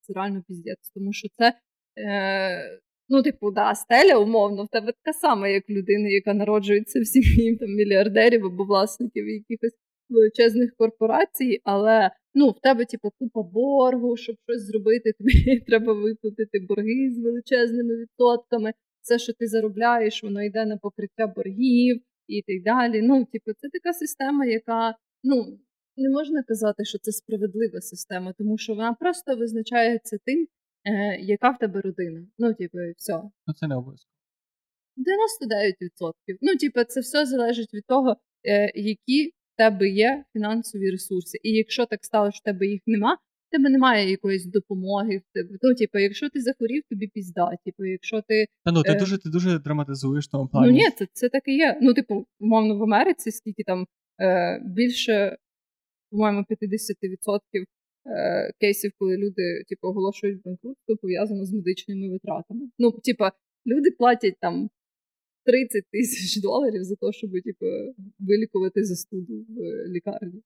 Це 0.00 0.12
реально 0.12 0.42
піздець. 0.48 0.90
Тому 0.94 1.12
що 1.12 1.28
це. 1.38 1.58
Е, 1.98 2.80
Ну, 3.08 3.22
типу, 3.22 3.50
да, 3.50 3.74
стеля, 3.74 4.18
умовно, 4.18 4.64
в 4.64 4.68
тебе 4.68 4.92
така 5.04 5.18
сама, 5.18 5.48
як 5.48 5.68
в 5.68 5.72
людини, 5.72 6.12
яка 6.12 6.34
народжується 6.34 7.00
в 7.00 7.06
сім'ї 7.06 7.56
там, 7.56 7.68
мільярдерів 7.68 8.46
або 8.46 8.64
власників 8.64 9.28
якихось 9.28 9.78
величезних 10.08 10.76
корпорацій, 10.76 11.60
але 11.64 12.10
ну, 12.34 12.50
в 12.50 12.60
тебе, 12.60 12.84
типу, 12.84 13.10
купа 13.18 13.42
боргу, 13.42 14.16
щоб 14.16 14.36
щось 14.48 14.62
зробити, 14.62 15.12
тобі 15.18 15.60
треба 15.60 15.92
виплатити 15.92 16.60
борги 16.68 17.10
з 17.10 17.18
величезними 17.24 17.96
відсотками. 17.96 18.72
Все, 19.02 19.18
що 19.18 19.32
ти 19.32 19.46
заробляєш, 19.46 20.22
воно 20.22 20.42
йде 20.42 20.66
на 20.66 20.76
покриття 20.76 21.26
боргів 21.26 22.00
і 22.28 22.42
так 22.42 22.62
далі. 22.64 23.02
Ну, 23.02 23.24
типу, 23.24 23.52
це 23.58 23.68
така 23.72 23.92
система, 23.92 24.44
яка 24.46 24.94
ну, 25.24 25.58
не 25.96 26.10
можна 26.10 26.42
казати, 26.42 26.84
що 26.84 26.98
це 26.98 27.12
справедлива 27.12 27.80
система, 27.80 28.32
тому 28.38 28.58
що 28.58 28.74
вона 28.74 28.92
просто 28.92 29.36
визначається 29.36 30.18
тим, 30.24 30.46
е, 30.84 31.16
яка 31.20 31.50
в 31.50 31.58
тебе 31.58 31.80
родина. 31.80 32.26
Ну, 32.38 32.54
типу, 32.54 32.80
і 32.80 32.92
все. 32.96 33.22
Ну 33.46 33.54
це 33.54 33.66
не 33.68 33.76
обов'язково. 33.76 34.12
99%. 34.96 36.12
Ну, 36.40 36.56
типу, 36.56 36.84
це 36.84 37.00
все 37.00 37.26
залежить 37.26 37.74
від 37.74 37.86
того, 37.86 38.16
е, 38.44 38.72
які 38.74 39.26
в 39.28 39.56
тебе 39.56 39.88
є 39.88 40.24
фінансові 40.32 40.90
ресурси. 40.90 41.38
І 41.42 41.50
якщо 41.50 41.86
так 41.86 42.04
стало, 42.04 42.30
що 42.30 42.38
в 42.40 42.44
тебе 42.44 42.66
їх 42.66 42.80
нема, 42.86 43.14
в 43.48 43.50
тебе 43.50 43.70
немає 43.70 44.10
якоїсь 44.10 44.44
допомоги. 44.46 45.22
Ну, 45.62 45.74
типу, 45.74 45.98
якщо 45.98 46.30
ти 46.30 46.40
захворів, 46.40 46.82
тобі 46.90 47.08
пізда. 47.14 47.56
Типу, 47.64 47.84
якщо 47.84 48.22
ти. 48.28 48.46
Та 48.64 48.72
ну 48.72 48.82
ти 48.82 48.92
Е. 48.92 48.98
дуже 48.98 49.18
ти 49.18 49.30
дуже 49.30 49.58
драматизуєш 49.58 50.24
в 50.28 50.30
тому 50.30 50.48
плані. 50.48 50.66
Ну 50.66 50.72
ні, 50.72 50.90
це, 50.90 51.06
це 51.12 51.28
так 51.28 51.42
і 51.46 51.56
є. 51.56 51.78
Ну, 51.82 51.94
типу, 51.94 52.26
умовно, 52.40 52.78
в 52.78 52.82
Америці, 52.82 53.30
скільки 53.30 53.62
там 53.62 53.86
е, 54.20 54.60
більше, 54.64 55.36
по-моєму, 56.10 56.40
50% 56.40 57.38
е, 58.06 58.52
кейсів, 58.60 58.92
коли 58.98 59.16
люди 59.16 59.64
типу, 59.68 59.88
оголошують 59.88 60.42
банкрутство, 60.44 60.96
пов'язано 60.96 61.44
з 61.44 61.52
медичними 61.52 62.10
витратами. 62.10 62.70
Ну, 62.78 62.92
типа, 62.92 63.32
люди 63.66 63.90
платять 63.90 64.36
там 64.40 64.70
30 65.44 65.84
тисяч 65.92 66.42
доларів 66.42 66.84
за 66.84 66.94
те, 66.94 67.12
щоб 67.12 67.30
типу, 67.30 67.66
вилікувати 68.18 68.84
застуду 68.84 69.46
в 69.48 69.88
лікарні. 69.88 70.42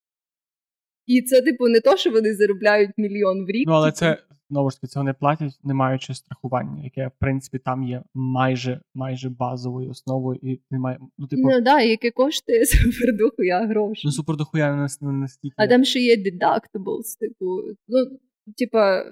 І 1.06 1.22
це, 1.22 1.42
типу, 1.42 1.68
не 1.68 1.80
то, 1.80 1.96
що 1.96 2.10
вони 2.10 2.34
заробляють 2.34 2.90
мільйон 2.96 3.44
в 3.46 3.48
рік. 3.50 3.68
Ну, 3.68 3.72
але 3.72 3.86
типу. 3.86 3.96
це 3.96 4.18
знову 4.50 4.70
ж 4.70 4.76
таки 4.76 4.86
цього 4.86 5.04
не 5.04 5.12
платять, 5.12 5.52
не 5.64 5.74
маючи 5.74 6.14
страхування, 6.14 6.84
яке 6.84 7.08
в 7.08 7.18
принципі 7.20 7.58
там 7.58 7.82
є 7.82 8.02
майже 8.14 8.80
майже 8.94 9.28
базовою 9.28 9.90
основою, 9.90 10.38
і 10.42 10.60
немає. 10.70 10.98
Ну, 11.18 11.26
типу, 11.26 11.42
Ну, 11.42 11.60
да, 11.60 11.80
яке 11.80 12.10
коштує 12.10 12.66
супердохуя 12.66 13.66
гроші. 13.66 14.02
ну 14.04 14.12
супердохуя 14.12 14.88
не 15.00 15.12
настільки. 15.12 15.54
А 15.56 15.66
там 15.66 15.84
ще 15.84 16.00
є 16.00 16.16
deductibles, 16.16 17.18
типу, 17.20 17.46
ну, 17.88 18.18
типа, 18.56 19.04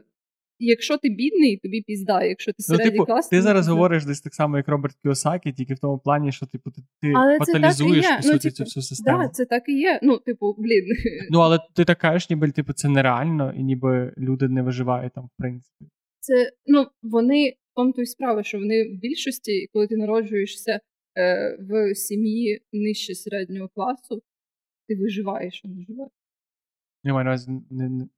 якщо 0.59 0.97
ти 0.99 1.09
бідний, 1.09 1.57
тобі 1.57 1.83
пізда, 1.83 2.25
якщо 2.25 2.53
ти 2.53 2.57
Ну, 2.59 2.77
середній 2.77 2.91
типу, 2.91 3.05
клас, 3.07 3.29
ти 3.29 3.43
зараз 3.43 3.61
пізда. 3.61 3.73
говориш 3.73 4.05
десь 4.05 4.21
так 4.21 4.35
само, 4.35 4.57
як 4.57 4.69
Роберт 4.69 4.97
Кіосакі, 5.03 5.53
тільки 5.53 5.75
в 5.75 5.79
тому 5.79 5.99
плані, 5.99 6.33
що 6.33 6.47
типу 6.47 6.71
ти, 6.71 6.83
Але 7.17 7.39
так 7.39 7.47
фаталізуєш 7.49 8.07
по 8.07 8.15
Ну, 8.17 8.23
суті 8.23 8.39
типу, 8.51 8.55
цю 8.57 8.65
всю 8.65 8.83
систему. 8.83 9.19
Да, 9.23 9.29
це 9.29 9.45
так 9.45 9.69
і 9.69 9.73
є. 9.73 10.01
Ну, 10.03 10.19
типу, 10.19 10.55
блін. 10.59 10.85
Ну 11.31 11.39
але 11.39 11.59
ти 11.75 11.85
так 11.85 11.99
кажеш, 11.99 12.31
ніби 12.31 12.51
типу 12.51 12.73
це 12.73 12.89
нереально, 12.89 13.53
і 13.57 13.63
ніби 13.63 14.15
люди 14.19 14.49
не 14.49 14.63
виживають 14.63 15.13
там, 15.13 15.25
в 15.25 15.31
принципі. 15.39 15.85
Це, 16.21 16.53
ну, 16.67 16.87
вони 17.03 17.51
в 17.51 17.75
тому 17.77 17.93
то 17.93 18.03
й 18.03 18.07
справа, 18.07 18.43
що 18.43 18.59
вони 18.59 18.85
в 18.85 18.99
більшості, 19.01 19.69
коли 19.73 19.87
ти 19.87 19.97
народжуєшся 19.97 20.81
е, 21.19 21.57
в 21.61 21.95
сім'ї 21.95 22.61
нижче 22.73 23.15
середнього 23.15 23.69
класу, 23.69 24.23
ти 24.89 24.97
виживаєш, 24.97 25.63
а 25.65 25.69
не 25.69 25.83
живеш. 25.83 26.09
Я 27.05 27.13
маю 27.13 27.39
не, 27.47 27.55
не, 27.71 27.89
не, 27.89 28.09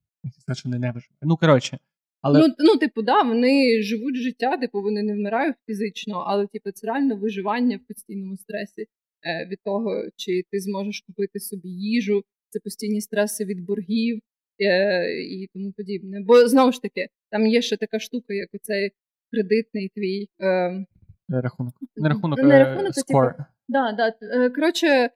не 0.65 0.91
виживає. 0.91 1.19
Ну 1.21 1.37
коротше, 1.37 1.79
але 2.21 2.39
Ну, 2.39 2.55
ну, 2.59 2.77
типу, 2.77 3.01
да, 3.01 3.21
вони 3.21 3.81
живуть 3.81 4.15
життя, 4.15 4.57
типу, 4.57 4.81
вони 4.81 5.03
не 5.03 5.13
вмирають 5.13 5.55
фізично, 5.65 6.23
але 6.27 6.47
типу, 6.47 6.71
це 6.71 6.87
реально 6.87 7.15
виживання 7.15 7.77
в 7.77 7.87
постійному 7.87 8.37
стресі 8.37 8.81
е, 8.81 9.47
від 9.51 9.59
того, 9.63 10.09
чи 10.15 10.43
ти 10.51 10.59
зможеш 10.59 11.01
купити 11.01 11.39
собі 11.39 11.69
їжу, 11.69 12.23
це 12.49 12.59
постійні 12.59 13.01
стреси 13.01 13.45
від 13.45 13.65
боргів 13.65 14.21
е, 14.61 15.21
і 15.21 15.49
тому 15.53 15.71
подібне. 15.71 16.21
Бо 16.21 16.47
знову 16.47 16.71
ж 16.71 16.81
таки, 16.81 17.07
там 17.31 17.47
є 17.47 17.61
ще 17.61 17.77
така 17.77 17.99
штука, 17.99 18.33
як 18.33 18.49
оцей 18.53 18.91
кредитний 19.31 19.89
твій. 19.95 20.29
Е, 20.41 20.85
рахунок. 21.29 21.73
Не 21.95 22.09
рахунок, 22.09 22.39
Не 22.39 22.55
е, 22.55 22.63
рахунок, 22.63 22.93
а, 22.97 23.13
score. 23.13 23.33
Да, 23.67 23.91
да. 23.91 24.13
е, 24.21 24.49
Коротше. 24.49 25.09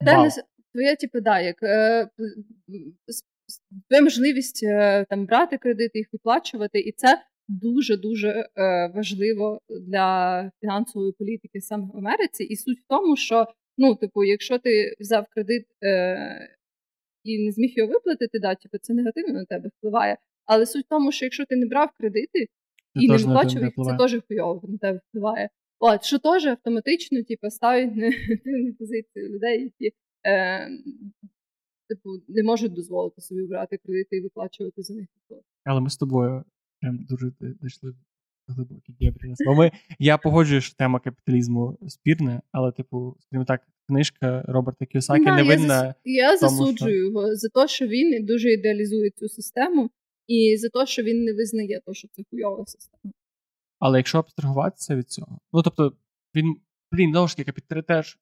Денис, 0.00 0.40
твоя, 0.72 0.96
типу, 0.96 1.20
да, 1.20 1.40
як 1.40 1.62
е, 1.62 2.08
твоя 3.88 4.02
можливість 4.02 4.62
е, 4.62 5.06
там 5.10 5.26
брати 5.26 5.58
кредити, 5.58 5.98
їх 5.98 6.08
виплачувати, 6.12 6.80
і 6.80 6.92
це 6.92 7.22
дуже-дуже 7.48 8.28
е, 8.28 8.46
важливо 8.94 9.60
для 9.88 10.50
фінансової 10.60 11.12
політики 11.12 11.60
саме 11.60 11.84
в 11.94 11.96
Америці. 11.96 12.44
І 12.44 12.56
суть 12.56 12.78
в 12.78 12.86
тому, 12.88 13.16
що 13.16 13.46
ну, 13.78 13.94
типу, 13.94 14.24
якщо 14.24 14.58
ти 14.58 14.94
взяв 15.00 15.26
кредит 15.30 15.66
е, 15.82 16.58
і 17.24 17.44
не 17.44 17.52
зміг 17.52 17.72
його 17.76 17.92
виплатити, 17.92 18.38
да, 18.38 18.54
типу, 18.54 18.78
це 18.80 18.94
негативно 18.94 19.32
на 19.34 19.44
тебе 19.44 19.70
впливає. 19.78 20.16
Але 20.46 20.66
суть 20.66 20.84
в 20.86 20.88
тому, 20.88 21.12
що 21.12 21.26
якщо 21.26 21.44
ти 21.44 21.56
не 21.56 21.66
брав 21.66 21.90
кредити 21.98 22.46
Це 22.94 23.04
і 23.04 23.08
не 23.08 23.16
виплачував 23.16 23.64
їх, 23.64 23.86
це 23.86 23.96
теж 23.98 24.20
хуйово 24.28 24.62
на 24.68 24.78
тебе 24.78 25.00
впливає. 25.08 25.48
От, 25.78 26.04
що 26.04 26.18
теж 26.18 26.46
автоматично 26.46 27.22
типу, 27.22 27.50
ставить 27.50 27.96
негативну 27.96 28.74
позицію 28.78 29.28
людей, 29.28 29.62
які 29.62 29.96
е, 30.26 30.68
типу, 31.90 32.10
не 32.28 32.42
можуть 32.42 32.72
дозволити 32.72 33.20
собі 33.20 33.46
брати 33.46 33.76
кредити 33.76 34.16
і 34.16 34.20
виплачувати 34.20 34.82
за 34.82 34.94
них. 34.94 35.06
Але 35.64 35.80
ми 35.80 35.90
з 35.90 35.96
тобою 35.96 36.44
прям 36.80 37.06
дуже 37.08 37.32
дійшли 37.62 37.94
глибокі. 38.48 38.94
Ми, 39.56 39.70
я 39.98 40.18
погоджую, 40.18 40.60
що 40.60 40.76
тема 40.76 41.00
капіталізму 41.00 41.78
спірна, 41.88 42.42
але, 42.52 42.72
типу, 42.72 43.16
скажімо 43.20 43.44
так, 43.44 43.60
книжка 43.86 44.44
Роберта 44.48 44.86
Кіосакі 44.86 45.24
да, 45.24 45.36
не 45.36 45.42
винна. 45.42 45.94
Я, 46.04 46.36
зас... 46.36 46.42
я 46.42 46.48
тому, 46.48 46.58
засуджую 46.58 46.94
що... 46.94 47.06
його 47.06 47.36
за 47.36 47.48
те, 47.48 47.68
що 47.68 47.86
він 47.86 48.26
дуже 48.26 48.52
ідеалізує 48.52 49.10
цю 49.10 49.28
систему, 49.28 49.90
і 50.26 50.56
за 50.56 50.68
те, 50.68 50.86
що 50.86 51.02
він 51.02 51.24
не 51.24 51.32
визнає, 51.32 51.80
те, 51.86 51.94
що 51.94 52.08
це 52.08 52.22
хуйова 52.30 52.66
система. 52.66 53.12
Але 53.78 53.98
якщо 53.98 54.18
абстрагуватися 54.18 54.96
від 54.96 55.10
цього, 55.10 55.38
ну 55.52 55.62
тобто, 55.62 55.92
він. 56.34 56.56
Блін, 56.92 57.10
знову 57.10 57.28
ж 57.28 57.36
таки, 57.36 57.52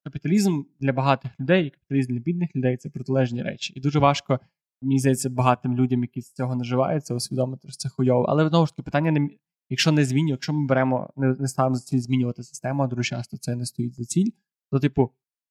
капіталізм 0.05 0.63
для 0.81 0.93
багатих 0.93 1.41
людей 1.41 1.67
і 1.67 1.71
капіталізм 1.71 2.13
для 2.13 2.21
бідних 2.21 2.57
людей 2.57 2.77
це 2.77 2.91
протилежні 2.91 3.43
речі. 3.43 3.73
І 3.77 3.81
дуже 3.81 3.99
важко, 3.99 4.41
мені 4.83 4.99
здається, 4.99 5.31
багатим 5.31 5.77
людям, 5.77 6.03
які 6.03 6.21
з 6.21 6.33
цього 6.33 6.57
наживаються, 6.57 7.15
усвідомити, 7.15 7.69
що 7.69 7.77
це 7.77 7.89
хуйово. 7.89 8.25
Але 8.25 8.49
знову 8.49 8.67
ж 8.67 8.73
таки, 8.73 8.83
питання 8.83 9.11
не 9.11 9.29
якщо 9.71 9.93
не 9.93 10.05
змінюємо, 10.05 10.31
якщо 10.31 10.53
ми 10.53 10.67
беремо, 10.67 11.11
не, 11.17 11.35
не 11.39 11.49
ставимо 11.49 11.75
за 11.75 11.83
ціль 11.83 11.99
змінювати 11.99 12.43
систему, 12.43 12.83
а 12.83 12.87
дуже 12.87 13.03
часто 13.03 13.37
це 13.37 13.57
не 13.57 13.67
стоїть 13.67 13.95
за 13.95 14.05
ціль, 14.05 14.31
то, 14.71 14.79
типу, 14.79 15.11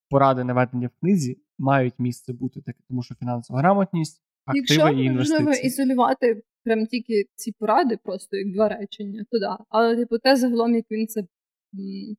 поради, 0.10 0.44
наведені 0.44 0.88
в 0.88 0.92
книзі, 1.00 1.38
мають 1.58 1.94
місце 2.00 2.34
бути 2.34 2.62
таке, 2.62 2.80
тому 2.88 3.04
що 3.04 3.16
фінансова 3.16 3.60
грамотність, 3.60 4.22
актива 4.46 4.90
і 4.90 5.04
інвестиції. 5.04 5.48
Якщо 5.48 5.68
ізолювати 5.68 6.42
прям 6.64 6.86
тільки 6.86 7.26
ці 7.36 7.52
поради, 7.60 7.98
просто 8.04 8.38
як 8.38 8.54
два 8.54 8.70
речення, 8.70 9.26
то 9.32 9.40
да. 9.40 9.58
Але, 9.70 9.96
типу, 9.96 10.18
те 10.18 10.36
загалом, 10.36 10.76
як 10.76 10.86
він 10.92 11.08
це 11.08 11.24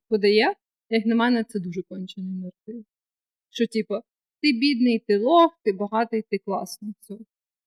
подає, 0.09 0.53
як 0.89 1.05
на 1.05 1.15
мене, 1.15 1.43
це 1.43 1.59
дуже 1.59 1.81
кончений 1.81 2.33
наратив. 2.33 2.85
Що, 3.49 3.67
типу, 3.67 3.93
ти 4.41 4.51
бідний, 4.51 5.03
ти 5.07 5.17
лох, 5.17 5.59
ти 5.63 5.73
багатий, 5.73 6.21
ти 6.29 6.37
класний. 6.37 6.93
Все. 6.99 7.17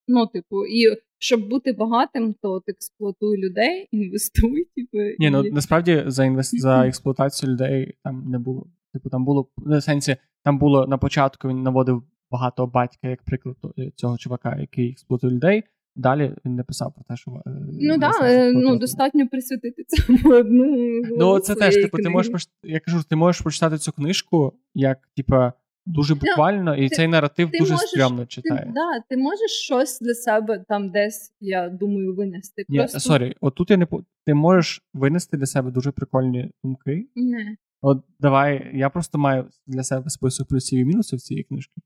Ну, 0.08 0.26
типу, 0.26 0.66
і 0.66 0.96
щоб 1.18 1.48
бути 1.48 1.72
багатим, 1.72 2.34
то 2.42 2.50
от 2.50 2.68
експлуатуй 2.68 3.38
людей, 3.38 3.88
інвестуй. 3.92 4.64
Типу, 4.64 4.98
Ні, 5.18 5.30
ну 5.30 5.42
насправді 5.42 6.04
за 6.06 6.24
інвест... 6.24 6.60
за 6.60 6.86
експлуатацію 6.86 7.52
людей 7.52 7.94
там 8.04 8.30
не 8.30 8.38
було. 8.38 8.66
Типу, 8.92 9.10
там 9.10 9.24
було 9.24 9.48
в 9.56 9.80
сенсі, 9.80 10.16
там 10.44 10.58
було 10.58 10.86
на 10.86 10.98
початку 10.98 11.48
він 11.48 11.62
наводив 11.62 12.02
багато 12.30 12.66
батька, 12.66 13.08
як 13.08 13.22
приклад 13.22 13.56
е, 13.78 13.90
цього 13.96 14.18
чувака, 14.18 14.56
який 14.60 14.90
експлуатує 14.90 15.32
людей. 15.32 15.62
Далі 15.96 16.34
він 16.44 16.54
не 16.54 16.64
писав 16.64 16.94
про 16.94 17.04
те, 17.08 17.16
що 17.16 17.30
е, 17.46 17.50
ну 17.80 17.98
да, 17.98 18.10
е, 18.22 18.52
ну 18.52 18.76
достатньо 18.76 19.28
присвятити 19.28 19.84
цьому 19.84 20.34
одну. 20.36 21.02
Ну 21.18 21.40
це 21.40 21.54
теж 21.54 21.74
типу, 21.74 21.98
ти 21.98 22.08
можеш 22.08 22.48
я 22.62 22.80
кажу, 22.80 23.02
ти 23.08 23.16
можеш 23.16 23.42
прочитати 23.42 23.78
цю 23.78 23.92
книжку 23.92 24.52
як, 24.74 24.98
типа, 25.16 25.52
дуже 25.86 26.14
ну, 26.14 26.20
буквально, 26.20 26.76
і 26.76 26.88
ти, 26.88 26.96
цей 26.96 27.08
наратив 27.08 27.50
ти 27.50 27.58
дуже 27.58 27.72
можеш, 27.72 27.88
стрьомно 27.88 28.26
читає. 28.26 28.64
Ти, 28.66 28.72
да, 28.74 29.00
ти 29.08 29.16
можеш 29.16 29.50
щось 29.50 30.00
для 30.00 30.14
себе 30.14 30.64
там 30.68 30.90
десь, 30.90 31.32
я 31.40 31.68
думаю, 31.68 32.14
винести. 32.14 32.64
Ні, 32.68 32.78
Просто... 32.78 33.00
Sorry, 33.00 33.36
отут 33.40 33.70
я 33.70 33.76
не 33.76 33.86
ти 34.26 34.34
можеш 34.34 34.82
винести 34.94 35.36
для 35.36 35.46
себе 35.46 35.70
дуже 35.70 35.90
прикольні 35.90 36.50
думки. 36.64 37.08
Не. 37.14 37.56
От 37.80 38.04
давай, 38.20 38.70
я 38.74 38.90
просто 38.90 39.18
маю 39.18 39.48
для 39.66 39.82
себе 39.82 40.10
список 40.10 40.48
плюсів 40.48 40.78
і 40.78 40.84
мінусів 40.84 41.20
цієї 41.20 41.44
книжки. 41.44 41.80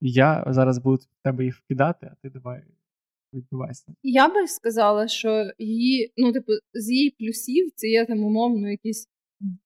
Я 0.00 0.44
зараз 0.46 0.78
буду 0.78 1.02
тебе 1.24 1.44
їх 1.44 1.56
вкидати, 1.56 2.10
а 2.12 2.14
ти 2.22 2.30
давай 2.30 2.62
відбивайся. 3.34 3.94
Я 4.02 4.28
би 4.28 4.48
сказала, 4.48 5.08
що 5.08 5.50
її, 5.58 6.12
ну, 6.16 6.32
типу, 6.32 6.52
з 6.74 6.90
її 6.90 7.14
плюсів 7.18 7.70
це 7.76 7.88
є 7.88 8.06
там 8.06 8.24
умовно 8.24 8.70
якісь 8.70 9.08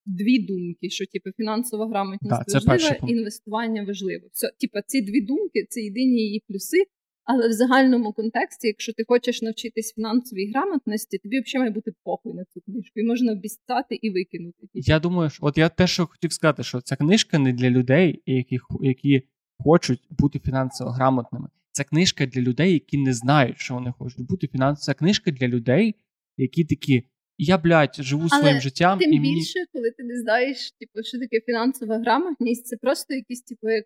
дві 0.06 0.38
думки: 0.38 0.90
що 0.90 1.06
типу, 1.06 1.30
фінансова 1.36 1.88
грамотність 1.88 2.44
да, 2.48 2.72
важлива, 2.72 2.96
інвестування 3.08 3.84
важливе. 3.84 4.28
Все, 4.32 4.50
типу, 4.60 4.78
ці 4.86 5.00
дві 5.00 5.20
думки 5.20 5.66
це 5.68 5.80
єдині 5.80 6.20
її 6.20 6.42
плюси. 6.48 6.84
Але 7.26 7.48
в 7.48 7.52
загальному 7.52 8.12
контексті, 8.12 8.66
якщо 8.66 8.92
ти 8.92 9.04
хочеш 9.08 9.42
навчитись 9.42 9.94
фінансовій 9.94 10.50
грамотності, 10.50 11.18
тобі 11.18 11.40
взагалі 11.40 11.62
має 11.62 11.70
бути 11.70 11.92
похуй 12.04 12.34
на 12.34 12.44
цю 12.44 12.60
книжку, 12.60 13.00
і 13.00 13.04
можна 13.04 13.32
обіцяти 13.32 13.98
і 14.02 14.10
викинути. 14.10 14.58
Я 14.74 15.00
думаю, 15.00 15.30
що 15.30 15.46
от 15.46 15.58
я 15.58 15.68
те, 15.68 15.86
що 15.86 16.06
хотів 16.06 16.32
сказати, 16.32 16.62
що 16.62 16.80
ця 16.80 16.96
книжка 16.96 17.38
не 17.38 17.52
для 17.52 17.70
людей, 17.70 18.22
які 18.26 18.58
які 18.80 19.22
хочуть 19.58 20.00
бути 20.10 20.38
фінансово 20.38 20.90
грамотними. 20.90 21.48
Це 21.76 21.84
книжка 21.84 22.26
для 22.26 22.40
людей, 22.40 22.72
які 22.72 22.98
не 22.98 23.12
знають, 23.12 23.58
що 23.58 23.74
вони 23.74 23.92
хочуть 23.98 24.26
бути 24.26 24.48
фінансово. 24.48 24.84
Це 24.84 24.94
книжка 24.94 25.30
для 25.30 25.48
людей, 25.48 25.94
які 26.36 26.64
такі 26.64 27.04
я, 27.38 27.58
блядь, 27.58 27.94
живу 27.98 28.28
Але 28.30 28.40
своїм 28.40 28.60
життям. 28.60 28.98
Тим 28.98 29.12
і 29.12 29.20
більше, 29.20 29.58
коли 29.72 29.90
ти 29.90 30.04
не 30.04 30.20
знаєш, 30.20 30.70
типу, 30.70 31.02
що 31.02 31.18
таке 31.18 31.40
фінансова 31.46 31.98
грамотність, 31.98 32.66
це 32.66 32.76
просто 32.76 33.14
якісь, 33.14 33.42
типу, 33.42 33.68
як 33.68 33.84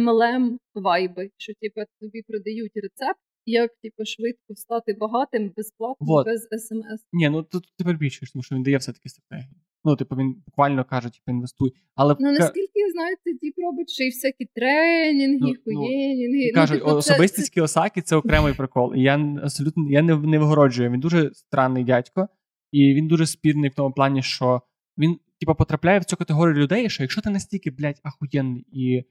MLM 0.00 0.56
вайби, 0.74 1.30
що 1.36 1.52
типу, 1.60 1.80
тобі 2.00 2.22
продають 2.28 2.72
рецепт, 2.74 3.20
як 3.46 3.70
типу, 3.82 4.04
швидко 4.04 4.54
стати 4.54 4.92
багатим 4.92 5.52
безплатно, 5.56 6.06
вот. 6.06 6.26
без 6.26 6.42
смс. 6.42 7.00
Ні, 7.12 7.28
ну 7.28 7.42
тут 7.42 7.64
ти 7.78 7.84
перебільшуєш, 7.84 8.32
тому 8.32 8.42
що 8.42 8.54
він 8.54 8.62
дає 8.62 8.76
все-таки 8.76 9.08
стратегію. 9.08 9.54
Ну, 9.86 9.96
типу, 9.96 10.16
він 10.16 10.34
буквально 10.46 10.84
каже, 10.84 11.08
типу, 11.08 11.30
інвестуй. 11.30 11.72
Але 11.94 12.16
Ну, 12.20 12.32
наскільки 12.32 12.80
я 12.80 12.92
знаю, 12.92 13.16
це 13.24 13.34
тіп 13.34 13.54
робить 13.58 13.90
ще 13.90 14.04
й 14.04 14.10
всякі 14.10 14.44
тренінги, 14.54 15.38
ну, 15.40 15.54
хуєнінги. 15.64 16.50
Ну, 16.54 16.60
кажуть, 16.60 16.78
ну, 16.80 16.86
типу, 16.86 16.98
особистість 16.98 17.46
це... 17.46 17.54
Кіосакі 17.54 18.02
це 18.02 18.16
окремий 18.16 18.54
прикол. 18.56 18.94
І 18.94 19.02
я 19.02 19.18
абсолютно 19.42 19.90
я 19.90 20.02
не, 20.02 20.16
не 20.16 20.38
вигороджую. 20.38 20.90
Він 20.90 21.00
дуже 21.00 21.30
странний 21.34 21.84
дядько. 21.84 22.28
І 22.72 22.94
він 22.94 23.08
дуже 23.08 23.26
спірний 23.26 23.70
в 23.70 23.74
тому 23.74 23.92
плані, 23.92 24.22
що 24.22 24.62
він, 24.98 25.18
типу, 25.40 25.54
потрапляє 25.54 25.98
в 25.98 26.04
цю 26.04 26.16
категорію 26.16 26.56
людей, 26.56 26.90
що 26.90 27.02
якщо 27.02 27.20
ти 27.20 27.30
настільки, 27.30 27.70
блядь, 27.70 28.00
ахуєнний 28.02 28.66
і 28.72 28.96
е, 28.96 29.04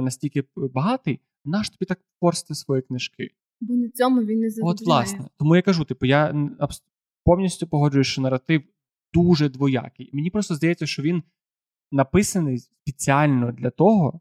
настільки 0.00 0.44
багатий, 0.56 1.20
наш 1.44 1.70
тобі 1.70 1.84
так 1.84 2.00
порсти 2.20 2.54
свої 2.54 2.82
книжки. 2.82 3.28
Бо 3.60 3.74
на 3.74 3.88
цьому 3.88 4.20
він 4.20 4.38
не 4.38 4.50
заробляє. 4.50 4.74
От, 4.74 4.86
власне. 4.86 5.28
Тому 5.38 5.56
я 5.56 5.62
кажу, 5.62 5.84
типу, 5.84 6.06
я 6.06 6.34
повністю 7.24 7.66
погоджуюсь, 7.66 8.06
що 8.06 8.22
наратив 8.22 8.62
дуже 9.16 9.48
двоякий. 9.48 10.10
Мені 10.12 10.30
просто 10.30 10.54
здається, 10.54 10.86
що 10.86 11.02
він 11.02 11.22
написаний 11.92 12.58
спеціально 12.58 13.52
для 13.52 13.70
того, 13.70 14.20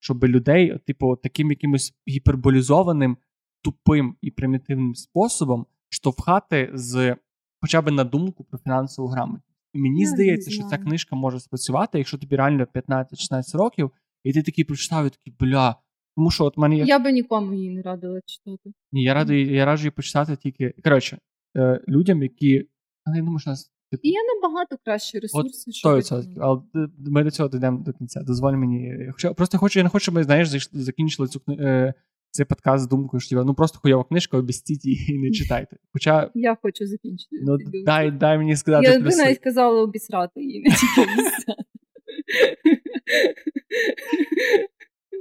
щоб 0.00 0.24
людей, 0.24 0.78
типу, 0.86 1.16
таким 1.16 1.50
якимось 1.50 1.94
гіперболізованим, 2.08 3.16
тупим 3.62 4.16
і 4.20 4.30
примітивним 4.30 4.94
способом 4.94 5.66
штовхати 5.88 6.70
з 6.74 7.16
хоча 7.60 7.82
б 7.82 7.90
на 7.90 8.04
думку 8.04 8.44
про 8.44 8.58
фінансову 8.58 9.08
грамотність. 9.08 9.58
І 9.72 9.78
мені 9.78 10.02
Я 10.02 10.08
здається, 10.08 10.50
що 10.50 10.62
ця 10.62 10.78
книжка 10.78 11.16
може 11.16 11.40
спрацювати, 11.40 11.98
якщо 11.98 12.18
тобі 12.18 12.36
реально 12.36 12.64
15-16 12.64 13.56
років, 13.58 13.90
і 14.24 14.32
ти 14.32 14.42
такий 14.42 14.64
прочитав 14.64 15.06
і 15.06 15.10
такий 15.10 15.34
бля. 15.40 15.76
Тому 16.16 16.30
що 16.30 16.44
от 16.44 16.56
мене. 16.56 16.76
Я 16.76 16.98
би 16.98 17.12
нікому 17.12 17.54
її 17.54 17.70
не 17.70 17.82
радила 17.82 18.20
читати. 18.26 18.72
Ні, 18.92 19.02
я 19.02 19.14
радий, 19.14 19.52
я 19.52 19.64
раджу 19.64 19.82
її 19.82 19.90
почитати 19.90 20.36
тільки. 20.36 20.74
Коротше, 20.84 21.18
е, 21.56 21.84
людям, 21.88 22.22
які. 22.22 22.68
Я 23.06 23.22
думаю, 23.22 23.38
що 23.38 23.50
нас. 23.50 23.75
І 24.02 24.08
є 24.08 24.18
набагато 24.34 24.76
кращі 24.84 25.18
ресурси. 25.18 25.70
От 25.84 26.12
100%. 26.12 26.36
Але 26.40 26.88
ми 26.98 27.24
до 27.24 27.30
цього 27.30 27.48
дійдемо 27.48 27.78
до 27.78 27.92
кінця. 27.92 28.20
Дозволь 28.20 28.52
мені. 28.52 29.08
Хоча 29.12 29.34
просто 29.34 29.58
хочу, 29.58 29.78
я 29.78 29.82
не 29.82 29.88
хочу, 29.88 30.02
щоб 30.02 30.14
ми 30.14 30.24
знаєш, 30.24 30.48
закінчили 30.72 31.28
цю 31.28 31.40
е, 31.48 31.94
цей 32.30 32.46
подкаст 32.46 32.84
з 32.84 32.88
думкою, 32.88 33.20
що 33.20 33.44
ну 33.44 33.54
просто 33.54 33.78
хуйова 33.78 34.04
книжка, 34.04 34.36
обістіть 34.36 34.84
її 34.84 35.14
і 35.14 35.18
не 35.18 35.30
читайте. 35.38 35.76
Хоча 35.92 36.30
я 36.34 36.56
хочу 36.62 36.86
закінчити. 36.86 37.36
Ну 37.42 37.56
дай 37.84 38.10
дай 38.10 38.38
мені 38.38 38.56
сказати. 38.56 38.86
Я 38.86 39.00
би 39.00 39.16
навіть 39.16 39.38
казала 39.38 39.82
обісрати 39.82 40.40
її, 40.40 40.62
не 40.62 40.70
тільки 40.70 41.12
обісрати. 41.12 41.64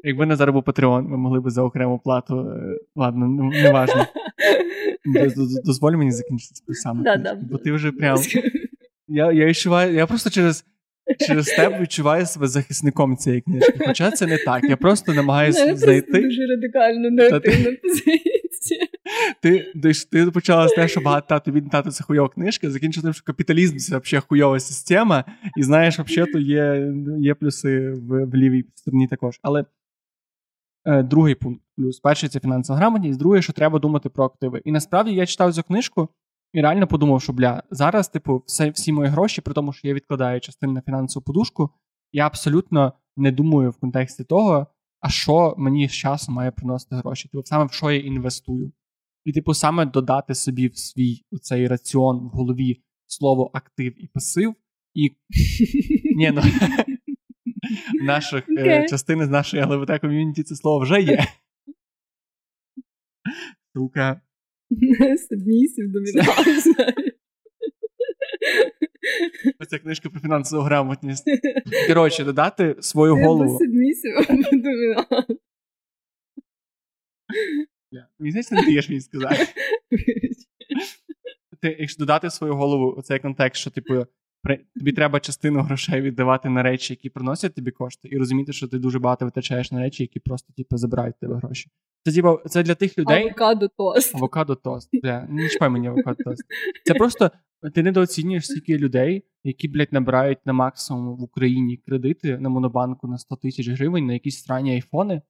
Якби 0.03 0.26
не 0.26 0.36
зараз 0.36 0.53
був 0.53 0.63
Patreon, 0.63 1.01
ми 1.01 1.17
могли 1.17 1.39
б 1.39 1.49
за 1.49 1.63
окрему 1.63 1.99
плату. 1.99 2.39
Е, 2.39 2.80
ладно, 2.95 3.28
не 3.51 3.71
важно. 3.71 4.05
Дозволь 5.65 5.91
мені 5.91 6.11
закінчити 6.11 6.55
з 6.55 6.61
плюсами. 6.61 7.03
Да, 7.03 7.17
да, 7.17 7.36
бо 7.36 7.57
ти 7.57 7.71
вже 7.71 7.91
прям. 7.91 8.17
Я 9.08 9.32
я 9.32 9.45
відчуваю, 9.45 9.93
я 9.93 10.08
просто 10.08 10.30
через 10.30 10.66
через 11.28 11.45
тебе 11.56 11.80
відчуваю 11.80 12.26
себе 12.26 12.47
захисником 12.47 13.18
цієї 13.18 13.41
книжки. 13.41 13.80
Хоча 13.88 14.12
це 14.12 14.28
не 14.28 14.38
так. 14.38 14.64
Я 14.64 14.78
просто 14.78 15.14
намагаюся 15.14 15.66
не, 15.66 15.76
знайти. 15.76 16.12
Це 16.12 16.22
дуже 16.22 16.47
радикально 16.47 17.12
негативна 17.12 17.72
позиція. 17.84 18.88
Ти 19.41 19.60
ти, 19.84 19.91
ти 20.12 20.32
почала 20.32 20.68
з 20.68 20.72
те, 20.72 20.88
що 20.88 21.01
багато 21.01 21.28
тато 21.28 21.51
від 21.51 21.70
тато 21.70 21.91
це 21.91 22.03
хуйова 22.03 22.30
книжка, 22.30 22.70
закінчила 22.70 23.03
тим, 23.03 23.14
що 23.14 23.24
капіталізм 23.24 23.78
це 23.78 23.97
взагалі 23.97 24.24
хуйова 24.30 24.60
система, 24.60 25.24
і 25.58 25.64
знаєш, 25.64 25.99
взагалі 25.99 26.32
то 26.32 26.39
є 26.39 26.93
є 27.20 27.34
плюси 27.34 27.89
в, 27.89 28.26
в 28.26 28.36
лівій 28.36 28.66
стороні 28.76 29.08
також. 29.08 29.39
Але 29.41 29.66
е, 30.86 31.03
другий 31.03 31.36
пункт 31.36 31.62
плюс 31.78 31.99
перший 31.99 32.30
це 32.30 32.39
фінансова 32.39 32.80
грамотність, 32.80 33.20
другий, 33.20 33.41
що 33.41 33.53
треба 33.53 33.80
думати 33.80 34.10
про 34.10 34.26
активи. 34.26 34.62
І 34.66 34.72
насправді 34.72 35.12
я 35.12 35.26
читав 35.26 35.53
цю 35.53 35.64
книжку. 35.64 36.10
І 36.54 36.62
реально 36.62 36.88
подумав, 36.88 37.22
що 37.22 37.34
бля, 37.34 37.64
зараз, 37.72 38.10
типу, 38.10 38.43
все, 38.46 38.70
всі 38.70 38.91
мої 38.91 39.10
гроші, 39.10 39.41
при 39.41 39.54
тому, 39.54 39.74
що 39.74 39.88
я 39.88 39.93
відкладаю 39.93 40.41
частину 40.41 40.74
на 40.74 40.82
фінансову 40.82 41.24
подушку, 41.24 41.70
я 42.12 42.26
абсолютно 42.26 42.93
не 43.18 43.32
думаю 43.32 43.72
в 43.72 43.80
контексті 43.80 44.24
того, 44.24 44.68
а 45.00 45.10
що 45.10 45.56
мені 45.58 45.88
з 45.88 45.91
часом 45.91 46.36
має 46.36 46.52
приносити 46.52 46.96
гроші. 46.96 47.30
Типу, 47.30 47.43
саме 47.46 47.66
в 47.66 47.72
що 47.72 47.91
я 47.91 48.00
інвестую. 48.00 48.72
І, 49.26 49.34
типу, 49.34 49.54
саме 49.54 49.86
додати 49.86 50.36
собі 50.36 50.68
в 50.68 50.78
свій 50.78 51.22
цей 51.41 51.68
раціон 51.68 52.18
в 52.18 52.30
голові 52.30 52.82
слово 53.08 53.52
актив 53.54 54.04
і 54.04 54.08
пасив, 54.08 54.56
І 54.93 55.16
Ні, 56.16 56.32
ну, 56.32 56.41
наших 58.06 58.50
okay. 58.50 58.89
частини 58.89 59.26
з 59.26 59.30
нашої 59.30 59.64
ЛГБТ 59.64 60.02
ком'юніті 60.02 60.43
це 60.43 60.56
слово 60.56 60.80
вже 60.80 61.02
є. 61.02 61.26
Сука. 63.74 64.22
Сабмісів 65.30 65.91
домінанс. 65.91 66.68
Це 69.70 69.80
книжка 69.80 70.09
про 70.09 70.20
фінансову 70.20 70.63
грамотність. 70.63 71.26
Коротше, 71.88 72.24
додати 72.24 72.76
свою 72.80 73.16
голову. 73.16 73.59
Сабмісів 73.59 74.13
домінант. 74.51 75.41
Мені 78.20 78.32
здається, 78.32 78.55
не 78.55 78.61
даєш 78.61 78.89
мені 78.89 79.01
сказати. 79.01 79.45
Ти, 81.61 81.76
якщо 81.80 81.99
додати 81.99 82.30
свою 82.30 82.55
голову 82.55 82.95
оцей 82.97 83.20
контекст, 83.20 83.61
що 83.61 83.72
типу, 83.72 84.05
тобі 84.76 84.91
треба 84.91 85.20
частину 85.20 85.62
грошей 85.62 86.02
віддавати 86.02 86.50
на 86.50 86.64
речі, 86.64 86.93
які 86.93 87.10
приносять 87.10 87.56
тобі 87.56 87.72
кошти, 87.72 88.10
і 88.12 88.18
розуміти, 88.18 88.54
що 88.54 88.68
ти 88.68 88.80
дуже 88.80 89.00
багато 89.00 89.26
витрачаєш 89.26 89.72
на 89.72 89.80
речі, 89.80 90.04
які 90.04 90.20
просто 90.20 90.54
типу, 90.54 90.78
забирають 90.78 91.20
тебе 91.20 91.36
гроші. 91.36 91.70
Це 92.04 92.14
типу, 92.14 92.39
це 92.46 92.64
для 92.64 92.76
тих 92.76 92.98
людей. 92.98 93.24
Авокадо 93.24 93.68
тост. 93.78 94.16
Авокадо 94.16 94.56
тост. 94.56 94.89
Yeah. 94.93 95.30
Не 95.30 95.50
чіпай 95.50 95.70
мені 95.70 95.88
авокадо 95.88 96.24
тост. 96.24 96.43
Це 96.86 96.93
просто 96.93 97.32
ти 97.74 97.84
недооцінюєш 97.84 98.46
стільки 98.46 98.78
людей, 98.78 99.24
які, 99.43 99.68
блядь, 99.68 99.93
набирають 99.93 100.46
на 100.46 100.54
максимум 100.54 101.18
в 101.18 101.24
Україні 101.24 101.78
кредити 101.78 102.38
на 102.38 102.50
монобанку 102.50 103.08
на 103.08 103.18
100 103.18 103.36
тисяч 103.36 103.70
гривень 103.70 104.06
на 104.06 104.14
якісь 104.14 104.39
странні 104.39 104.74
айфони, 104.74 105.22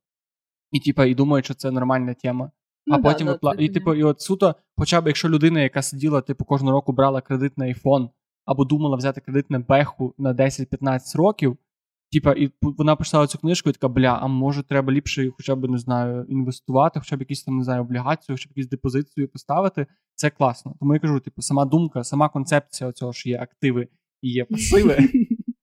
і 0.72 0.80
типа, 0.80 1.05
і 1.05 1.16
думають, 1.16 1.45
що 1.45 1.53
це 1.53 1.72
нормальна 1.72 2.13
тема. 2.13 2.51
Ну, 2.86 2.95
а 2.95 2.97
да, 2.97 3.11
потім 3.11 3.28
да, 3.28 3.34
випла... 3.34 3.55
І 3.59 3.70
типу, 3.70 3.93
і 3.93 4.03
от 4.03 4.22
суто, 4.22 4.55
хоча 4.78 5.01
б 5.01 5.07
якщо 5.07 5.30
людина, 5.30 5.61
яка 5.61 5.82
сиділа, 5.82 6.22
типу, 6.22 6.45
кожного 6.45 6.72
року 6.72 6.93
брала 6.93 7.22
кредит 7.22 7.57
на 7.57 7.66
iPhone, 7.66 8.09
або 8.45 8.65
думала 8.65 8.97
взяти 8.97 9.21
кредит 9.21 9.49
на 9.49 9.59
беху 9.59 10.13
на 10.17 10.33
10-15 10.33 11.17
років, 11.17 11.57
типа, 12.11 12.33
і 12.33 12.51
вона 12.61 12.95
почитала 12.95 13.27
цю 13.27 13.37
книжку 13.37 13.69
і 13.69 13.73
така, 13.73 13.87
бля, 13.87 14.19
а 14.21 14.27
може 14.27 14.63
треба 14.63 14.93
ліпше, 14.93 15.31
хоча 15.37 15.55
б 15.55 15.69
не 15.69 15.77
знаю, 15.77 16.25
інвестувати, 16.29 16.99
хоча 16.99 17.17
б 17.17 17.19
якісь 17.19 17.43
там 17.43 17.57
не 17.57 17.63
знаю, 17.63 17.81
облігацію, 17.81 18.35
хоча 18.35 18.47
б 18.47 18.51
якісь 18.55 18.69
депозицію 18.69 19.27
поставити. 19.27 19.87
Це 20.15 20.29
класно. 20.29 20.75
Тому 20.79 20.93
я 20.93 20.99
кажу, 20.99 21.19
типу, 21.19 21.41
сама 21.41 21.65
думка, 21.65 22.03
сама 22.03 22.29
концепція 22.29 22.91
цього, 22.91 23.13
що 23.13 23.29
є 23.29 23.39
активи 23.39 23.87
і 24.21 24.29
є 24.29 24.45
пасиви. 24.45 24.97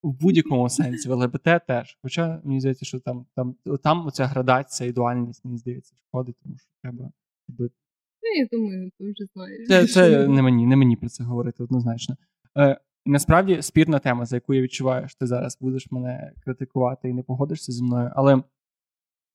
В 0.02 0.20
будь-якому 0.20 0.68
сенсі, 0.68 1.08
в 1.08 1.12
ЛГБТ 1.12 1.60
теж. 1.66 1.98
Хоча 2.02 2.40
мені 2.44 2.60
здається, 2.60 2.84
що 2.84 3.00
там 3.00 3.26
там, 3.36 3.54
там 3.82 4.06
оця 4.06 4.26
градація, 4.26 4.90
ідуальність, 4.90 5.44
мені 5.44 5.58
здається, 5.58 5.94
шкодить, 6.08 6.36
тому 6.42 6.56
що 6.58 6.68
треба 6.82 7.10
робити. 7.48 7.74
Ну, 8.22 8.40
я 8.40 8.48
думаю, 8.52 8.90
ти 8.98 9.04
вже 9.04 9.24
знаєш. 9.34 9.68
Це 9.68 9.86
це 9.86 10.28
не 10.28 10.42
мені 10.42 10.66
не 10.66 10.76
мені 10.76 10.96
про 10.96 11.08
це 11.08 11.24
говорити 11.24 11.62
однозначно. 11.62 12.16
Е, 12.58 12.80
Насправді 13.06 13.62
спірна 13.62 13.98
тема, 13.98 14.24
за 14.24 14.36
яку 14.36 14.54
я 14.54 14.62
відчуваю, 14.62 15.08
що 15.08 15.18
ти 15.18 15.26
зараз 15.26 15.58
будеш 15.60 15.90
мене 15.90 16.32
критикувати 16.44 17.08
і 17.08 17.12
не 17.12 17.22
погодишся 17.22 17.72
зі 17.72 17.84
мною. 17.84 18.10
Але 18.14 18.42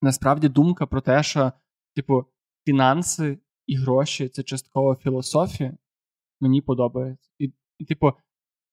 насправді 0.01 0.49
думка 0.49 0.86
про 0.86 1.01
те, 1.01 1.24
що, 1.24 1.51
типу, 1.95 2.26
фінанси 2.65 3.39
і 3.68 3.76
гроші 3.76 4.30
це 4.30 4.43
частково 4.43 4.95
філософія, 4.95 5.78
мені 6.41 6.61
подобається. 6.61 7.32
І, 7.39 7.53
і 7.80 7.86
типу, 7.86 8.13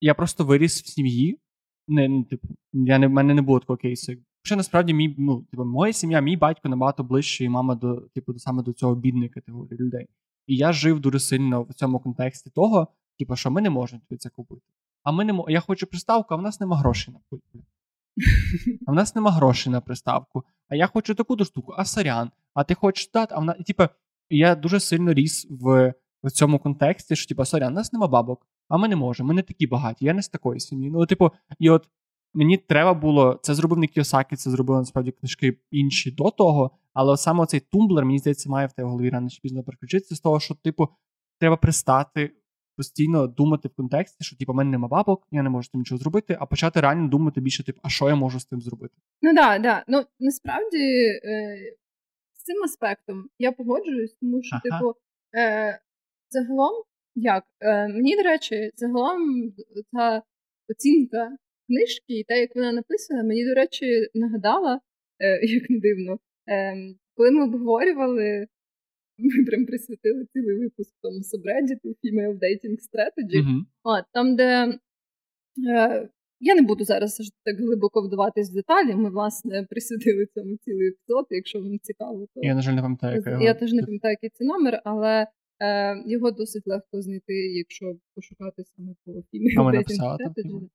я 0.01 0.14
просто 0.14 0.45
виріс 0.45 0.82
в 0.82 0.86
сім'ї, 0.86 1.40
не, 1.88 2.09
ну, 2.09 2.24
типу, 2.24 2.49
я 2.72 2.99
не, 2.99 3.07
в 3.07 3.11
мене 3.11 3.34
не 3.34 3.42
було 3.42 3.61
такого 3.61 3.76
кейсу. 3.76 4.12
Що 4.42 4.57
насправді 4.57 4.95
мій, 4.95 5.14
ну, 5.18 5.42
типу, 5.42 5.64
моя 5.64 5.92
сім'я, 5.92 6.20
мій 6.20 6.36
батько 6.36 6.68
набагато 6.68 7.05
ближче, 7.05 7.45
і 7.45 7.49
мама 7.49 7.74
до, 7.74 8.01
типу, 8.01 8.38
саме 8.38 8.62
до 8.62 8.72
цього 8.72 8.95
бідної 8.95 9.28
категорії 9.28 9.78
людей. 9.78 10.07
І 10.47 10.57
я 10.57 10.72
жив 10.72 11.01
дуже 11.01 11.20
сильно 11.20 11.62
в 11.62 11.74
цьому 11.74 12.01
контексті 12.01 12.51
того, 12.51 12.88
типу, 13.18 13.36
що 13.36 13.50
ми 13.50 13.60
не 13.60 13.70
можемо 13.70 14.02
тобі 14.08 14.18
це 14.18 14.28
купити. 14.28 14.62
А 15.02 15.12
ми 15.12 15.24
не 15.24 15.32
мо... 15.32 15.46
я 15.48 15.60
хочу 15.60 15.86
приставку, 15.86 16.34
а 16.34 16.36
в 16.36 16.42
нас 16.42 16.60
нема 16.60 16.76
грошей 16.76 17.14
на 17.14 17.20
купити. 17.30 17.64
А 18.86 18.92
в 18.92 18.94
нас 18.94 19.14
нема 19.14 19.30
грошей 19.30 19.72
на 19.72 19.80
приставку. 19.80 20.44
А 20.68 20.76
я 20.76 20.86
хочу 20.86 21.14
таку 21.14 21.36
до 21.36 21.44
штуку, 21.44 21.74
а 21.76 21.84
сорян. 21.84 22.30
А 22.54 22.64
ти 22.64 22.74
хочеш 22.74 23.10
дати, 23.14 23.34
а 23.34 23.40
в 23.40 23.44
нас. 23.44 23.56
Типу, 23.66 23.84
я 24.30 24.54
дуже 24.54 24.80
сильно 24.80 25.12
ріс 25.12 25.46
в 25.50 25.94
в 26.24 26.30
цьому 26.30 26.58
контексті, 26.58 27.16
що 27.16 27.28
типу, 27.28 27.44
сорян, 27.44 27.72
у 27.72 27.76
нас 27.76 27.92
нема 27.92 28.06
бабок, 28.06 28.46
а 28.68 28.76
ми 28.76 28.88
не 28.88 28.96
можемо, 28.96 29.28
ми 29.28 29.34
не 29.34 29.42
такі 29.42 29.66
багаті, 29.66 29.96
я 30.00 30.14
не 30.14 30.22
з 30.22 30.28
такої 30.28 30.60
сім'ї. 30.60 30.90
Ну, 30.90 31.06
типу, 31.06 31.30
і 31.58 31.70
от 31.70 31.88
мені 32.34 32.56
треба 32.56 32.94
було. 32.94 33.40
Це 33.42 33.54
зробив 33.54 33.78
не 33.78 33.86
Кіосакі, 33.86 34.36
це 34.36 34.50
зробили 34.50 34.78
насправді 34.78 35.10
книжки 35.10 35.58
інші 35.70 36.10
до 36.10 36.30
того. 36.30 36.70
Але 36.92 37.16
саме 37.16 37.46
цей 37.46 37.60
тумблер, 37.60 38.04
мені 38.04 38.18
здається, 38.18 38.50
має 38.50 38.66
в 38.66 38.72
тебе 38.72 38.88
голові 38.88 39.10
рано 39.10 39.28
чи 39.28 39.40
пізно 39.42 39.62
переключитися 39.62 40.14
з 40.14 40.20
того, 40.20 40.40
що, 40.40 40.54
типу, 40.54 40.88
треба 41.40 41.56
пристати. 41.56 42.32
Постійно 42.76 43.26
думати 43.26 43.68
в 43.68 43.74
контексті, 43.74 44.24
що 44.24 44.36
типу, 44.36 44.52
в 44.52 44.54
мене 44.54 44.70
нема 44.70 44.88
бабок, 44.88 45.26
я 45.30 45.42
не 45.42 45.50
можу 45.50 45.64
з 45.64 45.68
тим 45.68 45.78
нічого 45.78 45.98
зробити, 45.98 46.36
а 46.40 46.46
почати 46.46 46.80
реально 46.80 47.08
думати 47.08 47.40
більше, 47.40 47.64
типу, 47.64 47.80
а 47.82 47.88
що 47.88 48.08
я 48.08 48.14
можу 48.14 48.40
з 48.40 48.46
тим 48.46 48.60
зробити? 48.60 48.94
Ну 49.22 49.34
так, 49.34 49.62
да, 49.62 49.84
Ну 49.88 50.04
насправді 50.20 50.78
е, 51.24 51.56
з 52.34 52.42
цим 52.42 52.62
аспектом 52.64 53.28
я 53.38 53.52
погоджуюсь, 53.52 54.16
тому 54.20 54.42
що, 54.42 54.56
ага. 54.56 54.78
типу, 54.78 54.94
е, 55.36 55.80
загалом, 56.30 56.82
як 57.14 57.44
е, 57.60 57.88
мені 57.88 58.16
до 58.16 58.22
речі, 58.22 58.70
загалом 58.76 59.52
ця 59.92 60.22
оцінка 60.68 61.36
книжки 61.66 62.18
і 62.18 62.24
те, 62.24 62.40
як 62.40 62.56
вона 62.56 62.72
написана, 62.72 63.22
мені, 63.22 63.44
до 63.48 63.54
речі, 63.54 63.86
нагадала, 64.14 64.80
е, 65.20 65.40
як 65.46 65.70
не 65.70 65.78
дивно, 65.78 66.18
е, 66.48 66.74
коли 67.16 67.30
ми 67.30 67.44
обговорювали, 67.44 68.46
ми 69.38 69.44
прям 69.44 69.66
присвятили 69.66 70.26
цілий 70.32 70.58
випуск 70.58 70.94
тому 71.02 71.22
субреддіту 71.22 71.88
Female 71.88 72.34
Dating 72.44 72.76
Strategy, 72.86 73.38
mm-hmm. 73.42 73.60
От, 73.82 74.04
там, 74.12 74.36
де 74.36 74.78
е, 75.68 76.08
я 76.40 76.54
не 76.54 76.62
буду 76.62 76.84
зараз 76.84 77.32
так 77.44 77.56
глибоко 77.58 78.02
вдаватись 78.06 78.50
в 78.50 78.54
деталі. 78.54 78.94
Ми, 78.94 79.10
власне, 79.10 79.66
присвятили 79.70 80.26
цьому 80.34 80.56
цілий 80.56 80.88
епізод, 80.88 81.26
якщо 81.30 81.60
вам 81.60 81.78
цікаво, 81.82 82.26
то 82.34 82.40
я, 82.42 82.54
на 82.54 82.62
жаль, 82.62 82.72
не 82.72 82.82
пам'ятаю. 82.82 83.22
Я, 83.26 83.38
я 83.40 83.54
теж 83.54 83.72
не 83.72 83.82
пам'ятаю, 83.82 84.12
який 84.12 84.30
це 84.30 84.44
номер, 84.44 84.80
але 84.84 85.26
е, 85.60 86.02
його 86.06 86.30
досить 86.30 86.66
легко 86.66 87.02
знайти, 87.02 87.34
якщо 87.34 87.96
пошукати 88.14 88.62
саме 88.64 88.94
по 89.04 89.12
Female 89.12 89.76
Dating 89.76 90.00
Strategy. 90.00 90.68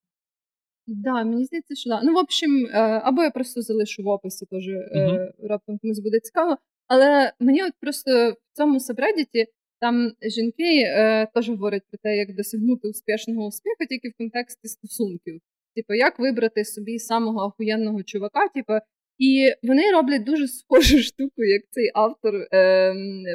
Да, 0.88 1.24
мені 1.24 1.46
здається, 1.46 1.76
що 1.76 1.90
да. 1.90 2.02
Ну, 2.04 2.14
в 2.14 2.18
общем, 2.18 2.66
е, 2.66 3.02
або 3.04 3.24
я 3.24 3.32
просто 3.32 3.62
залишу 3.62 4.04
в 4.04 4.08
описі, 4.08 4.46
теж 4.46 4.68
uh-huh. 4.68 5.48
раптом 5.50 5.78
комусь 5.78 6.00
буде 6.00 6.20
цікаво. 6.20 6.58
Але 6.90 7.34
мені 7.40 7.64
от 7.64 7.74
просто 7.82 8.32
в 8.32 8.58
цьому 8.58 8.80
сабредіті 8.80 9.46
там 9.82 10.12
жінки 10.22 10.84
е, 10.86 11.28
теж 11.34 11.50
говорять 11.50 11.84
про 11.90 11.98
те, 12.04 12.18
як 12.18 12.36
досягнути 12.36 12.88
успішного 12.88 13.48
успіху 13.48 13.86
тільки 13.90 14.10
в 14.10 14.18
контексті 14.18 14.68
стосунків. 14.68 15.42
Типу, 15.76 15.94
як 15.94 16.20
вибрати 16.20 16.66
собі 16.66 17.00
самого 17.00 17.46
охуєнного 17.46 18.04
чувака, 18.04 18.48
типу, 18.48 18.74
і 19.18 19.54
вони 19.64 19.92
роблять 19.92 20.24
дуже 20.24 20.48
схожу 20.48 21.00
штуку, 21.04 21.44
як 21.44 21.62
цей 21.72 21.92
автор 21.94 22.36
е, 22.36 22.48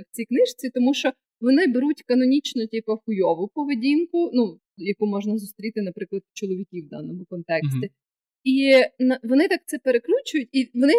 в 0.01 0.05
цій 0.11 0.25
книжці, 0.25 0.71
тому 0.71 0.95
що 0.95 1.13
вони 1.41 1.67
беруть 1.67 2.03
канонічно, 2.03 2.67
типу, 2.67 2.97
хуйову 3.05 3.51
поведінку, 3.55 4.31
ну 4.33 4.59
яку 4.77 5.07
можна 5.07 5.39
зустріти, 5.39 5.83
наприклад, 5.83 6.23
чоловіків 6.33 6.85
в 6.87 6.89
даному 6.89 7.25
контексті. 7.25 7.79
Mm-hmm. 7.79 8.05
І 8.45 8.75
вони 9.23 9.49
так 9.49 9.61
це 9.67 9.79
перекручують, 9.79 10.49
і 10.53 10.71
вони 10.75 10.95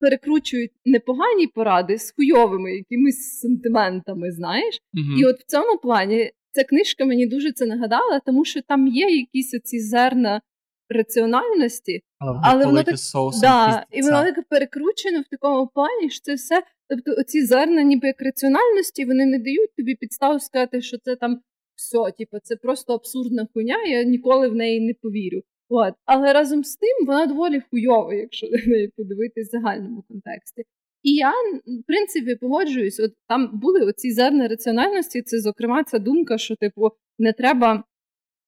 перекручують 0.00 0.72
непогані 0.84 1.46
поради 1.46 1.98
з 1.98 2.12
хуйовими 2.16 2.76
якимись 2.76 3.40
сентиментами, 3.40 4.32
знаєш. 4.32 4.74
Mm-hmm. 4.74 5.18
І 5.20 5.24
от 5.24 5.40
в 5.40 5.46
цьому 5.46 5.78
плані 5.78 6.32
ця 6.52 6.64
книжка 6.64 7.04
мені 7.04 7.26
дуже 7.26 7.52
це 7.52 7.66
нагадала, 7.66 8.20
тому 8.26 8.44
що 8.44 8.62
там 8.62 8.88
є 8.88 9.06
якісь 9.16 9.54
оці 9.54 9.80
зерна 9.80 10.40
раціональності, 10.88 12.00
але, 12.18 12.40
але 12.44 12.66
воно 12.66 12.82
так 12.82 12.94
да, 13.40 13.86
і 13.90 14.02
воно 14.02 14.24
так 14.24 14.48
перекручено 14.48 15.20
в 15.20 15.28
такому 15.30 15.70
плані, 15.74 16.10
що 16.10 16.20
це 16.22 16.34
все. 16.34 16.62
Тобто, 16.88 17.20
оці 17.20 17.46
зерна, 17.46 17.82
ніби 17.82 18.06
як 18.06 18.22
раціональності, 18.22 19.04
вони 19.04 19.26
не 19.26 19.38
дають 19.38 19.74
тобі 19.76 19.94
підстав 19.94 20.42
сказати, 20.42 20.82
що 20.82 20.98
це 20.98 21.16
там 21.16 21.40
все, 21.74 21.98
типу, 22.18 22.38
це 22.42 22.56
просто 22.56 22.94
абсурдна 22.94 23.46
хуйня, 23.54 23.82
я 23.82 24.02
ніколи 24.02 24.48
в 24.48 24.54
неї 24.54 24.80
не 24.80 24.94
повірю. 25.02 25.42
От. 25.68 25.94
Але 26.04 26.32
разом 26.32 26.64
з 26.64 26.76
тим 26.76 27.06
вона 27.06 27.26
доволі 27.26 27.62
хуйова, 27.70 28.14
якщо 28.14 28.46
на 28.50 28.58
неї 28.66 28.92
подивитись 28.96 29.48
в 29.48 29.50
загальному 29.50 30.04
контексті. 30.08 30.62
І 31.02 31.14
я, 31.14 31.30
в 31.66 31.86
принципі, 31.86 32.36
погоджуюсь, 32.36 33.00
от 33.00 33.12
там 33.28 33.50
були 33.60 33.80
оці 33.80 34.12
зерна 34.12 34.48
раціональності, 34.48 35.22
це, 35.22 35.40
зокрема, 35.40 35.84
ця 35.84 35.98
думка, 35.98 36.38
що, 36.38 36.56
типу, 36.56 36.90
не 37.18 37.32
треба 37.32 37.84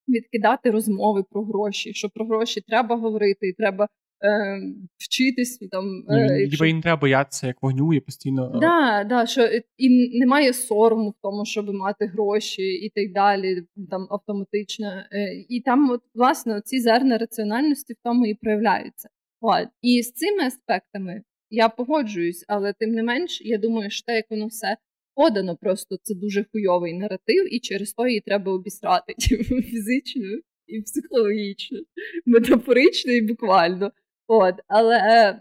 відкидати 0.08 0.70
розмови 0.70 1.24
про 1.30 1.44
гроші, 1.44 1.94
що 1.94 2.08
про 2.08 2.26
гроші 2.26 2.60
треба 2.60 2.96
говорити, 2.96 3.48
і 3.48 3.52
треба 3.52 3.88
е, 4.22 4.60
вчитись 4.98 5.58
там. 5.70 5.84
Е, 6.08 6.40
якщо... 6.40 6.64
не 6.64 6.80
треба 6.80 7.00
боятися 7.00 7.46
як 7.46 7.62
вогню 7.62 7.94
і 7.94 8.00
постійно. 8.00 8.52
Е, 8.54 8.58
да, 8.60 9.04
да, 9.04 9.26
що 9.26 9.48
І 9.76 10.18
немає 10.18 10.52
сорому 10.52 11.10
в 11.10 11.14
тому, 11.22 11.44
щоб 11.44 11.74
мати 11.74 12.06
гроші 12.06 12.62
і 12.62 12.90
так 12.94 13.12
далі, 13.12 13.62
там 13.90 14.06
автоматично. 14.10 14.86
Е, 15.12 15.44
і 15.48 15.60
там, 15.60 15.90
от, 15.90 16.00
власне, 16.14 16.60
ці 16.64 16.80
зерна 16.80 17.18
раціональності 17.18 17.92
в 17.92 17.96
тому 18.04 18.26
і 18.26 18.34
проявляються. 18.34 19.08
От. 19.40 19.68
І 19.82 20.02
з 20.02 20.12
цими 20.12 20.42
аспектами 20.42 21.22
я 21.50 21.68
погоджуюсь, 21.68 22.44
але 22.48 22.72
тим 22.72 22.90
не 22.90 23.02
менш, 23.02 23.40
я 23.44 23.58
думаю, 23.58 23.90
що 23.90 24.06
те, 24.06 24.14
як 24.14 24.24
воно 24.30 24.46
все 24.46 24.76
подано, 25.14 25.56
просто 25.56 25.96
це 26.02 26.14
дуже 26.14 26.44
хуйовий 26.52 26.92
наратив, 26.94 27.54
і 27.54 27.60
через 27.60 27.92
то 27.92 28.06
її 28.06 28.20
треба 28.20 28.52
обісрати 28.52 29.14
фізично 29.70 30.38
і 30.66 30.82
психологічно, 30.82 31.78
метафорично 32.26 33.12
і 33.12 33.20
буквально. 33.20 33.92
От, 34.32 34.54
Але 34.68 35.40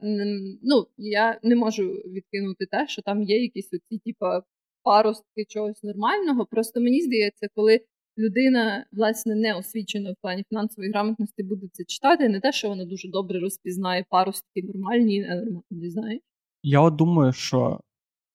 ну, 0.62 0.86
я 0.98 1.40
не 1.44 1.56
можу 1.56 1.84
відкинути 1.92 2.66
те, 2.66 2.88
що 2.88 3.02
там 3.02 3.24
є 3.24 3.42
якісь 3.42 3.74
оці, 3.74 4.02
типа, 4.06 4.44
паростки 4.84 5.46
чогось 5.48 5.84
нормального. 5.84 6.46
Просто 6.46 6.82
мені 6.82 7.02
здається, 7.02 7.48
коли 7.56 7.82
людина 8.18 8.86
власне 8.92 9.36
не 9.36 9.54
освічена 9.56 10.12
в 10.12 10.16
плані 10.22 10.44
фінансової 10.50 10.92
грамотності, 10.92 11.44
буде 11.44 11.68
це 11.72 11.84
читати, 11.84 12.30
не 12.30 12.40
те, 12.40 12.52
що 12.52 12.70
вона 12.70 12.86
дуже 12.86 13.10
добре 13.10 13.40
розпізнає 13.40 14.06
паростки 14.10 14.64
нормальні 14.64 15.16
і 15.16 15.22
ненормальні, 15.22 15.90
знаєш. 15.90 16.22
Я 16.64 16.82
от 16.82 16.96
думаю, 16.96 17.34
що 17.34 17.80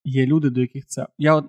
є 0.05 0.27
люди, 0.27 0.51
до 0.51 0.61
яких 0.61 0.87
це. 0.87 1.07
Я 1.19 1.35
от 1.35 1.45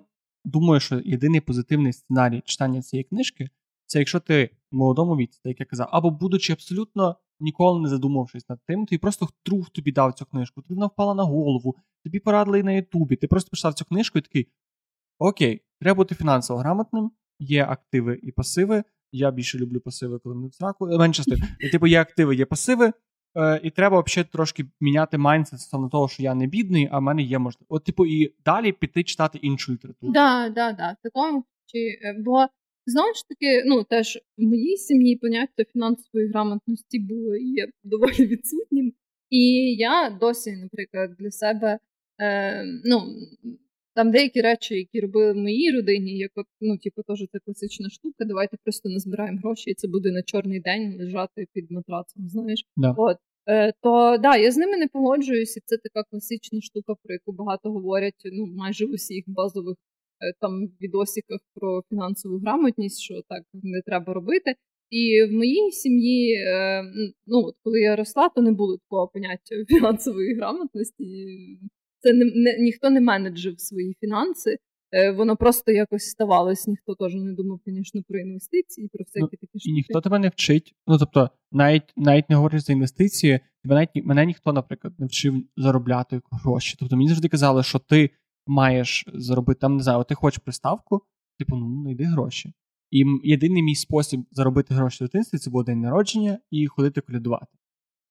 думаю, 0.45 0.79
що 0.79 1.01
єдиний 1.05 1.41
позитивний 1.41 1.93
сценарій 1.93 2.41
читання 2.45 2.81
цієї 2.81 3.03
книжки 3.03 3.49
це 3.85 3.99
якщо 3.99 4.19
ти 4.19 4.49
в 4.71 4.75
молодому 4.75 5.15
віці, 5.15 5.39
так 5.43 5.49
як 5.49 5.59
я 5.59 5.65
казав, 5.65 5.89
або 5.91 6.11
будучи 6.11 6.53
абсолютно 6.53 7.15
ніколи 7.39 7.81
не 7.81 7.89
задумавшись 7.89 8.49
над 8.49 8.59
тим, 8.67 8.85
ти 8.85 8.97
просто 8.97 9.27
друг 9.45 9.69
тобі 9.69 9.91
дав 9.91 10.13
цю 10.13 10.25
книжку, 10.25 10.61
тобі 10.61 10.73
вона 10.73 10.87
впала 10.87 11.13
на 11.13 11.23
голову, 11.23 11.75
тобі 12.03 12.19
порадили 12.19 12.63
на 12.63 12.71
Ютубі, 12.71 13.15
ти 13.15 13.27
просто 13.27 13.49
почитав 13.49 13.73
цю 13.73 13.85
книжку 13.85 14.19
і 14.19 14.21
такий: 14.21 14.47
Окей, 15.19 15.61
треба 15.81 15.97
бути 15.97 16.15
фінансово 16.15 16.59
грамотним, 16.59 17.11
є 17.39 17.65
активи 17.65 18.19
і 18.23 18.31
пасиви. 18.31 18.83
Я 19.11 19.31
більше 19.31 19.57
люблю 19.57 19.79
пасиви, 19.79 20.19
коли 20.19 20.35
мене 20.35 20.47
в 20.47 20.53
сраку. 20.53 20.87
Е, 20.87 20.97
менше 20.97 21.23
типу, 21.71 21.87
є 21.87 22.01
активи, 22.01 22.35
є 22.35 22.45
пасиви. 22.45 22.93
Е, 23.37 23.61
і 23.63 23.69
треба 23.69 24.01
взагалі 24.01 24.29
трошки 24.31 24.65
міняти 24.81 25.17
майндсет 25.17 25.59
стосовно 25.59 25.89
того, 25.89 26.07
що 26.07 26.23
я 26.23 26.35
не 26.35 26.47
бідний, 26.47 26.89
а 26.91 26.99
в 26.99 27.01
мене 27.01 27.21
є 27.21 27.39
можливість. 27.39 27.65
От, 27.69 27.83
типу, 27.83 28.05
і 28.05 28.35
далі 28.45 28.71
піти 28.71 29.03
читати 29.03 29.37
іншу 29.37 29.73
літературу. 29.73 30.13
Да, 30.13 30.49
да, 30.49 30.71
да. 30.71 30.95
В 30.99 31.03
такому 31.03 31.45
чи 31.65 31.77
е, 31.77 32.15
бо 32.25 32.47
знову 32.85 33.13
ж 33.13 33.27
таки, 33.27 33.63
ну 33.65 33.83
теж 33.83 34.19
в 34.37 34.43
моїй 34.43 34.77
сім'ї 34.77 35.15
поняття 35.15 35.63
фінансової 35.73 36.29
грамотності 36.29 36.99
було 36.99 37.35
і 37.35 37.47
є 37.47 37.67
доволі 37.83 38.25
відсутнім. 38.25 38.93
І 39.29 39.75
я 39.75 40.17
досі, 40.21 40.51
наприклад, 40.51 41.15
для 41.19 41.31
себе 41.31 41.79
е, 42.21 42.63
ну. 42.85 43.01
Там 43.95 44.11
деякі 44.11 44.41
речі, 44.41 44.75
які 44.75 44.99
робили 44.99 45.33
в 45.33 45.35
моїй 45.35 45.71
родині, 45.71 46.17
як 46.17 46.31
от, 46.35 46.45
ну, 46.61 46.77
типу, 46.77 47.01
теж 47.03 47.19
це 47.31 47.39
класична 47.39 47.89
штука. 47.89 48.25
Давайте 48.25 48.57
просто 48.63 48.89
назбираємо 48.89 49.39
гроші, 49.43 49.69
і 49.69 49.73
це 49.73 49.87
буде 49.87 50.11
на 50.11 50.21
чорний 50.23 50.59
день 50.59 50.97
лежати 50.99 51.47
під 51.53 51.71
матрацом. 51.71 52.29
Знаєш, 52.29 52.65
да. 52.77 52.95
от 52.97 53.17
е, 53.47 53.73
то 53.81 54.17
да, 54.17 54.37
я 54.37 54.51
з 54.51 54.57
ними 54.57 54.77
не 54.77 54.87
погоджуюся. 54.87 55.61
Це 55.65 55.77
така 55.77 56.03
класична 56.03 56.61
штука, 56.61 56.93
про 57.03 57.13
яку 57.13 57.31
багато 57.31 57.71
говорять. 57.71 58.21
Ну, 58.25 58.45
майже 58.45 58.85
в 58.85 58.91
усіх 58.91 59.23
базових 59.27 59.77
там 60.41 60.67
відосиках 60.81 61.39
про 61.53 61.81
фінансову 61.89 62.39
грамотність, 62.39 63.01
що 63.01 63.21
так 63.29 63.43
не 63.53 63.81
треба 63.85 64.13
робити. 64.13 64.55
І 64.89 65.23
в 65.23 65.31
моїй 65.31 65.71
сім'ї, 65.71 66.33
е, 66.33 66.83
ну 67.27 67.39
от 67.39 67.55
коли 67.63 67.79
я 67.79 67.95
росла, 67.95 68.29
то 68.29 68.41
не 68.41 68.51
було 68.51 68.77
такого 68.77 69.07
поняття 69.07 69.55
фінансової 69.67 70.35
грамотності 70.35 71.05
це 72.05 72.13
не, 72.13 72.25
не 72.25 72.57
ніхто 72.59 72.89
не 72.89 73.01
менеджив 73.01 73.59
свої 73.59 73.95
фінанси. 73.99 74.57
Е, 74.91 75.11
воно 75.11 75.35
просто 75.35 75.71
якось 75.71 76.03
ставалось. 76.03 76.67
Ніхто 76.67 76.95
теж 76.95 77.15
не 77.15 77.33
думав, 77.33 77.59
звісно, 77.65 78.01
про 78.07 78.19
інвестиції, 78.19 78.89
про 78.93 79.03
всякі 79.03 79.21
ну, 79.21 79.27
такі 79.27 79.59
штуки. 79.59 79.69
І 79.69 79.73
ніхто 79.73 80.01
тебе 80.01 80.19
не 80.19 80.29
вчить. 80.29 80.73
Ну 80.87 80.97
тобто, 80.97 81.29
навіть 81.51 81.93
навіть 81.97 82.29
не 82.29 82.35
говориш 82.35 82.61
за 82.61 82.73
інвестиції, 82.73 83.39
тебе 83.63 83.75
навіть 83.75 84.05
мене 84.05 84.25
ніхто, 84.25 84.53
наприклад, 84.53 84.93
не 84.97 85.05
вчив 85.05 85.33
заробляти 85.57 86.21
гроші. 86.31 86.75
Тобто 86.79 86.95
мені 86.95 87.07
завжди 87.07 87.27
казали, 87.27 87.63
що 87.63 87.79
ти 87.79 88.09
маєш 88.47 89.05
заробити 89.13 89.59
там, 89.59 89.77
не 89.77 89.83
знаю, 89.83 90.03
ти 90.03 90.15
хочеш 90.15 90.39
приставку, 90.39 91.01
типу, 91.39 91.55
ну 91.55 91.81
знайди 91.81 92.03
гроші. 92.03 92.53
І 92.91 93.05
єдиний 93.23 93.63
мій 93.63 93.75
спосіб 93.75 94.21
заробити 94.31 94.73
гроші 94.73 95.03
в 95.03 95.07
дитинстві 95.07 95.37
це 95.37 95.49
було 95.49 95.63
день 95.63 95.81
народження 95.81 96.39
і 96.51 96.67
ходити 96.67 97.01
колядувати. 97.01 97.57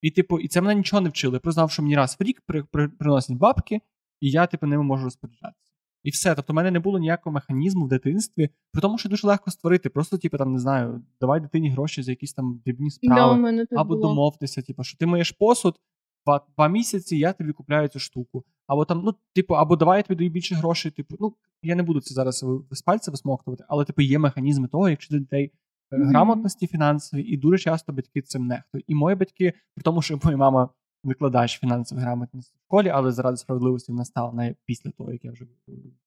І, 0.03 0.11
типу, 0.11 0.39
і 0.39 0.49
це 0.49 0.61
мене 0.61 0.75
нічого 0.75 1.01
не 1.01 1.09
вчили. 1.09 1.35
Я 1.35 1.41
признав, 1.41 1.71
що 1.71 1.83
мені 1.83 1.97
раз 1.97 2.17
в 2.21 2.23
рік 2.23 2.43
при, 2.47 2.63
при, 2.63 2.89
приносять 2.89 3.37
бабки, 3.37 3.81
і 4.21 4.31
я, 4.31 4.47
типу, 4.47 4.67
ними 4.67 4.83
можу 4.83 5.05
розпоряджатися. 5.05 5.73
І 6.03 6.11
все. 6.11 6.35
Тобто, 6.35 6.53
в 6.53 6.57
мене 6.57 6.71
не 6.71 6.79
було 6.79 6.99
ніякого 6.99 7.35
механізму 7.35 7.85
в 7.85 7.89
дитинстві, 7.89 8.51
при 8.73 8.83
тому, 8.83 8.99
що 8.99 9.09
дуже 9.09 9.27
легко 9.27 9.51
створити. 9.51 9.89
Просто, 9.89 10.19
типу, 10.19 10.39
там, 10.39 10.53
не 10.53 10.59
знаю, 10.59 11.03
давай 11.21 11.41
дитині 11.41 11.71
гроші 11.71 12.03
за 12.03 12.13
якісь 12.13 12.33
там 12.33 12.63
дрібні 12.65 12.91
справи, 12.91 13.67
да, 13.71 13.81
або 13.81 13.95
було. 13.95 14.09
домовтеся, 14.09 14.63
типу, 14.63 14.85
що 14.85 14.99
ти 14.99 15.07
маєш 15.07 15.31
посуд, 15.33 15.81
два, 16.27 16.47
два 16.57 16.69
місяці 16.69 17.17
я 17.17 17.33
тобі 17.33 17.53
купляю 17.53 17.89
цю 17.89 17.99
штуку. 17.99 18.45
Або 18.67 18.85
там, 18.85 19.03
ну, 19.05 19.15
типу, 19.35 19.55
або 19.55 19.77
давай 19.77 19.99
я 19.99 20.03
тобі 20.03 20.19
даю 20.19 20.31
більше 20.31 20.55
грошей. 20.55 20.91
Типу, 20.91 21.17
ну, 21.21 21.35
я 21.63 21.75
не 21.75 21.83
буду 21.83 22.01
це 22.01 22.15
зараз 22.15 22.45
з 22.71 22.83
пальця 22.83 23.11
висмоктувати, 23.11 23.65
але 23.69 23.85
типу 23.85 24.03
є 24.03 24.19
механізми 24.19 24.69
того, 24.69 24.89
якщо 24.89 25.19
дітей 25.19 25.53
mm-hmm. 25.93 26.09
грамотності 26.09 26.67
фінансової, 26.67 27.29
і 27.29 27.37
дуже 27.37 27.59
часто 27.59 27.93
батьки 27.93 28.23
цим 28.23 28.47
нехтують. 28.47 28.85
І 28.89 28.95
мої 28.95 29.17
батьки, 29.17 29.53
при 29.75 29.83
тому, 29.83 30.03
що 30.03 30.21
моя 30.25 30.37
мама 30.37 30.69
викладач 31.05 31.59
фінансової 31.59 32.05
грамотності 32.05 32.55
в 32.57 32.65
школі, 32.67 32.89
але 32.89 33.13
заради 33.13 33.37
справедливості 33.37 33.93
вона 33.93 34.05
стала 34.05 34.33
не 34.33 34.55
після 34.65 34.91
того, 34.91 35.13
як 35.13 35.25
я 35.25 35.33
вже 35.33 35.47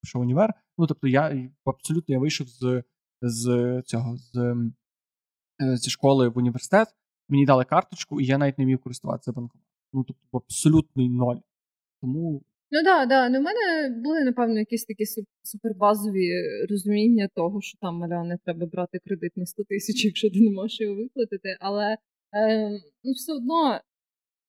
пішов 0.02 0.22
в 0.22 0.24
універ. 0.24 0.54
Ну 0.78 0.88
тобто, 0.88 1.08
я 1.08 1.50
абсолютно 1.66 2.14
я 2.14 2.20
вийшов 2.20 2.48
з 2.48 2.84
з 3.22 3.82
цього 3.86 4.18
з 4.18 4.36
е, 5.62 5.78
зі 5.78 5.90
школи 5.90 6.30
в 6.30 6.38
університет. 6.38 6.88
Мені 7.30 7.46
дали 7.46 7.66
карточку, 7.66 8.22
і 8.22 8.26
я 8.26 8.38
навіть 8.38 8.58
не 8.58 8.66
міг 8.66 8.80
користуватися 8.80 9.32
банком. 9.32 9.62
Ну 9.94 10.04
тобто, 10.04 10.38
абсолютний 10.38 11.10
ноль. 11.10 11.38
Тому 12.02 12.42
Ну 12.72 12.84
так, 12.84 13.10
да, 13.10 13.30
ну 13.30 13.40
в 13.40 13.44
мене 13.44 13.90
були, 14.04 14.24
напевно, 14.24 14.60
якісь 14.60 14.86
такі 14.86 15.04
супербазові 15.44 16.32
розуміння 16.70 17.30
того, 17.36 17.62
що 17.62 17.78
там 17.82 17.96
маля 17.96 18.24
не 18.24 18.38
треба 18.46 18.66
брати 18.66 19.00
кредит 19.06 19.38
на 19.38 19.46
100 19.46 19.64
тисяч, 19.64 20.06
якщо 20.06 20.30
ти 20.30 20.40
не 20.42 20.52
можеш 20.52 20.82
його 20.82 20.96
виплатити. 20.96 21.58
Але 21.60 21.98
е, 22.34 22.70
ну, 23.04 23.12
все 23.12 23.34
одно 23.34 23.82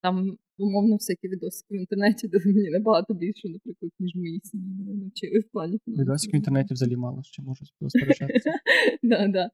там, 0.02 0.36
умовно, 0.58 0.94
всякі 0.94 1.28
відосики 1.28 1.74
в 1.74 1.80
інтернеті 1.80 2.28
дали 2.28 2.44
мені 2.46 2.70
набагато 2.70 3.14
більше, 3.14 3.48
наприклад, 3.48 3.92
ніж 3.98 4.14
мої 4.14 4.40
сім'ї 4.44 4.74
мене 4.74 4.94
навчили 4.94 5.40
в 5.40 5.50
плані. 5.52 5.80
Відосики 5.86 6.32
в 6.32 6.36
інтернеті 6.36 6.74
взагалі 6.74 6.96
мало 6.96 7.22
ще 7.22 7.42
можуть 7.42 7.72
розпоряджатися. 7.80 8.50
Да, 9.02 9.28
да. 9.28 9.50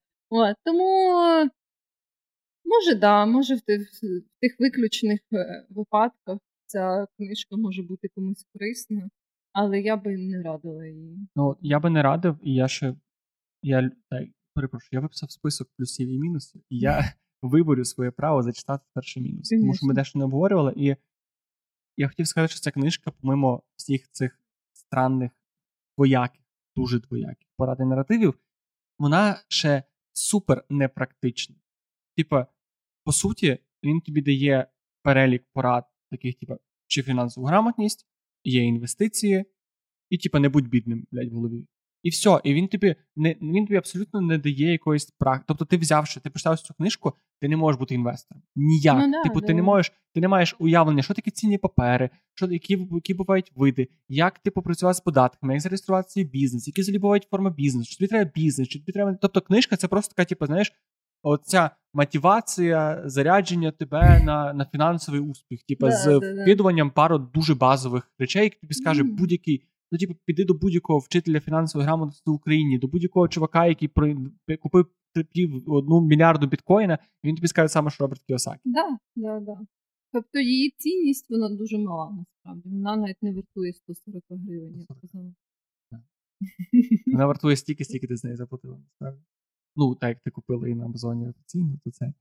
Тому. 0.64 0.84
Може, 2.64 2.94
да, 2.94 3.26
може 3.26 3.54
в 3.54 3.60
тих, 3.60 3.80
в 4.02 4.40
тих 4.40 4.56
виключених 4.60 5.20
е, 5.32 5.66
випадках 5.70 6.38
ця 6.74 7.06
книжка 7.16 7.56
може 7.56 7.82
бути 7.82 8.08
комусь 8.08 8.46
корисна, 8.52 9.10
але 9.52 9.80
я 9.80 9.96
би 9.96 10.16
не 10.16 10.42
радила 10.42 10.86
її. 10.86 11.28
Ну, 11.36 11.56
я 11.60 11.80
би 11.80 11.90
не 11.90 12.02
радив, 12.02 12.38
і 12.42 12.54
я 12.54 12.68
ще 12.68 12.96
я 13.62 13.90
так, 14.10 14.28
перепрошую, 14.54 14.88
я 14.92 15.00
виписав 15.00 15.30
список 15.30 15.68
плюсів 15.76 16.08
і 16.08 16.18
мінусів, 16.18 16.62
і 16.70 16.78
я 16.78 17.14
виборю 17.42 17.84
своє 17.84 18.10
право 18.10 18.42
зачитати 18.42 18.84
перший 18.94 19.22
мінус. 19.22 19.48
Конечно. 19.48 19.64
Тому 19.64 19.74
що 19.74 19.86
ми 19.86 19.94
дещо 19.94 20.18
не 20.18 20.24
обговорювали. 20.24 20.72
І 20.76 20.96
я 21.96 22.08
хотів 22.08 22.26
сказати, 22.26 22.50
що 22.50 22.60
ця 22.60 22.70
книжка, 22.70 23.10
помимо 23.10 23.62
всіх 23.76 24.10
цих 24.10 24.40
странних 24.72 25.30
двояких, 25.96 26.42
дуже 26.76 27.00
двояких 27.00 27.48
поради 27.56 27.84
наративів, 27.84 28.38
вона 28.98 29.42
ще 29.48 29.82
супер 30.12 30.64
непрактична. 30.70 31.56
Типа, 32.16 32.46
по 33.04 33.12
суті, 33.12 33.58
він 33.82 34.00
тобі 34.00 34.22
дає 34.22 34.66
перелік 35.02 35.44
порад 35.52 35.84
таких, 36.16 36.34
типу, 36.34 36.56
чи 36.86 37.02
фінансову 37.02 37.46
грамотність, 37.46 38.06
є 38.44 38.62
інвестиції, 38.62 39.44
і, 40.10 40.18
типу, 40.18 40.38
не 40.38 40.48
будь 40.48 40.68
бідним, 40.68 41.06
блядь, 41.10 41.32
в 41.32 41.34
голові. 41.34 41.66
І 42.04 42.10
все, 42.10 42.40
і 42.44 42.54
він 42.54 42.68
тобі 42.68 42.96
не 43.16 43.36
він 43.42 43.66
тобі 43.66 43.76
абсолютно 43.76 44.20
не 44.20 44.38
дає 44.38 44.72
якоїсь 44.72 45.04
практики. 45.04 45.44
Тобто, 45.48 45.64
ти 45.64 45.76
взявши, 45.76 46.20
ти 46.20 46.30
почитав 46.30 46.60
цю 46.60 46.74
книжку, 46.74 47.12
ти 47.40 47.48
не 47.48 47.56
можеш 47.56 47.78
бути 47.78 47.94
інвестором. 47.94 48.42
Ніяк. 48.56 49.06
Ну, 49.06 49.12
да, 49.12 49.22
типу, 49.22 49.40
да. 49.40 49.46
ти 49.46 49.54
не 49.54 49.62
можеш, 49.62 49.92
ти 50.14 50.20
не 50.20 50.28
маєш 50.28 50.56
уявлення, 50.58 51.02
що 51.02 51.14
таке 51.14 51.30
цінні 51.30 51.58
папери, 51.58 52.10
що 52.34 52.46
які 52.46 52.88
які 52.92 53.14
бувають 53.14 53.52
види, 53.54 53.88
як 54.08 54.38
ти 54.38 54.50
попрацювати 54.50 54.96
з 54.96 55.00
податками, 55.00 55.52
як 55.52 55.62
зареєструвати 55.62 56.10
свій 56.10 56.24
бізнес, 56.24 56.66
які 56.66 56.80
взагалі 56.80 56.98
бувають 56.98 57.26
форми 57.30 57.50
бізнесу, 57.50 57.90
чи 57.90 57.98
тобі 57.98 58.08
треба 58.08 58.30
бізнес, 58.34 58.68
чи 58.68 58.78
тобі 58.78 58.92
треба. 58.92 59.18
Тобто, 59.20 59.40
книжка 59.40 59.76
це 59.76 59.88
просто 59.88 60.14
така, 60.14 60.28
типу, 60.28 60.46
знаєш, 60.46 60.72
оця 61.24 61.70
мотивація 61.94 63.02
зарядження 63.04 63.70
тебе 63.70 64.22
на 64.24 64.52
на 64.52 64.64
фінансовий 64.64 65.20
успіх, 65.20 65.62
типу, 65.62 65.86
да, 65.86 65.92
з 65.92 66.04
да, 66.04 66.42
вкидуванням 66.42 66.90
пару 66.90 67.18
дуже 67.18 67.54
базових 67.54 68.12
речей, 68.18 68.42
які 68.42 68.56
тобі 68.60 68.74
скаже 68.74 69.02
mm. 69.02 69.12
будь-який. 69.12 69.64
Ну, 69.92 69.98
типу, 69.98 70.14
піди 70.24 70.44
до 70.44 70.54
будь-якого 70.54 70.98
вчителя 70.98 71.40
фінансової 71.40 71.86
грамотності 71.86 72.30
в 72.30 72.34
Україні, 72.34 72.78
до 72.78 72.86
будь-якого 72.88 73.28
чувака, 73.28 73.66
який 73.66 73.88
при, 73.88 74.16
купив 74.62 74.86
пів 75.32 75.70
одну 75.70 76.00
мільярду 76.00 76.46
біткоїна, 76.46 76.98
він 77.24 77.36
тобі 77.36 77.48
скаже 77.48 77.68
саме, 77.68 77.90
що 77.90 78.04
Роберт 78.04 78.22
Кіосакі. 78.22 78.60
Да, 78.64 78.98
да, 79.16 79.40
да. 79.40 79.58
Тобто 80.12 80.38
її 80.38 80.74
цінність 80.78 81.30
вона 81.30 81.48
дуже 81.48 81.78
мала, 81.78 82.10
насправді. 82.10 82.68
Вона 82.68 82.96
навіть 82.96 83.22
не 83.22 83.32
вартує 83.32 83.72
140 83.72 84.24
гривень, 84.28 84.86
я. 85.12 85.22
Вона 87.06 87.26
вартує 87.26 87.56
стільки, 87.56 87.84
стільки 87.84 88.06
ти 88.06 88.16
з 88.16 88.24
неї 88.24 88.36
заплатила, 88.36 88.78
насправді. 88.78 89.22
Ну, 89.76 89.94
так 89.94 90.08
як 90.08 90.20
ти 90.20 90.30
купила 90.30 90.66
її 90.66 90.78
на 90.78 90.84
Амазоні 90.84 91.28
офіційно, 91.28 91.78
то 91.84 91.90
це. 91.90 92.12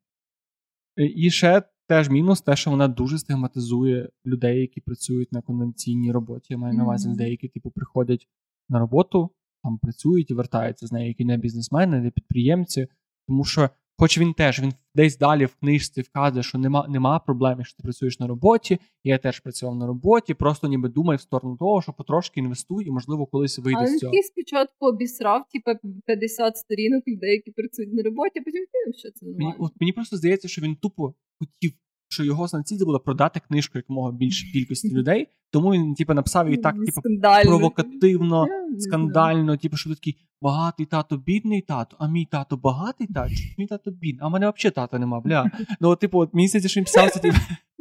Е, 0.97 1.06
і 1.16 1.30
ще 1.30 1.64
теж 1.88 2.10
мінус, 2.10 2.41
те, 2.41 2.56
що 2.56 2.72
вона 2.72 2.88
дуже 2.88 3.20
стигматизує 3.20 4.10
людей, 4.26 4.62
які 4.62 4.82
працюють 4.82 5.32
на 5.32 5.41
конвенційній 5.41 6.12
роботі. 6.12 6.47
Я 6.49 6.58
маю 6.58 6.74
на 6.74 6.84
увазі 6.84 7.10
людей, 7.10 7.32
які, 7.32 7.47
типу, 7.47 7.72
приходять 7.72 8.28
на 8.70 8.80
роботу, 8.80 9.30
там 9.64 9.78
працюють 9.78 10.32
і 10.32 10.34
вертаються 10.34 10.88
з 10.88 10.91
нею, 10.91 11.08
які 11.08 11.26
не 11.26 11.38
бізнесмени, 11.38 12.01
не 12.01 12.12
підприємці. 12.12 12.88
Тому 13.28 13.43
що, 13.43 13.70
Хоч 14.04 14.18
він 14.18 14.34
теж 14.34 14.62
він 14.62 14.74
десь 14.95 15.18
далі 15.18 15.45
в 15.45 15.56
книжці 15.56 16.01
вказує, 16.01 16.43
що 16.43 16.58
нема 16.58 16.86
нема 16.89 17.20
проблем, 17.20 17.56
якщо 17.58 17.78
ти 17.78 17.84
працюєш 17.84 18.20
на 18.20 18.28
роботі. 18.28 18.78
Я 19.04 19.18
теж 19.18 19.39
працював 19.39 19.76
на 19.76 19.88
роботі, 19.88 20.34
просто 20.34 20.68
ніби 20.68 20.89
думай 20.89 21.18
в 21.18 21.22
сторону 21.22 21.58
того, 21.58 21.82
що 21.82 21.93
потрошки 21.93 22.39
інвестуй, 22.39 22.86
і 22.86 22.91
можливо 22.91 23.26
колись 23.26 23.60
вийде 23.60 23.88
з 23.88 23.97
цього. 23.97 24.14
Але 24.14 24.24
спочатку 24.24 24.86
обісрав, 24.86 25.41
типу, 25.54 25.72
50 26.06 26.58
сторінок 26.58 27.08
людей, 27.08 27.32
які 27.32 27.51
працюють 27.51 27.93
на 27.93 28.04
роботі, 28.04 28.39
а 28.39 28.43
потім 28.43 28.66
кинув, 28.72 28.99
що 28.99 29.12
це 29.12 29.26
нормально. 29.26 29.49
Мені, 29.49 29.56
от, 29.60 29.72
мені 29.82 29.91
просто 29.93 30.18
здається, 30.18 30.47
що 30.47 30.62
він 30.62 30.76
тупо 30.76 31.14
хотів, 31.39 31.72
що 32.14 32.24
його 32.24 32.47
санції 32.47 32.86
було 32.86 32.99
продати 32.99 33.41
книжку 33.47 33.78
якомога 33.78 34.11
більше 34.11 34.51
кількості 34.51 34.93
людей, 34.93 35.28
тому 35.51 35.72
він 35.72 35.95
типу, 35.95 36.14
написав 36.14 36.47
її 36.47 36.57
так, 36.57 36.76
типу, 36.86 37.01
провокативно, 37.43 38.47
скандально, 38.80 39.57
типу, 39.57 39.78
що 39.78 39.89
такий 39.89 40.18
багатий 40.41 40.86
тато, 40.86 41.18
бідний 41.18 41.61
тато, 41.61 41.97
а 41.99 42.07
мій 42.07 42.26
тато 42.26 42.57
багатий 42.57 43.07
тато, 43.07 43.34
мій 43.57 43.68
тато 43.68 43.91
бідний, 43.91 44.20
а 44.22 44.30
мене 44.30 44.49
взагалі 44.49 44.74
тата 44.74 44.99
нема, 44.99 45.20
бля. 45.20 45.51
Ну, 45.80 45.95
типу, 45.95 46.20
от 46.20 46.34
місяці, 46.34 46.70
що 46.70 46.80
він 46.80 46.86
писався 46.86 47.20
типу, 47.20 47.38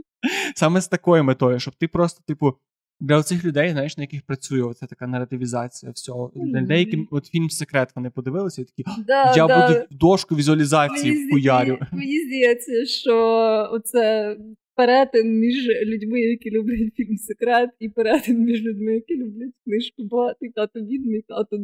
саме 0.55 0.81
з 0.81 0.89
такою 0.89 1.25
метою, 1.25 1.61
щоб 1.61 1.75
ти 1.75 1.89
просто, 1.89 2.23
типу, 2.27 2.55
для 3.03 3.23
цих 3.23 3.45
людей, 3.45 3.71
знаєш, 3.71 3.97
на 3.97 4.03
яких 4.03 4.23
працює 4.23 4.63
оця 4.63 4.87
така 4.87 5.07
наративізація 5.07 5.93
всього. 5.93 6.33
Для 6.35 6.61
людей, 6.61 6.79
які 6.79 7.07
от 7.11 7.27
фільм 7.27 7.51
секрет 7.51 7.93
вони 7.97 8.11
подивилися, 8.11 8.63
і 8.63 8.65
такі 8.65 8.85
да, 9.07 9.35
я 9.37 9.47
да. 9.47 9.69
буду 9.69 9.87
дошку 9.91 10.37
візуалізації 10.37 11.27
вхуярю. 11.27 11.79
Мені 11.93 12.21
здається, 12.21 12.87
що 12.87 13.17
оце 13.73 14.37
перетин 14.75 15.39
між 15.39 15.69
людьми, 15.69 16.21
які 16.21 16.51
люблять 16.51 16.95
фільм 16.95 17.17
Секрет, 17.17 17.71
і 17.79 17.89
перетин 17.89 18.39
між 18.39 18.63
людьми, 18.63 18.95
які 18.95 19.17
люблять 19.17 19.55
книжку 19.65 20.05
Багатий 20.05 20.51
тато 20.51 20.81
бідний 20.81 21.25
тато 21.29 21.57
99,9%. 21.57 21.63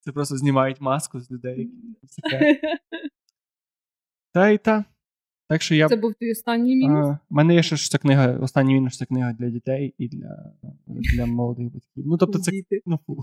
Це 0.00 0.12
просто 0.12 0.36
знімають 0.36 0.80
маску 0.80 1.20
з 1.20 1.30
людей, 1.30 1.58
які 1.58 2.06
секрет. 2.06 2.60
Та 4.32 4.50
й 4.50 4.58
та. 4.58 4.84
Так 5.48 5.62
що 5.62 5.74
я... 5.74 5.88
Це 5.88 5.96
був 5.96 6.14
твій 6.14 6.32
останній 6.32 6.76
мінус? 6.76 7.16
У 7.30 7.34
мене 7.34 7.54
є 7.54 7.62
ще 7.62 7.76
ж 7.76 7.90
ця 7.90 7.98
книга, 7.98 8.32
останній 8.32 8.74
мінус 8.74 8.96
це 8.96 9.04
книга 9.06 9.32
для 9.32 9.50
дітей 9.50 9.94
і 9.98 10.08
для 10.08 10.52
для 10.86 11.26
молодих 11.26 11.64
батьків. 11.64 12.04
Ну, 12.06 12.16
тобто, 12.16 12.38
це 12.38 12.52
ну, 12.86 12.98
фу. 13.06 13.22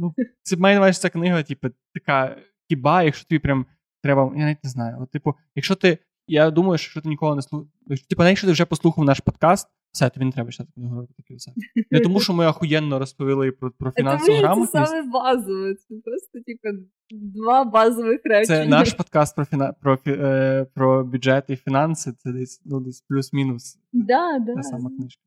ну, 0.00 0.14
це 0.42 0.56
має 0.56 0.80
на 0.80 0.92
ця 0.92 1.08
книга, 1.08 1.42
типу, 1.42 1.68
така 1.94 2.36
хіба, 2.68 3.02
якщо 3.02 3.28
тобі 3.28 3.38
прям 3.38 3.66
треба. 4.02 4.32
Я 4.36 4.44
навіть 4.44 4.64
не 4.64 4.70
знаю. 4.70 4.96
От, 5.00 5.10
типу, 5.10 5.34
якщо 5.54 5.74
ти. 5.74 5.98
Я 6.28 6.50
думаю, 6.50 6.78
що 6.78 6.86
якщо 6.86 7.00
ти 7.00 7.08
ніколи 7.08 7.36
не 7.36 7.42
слухав. 7.42 7.68
Типу, 8.08 8.24
якщо 8.24 8.46
ти 8.46 8.52
вже 8.52 8.64
послухав 8.64 9.04
наш 9.04 9.20
подкаст, 9.20 9.68
все, 9.92 10.10
тобі 10.10 10.26
не 10.26 10.32
треба 10.32 10.50
читати 10.50 10.70
книгу 10.74 11.08
таке 11.16 11.34
все. 11.34 11.52
Не 11.90 12.00
тому, 12.00 12.20
що 12.20 12.32
ми 12.32 12.46
охуєнно 12.46 12.98
розповіли 12.98 13.52
про 13.52 13.70
про 13.70 13.90
фінансову 13.90 14.38
грамотність. 14.38 14.72
Це 14.72 14.86
саме 14.86 15.10
базове. 15.10 15.74
Це 15.74 15.94
просто, 16.04 16.38
типу, 16.46 16.68
два 17.10 17.64
базових 17.64 18.20
речі. 18.24 18.46
Це 18.46 18.66
наш 18.66 18.92
подкаст 18.92 19.36
про 19.36 19.44
фіна... 19.44 19.72
про, 19.72 19.98
е, 20.06 20.66
про 20.74 21.04
бюджет 21.04 21.44
і 21.48 21.56
фінанси. 21.56 22.12
Це 22.12 22.32
десь 22.32 22.62
ну, 22.64 22.80
десь 22.80 23.00
плюс-мінус. 23.08 23.78
Да, 23.92 24.38
да. 24.38 24.54
Та 24.54 24.62
сама 24.62 24.90
книжка. 24.90 25.22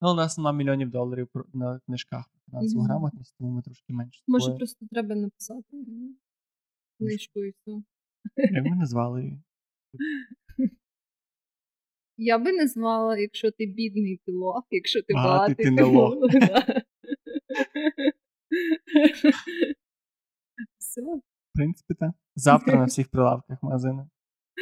Ну, 0.00 0.10
у 0.10 0.14
нас 0.14 0.38
нема 0.38 0.52
мільйонів 0.52 0.90
доларів 0.90 1.28
на 1.54 1.80
книжках 1.86 2.24
про 2.30 2.50
фінансову 2.50 2.82
mm-hmm. 2.82 2.86
грамотність, 2.86 3.34
тому 3.38 3.50
ми 3.50 3.62
трошки 3.62 3.92
менше. 3.92 4.22
Може, 4.26 4.52
просто 4.52 4.86
треба 4.90 5.14
написати 5.14 5.76
книжку 6.98 7.44
і 7.44 7.50
все. 7.50 7.82
Як 8.36 8.64
ми 8.64 8.76
назвали 8.76 9.22
її? 9.22 9.42
Я 12.16 12.38
би 12.38 12.52
назвала, 12.52 13.18
якщо 13.18 13.50
ти 13.50 13.66
бідний 13.66 14.20
ти 14.26 14.32
лох, 14.32 14.66
якщо 14.70 15.02
ти 15.02 15.14
багатий, 15.14 15.38
багатий, 15.38 15.64
ти 15.64 15.70
не 15.70 15.82
лох. 15.82 16.14
Все. 20.78 21.02
В 21.02 21.20
принципі, 21.54 21.94
так. 21.94 22.10
Завтра 22.34 22.78
на 22.78 22.84
всіх 22.84 23.08
прилавках 23.08 23.62
магазину. 23.62 24.08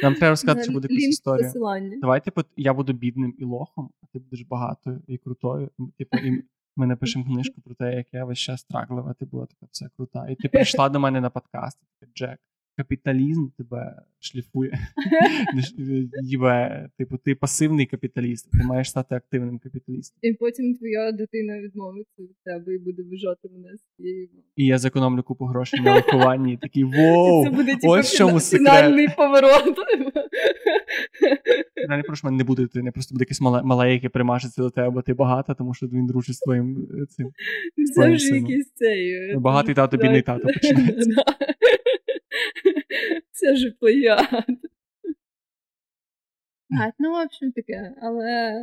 Нам 0.03 0.13
треба 0.13 0.29
розказати, 0.29 0.63
що 0.63 0.71
буде 0.71 0.87
якась 0.91 1.07
історія. 1.07 1.53
Давай, 2.01 2.23
типу, 2.23 2.41
я 2.57 2.73
буду 2.73 2.93
бідним 2.93 3.35
і 3.37 3.43
лохом, 3.43 3.89
а 4.01 4.05
ти 4.13 4.19
будеш 4.19 4.41
багатою 4.41 5.01
і 5.07 5.17
крутою. 5.17 5.69
Типу, 5.97 6.17
і 6.17 6.43
ми 6.75 6.87
напишемо 6.87 7.25
книжку 7.25 7.61
про 7.61 7.75
те, 7.75 7.95
як 7.95 8.13
я 8.13 8.25
весь 8.25 8.39
час 8.39 8.61
страглива, 8.61 9.13
ти 9.13 9.25
була 9.25 9.45
така 9.45 9.67
вся 9.71 9.89
крута. 9.97 10.27
І 10.29 10.35
ти 10.35 10.49
прийшла 10.49 10.89
до 10.89 10.99
мене 10.99 11.21
на 11.21 11.29
подкаст, 11.29 11.79
Джек 12.15 12.39
капіталізм 12.77 13.47
тебе 13.57 14.01
шліфує. 14.19 14.79
Їбе, 16.23 16.89
типу, 16.97 17.17
ти 17.17 17.35
пасивний 17.35 17.85
капіталіст, 17.85 18.51
ти 18.51 18.63
маєш 18.63 18.89
стати 18.89 19.15
активним 19.15 19.59
капіталістом. 19.59 20.19
І 20.21 20.33
потім 20.33 20.75
твоя 20.75 21.11
дитина 21.11 21.61
відмовиться 21.61 22.21
від 22.21 22.35
тебе 22.43 22.75
і 22.75 22.77
буде 22.77 23.03
вижати 23.03 23.49
мене 23.53 23.77
з 23.77 23.81
цією. 23.97 24.29
І 24.55 24.65
я 24.65 24.77
зекономлю 24.77 25.23
купу 25.23 25.45
грошей 25.45 25.81
на 25.81 25.95
вихованні, 25.95 26.53
і 26.53 26.57
такий 26.57 26.83
воу! 26.83 27.43
Це 27.43 27.49
буде 27.49 27.75
типу, 27.75 27.87
ось 27.87 28.13
чому 28.13 28.39
фінальний 28.39 29.07
поворот. 29.17 29.79
Не 31.89 32.03
прошу 32.03 32.27
мене 32.27 32.37
не 32.37 32.43
буде 32.43 32.61
дитини, 32.61 32.91
просто 32.91 33.15
буде 33.15 33.21
якесь 33.21 33.41
мале, 33.41 33.93
яке 33.93 34.09
примажеться 34.09 34.61
до 34.61 34.69
тебе, 34.69 34.89
бо 34.89 35.01
ти 35.01 35.13
багата, 35.13 35.53
тому 35.53 35.73
що 35.73 35.87
він 35.87 36.07
дружить 36.07 36.35
з 36.35 36.39
твоїм 36.39 36.87
е, 37.01 37.05
цим. 37.05 37.31
Це 37.95 38.11
вже 38.11 38.35
якийсь 38.35 38.71
цей. 38.75 39.11
Е, 39.11 39.37
Багатий 39.37 39.75
тато, 39.75 39.97
бідний 39.97 40.21
тато 40.21 40.47
починається. 40.53 41.23
Це 43.31 43.55
ж 43.55 43.71
плагіат. 43.71 44.29
Ну, 46.99 47.11
в 47.11 47.25
общем 47.25 47.51
таке, 47.51 47.95
але. 48.01 48.53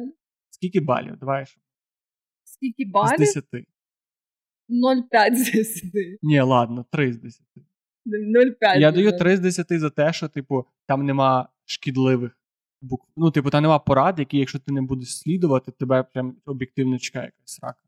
Скільки 0.51 0.81
балів? 0.81 1.17
Давай. 1.17 1.45
Скільки 2.45 2.85
балів? 2.85 3.27
З 3.27 3.35
10. 3.35 3.45
0,5 4.69 5.35
з 5.35 5.53
10. 5.53 5.85
Ні, 6.23 6.41
ладно, 6.41 6.87
3 6.91 7.13
з 7.13 7.17
10. 7.17 7.43
0,5. 8.07 8.79
Я 8.79 8.93
даю 8.93 9.19
3 9.19 9.37
з 9.37 9.41
10 9.41 9.81
за 9.81 9.91
те, 9.91 10.13
що, 10.13 10.29
типу, 10.29 10.67
там 10.87 11.07
нема 11.07 11.49
шкідливих 11.65 12.39
букв. 12.81 13.07
Ну, 13.17 13.31
типу, 13.31 13.51
там 13.51 13.63
нема 13.63 13.79
порад, 13.79 14.19
які, 14.19 14.39
якщо 14.39 14.59
ти 14.59 14.73
не 14.73 14.83
будеш 14.83 15.19
слідувати, 15.19 15.73
тебе 15.73 16.03
прям 16.03 16.37
об'єктивно 16.45 16.99
чекає 16.99 17.25
якась 17.25 17.61
рака. 17.63 17.83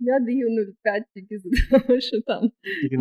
Я 0.00 0.20
даю 0.20 0.48
0,5 0.48 1.02
тільки 1.14 1.38
за 1.38 1.50
те, 1.78 2.00
що 2.00 2.20
там 2.22 2.50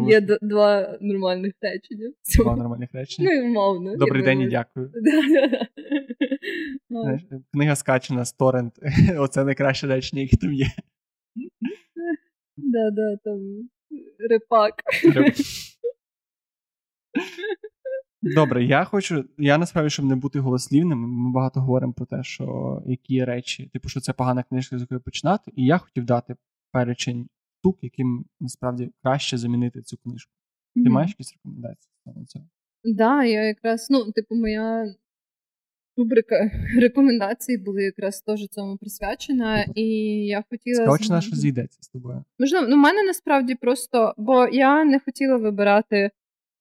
є 0.10 0.22
д- 0.22 0.38
два 0.42 0.98
нормальних 1.02 1.54
речення. 1.62 2.12
Два 2.40 2.56
нормальних 2.56 2.90
речення. 2.94 3.30
Ну, 3.32 3.38
і 3.38 3.42
умовно. 3.50 3.96
Добрий 3.98 4.24
день 4.24 4.42
і 4.42 4.48
дякую. 4.48 4.92
Книга 7.54 7.76
скачена 7.76 8.26
з 8.26 8.34
торрент. 8.34 8.74
Оце 9.18 9.44
найкраще 9.44 9.88
речення, 9.88 10.22
яке 10.22 10.38
там 10.38 10.54
є. 10.54 10.68
Да, 12.58 12.92
да, 12.92 13.18
там 13.24 13.70
репак. 14.30 14.74
Добре, 18.22 18.64
я 18.66 18.84
хочу. 18.84 19.26
Я 19.38 19.58
насправді, 19.58 19.90
щоб 19.90 20.06
не 20.06 20.16
бути 20.16 20.40
голослівним, 20.40 21.00
ми 21.00 21.32
багато 21.32 21.60
говоримо 21.60 21.94
про 21.94 22.06
те, 22.06 22.24
що 22.24 22.82
які 22.86 23.26
речі, 23.26 23.70
типу, 23.74 23.90
що 23.90 24.00
це 24.00 24.14
погана 24.14 24.44
книжка, 24.44 24.78
з 24.78 24.82
якої 24.82 25.00
починати, 25.00 25.52
і 25.56 25.66
я 25.66 25.78
хотів 25.78 26.06
дати 26.06 26.36
перечень 26.74 27.28
штук, 27.60 27.78
яким 27.82 28.26
насправді 28.40 28.92
краще 29.04 29.38
замінити 29.38 29.82
цю 29.82 29.98
книжку. 29.98 30.32
Ти 30.76 30.82
mm-hmm. 30.82 30.90
маєш 30.90 31.10
якісь 31.10 31.34
рекомендації 31.34 31.92
на 32.06 32.26
цього? 32.26 32.46
Так, 32.84 32.96
да, 32.96 33.24
я 33.24 33.44
якраз, 33.44 33.88
ну, 33.90 34.12
типу, 34.12 34.36
моя 34.36 34.96
рубрика 35.98 36.52
рекомендацій 36.82 37.58
були 37.58 37.84
якраз 37.84 38.22
теж 38.22 38.48
цьому 38.48 38.78
присвячена, 38.78 39.66
і 39.76 39.86
я 40.26 40.44
хотіла. 40.50 40.98
Чи 40.98 41.10
наша 41.10 41.36
зійдеться 41.36 41.80
з 41.82 41.88
тобою? 41.88 42.24
Можливо, 42.40 42.68
ну, 42.68 42.76
в 42.76 42.80
мене 42.80 43.04
насправді 43.04 43.56
просто, 43.56 44.14
бо 44.18 44.48
я 44.48 44.84
не 44.84 45.00
хотіла 45.00 45.38
вибирати. 45.38 46.12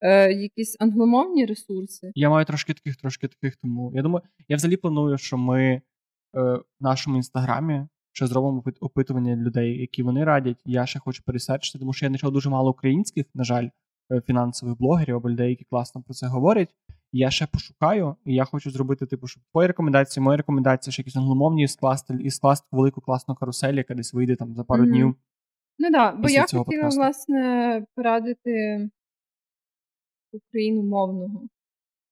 Е, 0.05 0.33
якісь 0.33 0.77
англомовні 0.79 1.45
ресурси. 1.45 2.11
Я 2.15 2.29
маю 2.29 2.45
трошки 2.45 2.73
таких, 2.73 2.95
трошки 2.95 3.27
таких, 3.27 3.55
тому 3.55 3.91
я 3.95 4.01
думаю, 4.01 4.25
я 4.47 4.55
взагалі 4.55 4.77
планую, 4.77 5.17
що 5.17 5.37
ми 5.37 5.63
е, 5.63 5.81
в 6.33 6.63
нашому 6.79 7.15
інстаграмі 7.15 7.87
ще 8.13 8.27
зробимо 8.27 8.63
опитування 8.79 9.35
людей, 9.35 9.81
які 9.81 10.03
вони 10.03 10.23
радять. 10.23 10.61
Я 10.65 10.85
ще 10.85 10.99
хочу 10.99 11.23
пересерчити, 11.23 11.79
тому 11.79 11.93
що 11.93 12.05
я 12.05 12.09
знайшов 12.09 12.31
дуже 12.31 12.49
мало 12.49 12.69
українських, 12.69 13.25
на 13.33 13.43
жаль, 13.43 13.69
е, 14.11 14.21
фінансових 14.21 14.77
блогерів 14.77 15.15
або 15.15 15.29
людей, 15.29 15.49
які 15.49 15.65
класно 15.65 16.01
про 16.01 16.13
це 16.13 16.27
говорять. 16.27 16.75
Я 17.11 17.31
ще 17.31 17.47
пошукаю, 17.47 18.15
і 18.25 18.33
я 18.33 18.45
хочу 18.45 18.71
зробити, 18.71 19.05
типу, 19.05 19.27
щоб 19.27 19.43
твої 19.51 19.67
рекомендації, 19.67 20.23
мої 20.23 20.37
рекомендації, 20.37 20.91
ще 20.91 21.01
якісь 21.01 21.15
англомовні 21.15 21.67
скласти 21.67 22.17
і 22.23 22.31
скласти 22.31 22.67
велику 22.71 23.01
класну 23.01 23.35
карусель, 23.35 23.73
яка 23.73 23.95
десь 23.95 24.13
вийде 24.13 24.35
там 24.35 24.55
за 24.55 24.63
пару 24.63 24.83
mm-hmm. 24.83 24.87
днів. 24.87 25.15
Ну 25.79 25.91
так, 25.91 26.21
бо 26.21 26.29
я 26.29 26.41
хотіла, 26.41 26.63
подкасту. 26.63 26.99
власне, 26.99 27.85
порадити 27.95 28.89
україномовного 30.31 31.47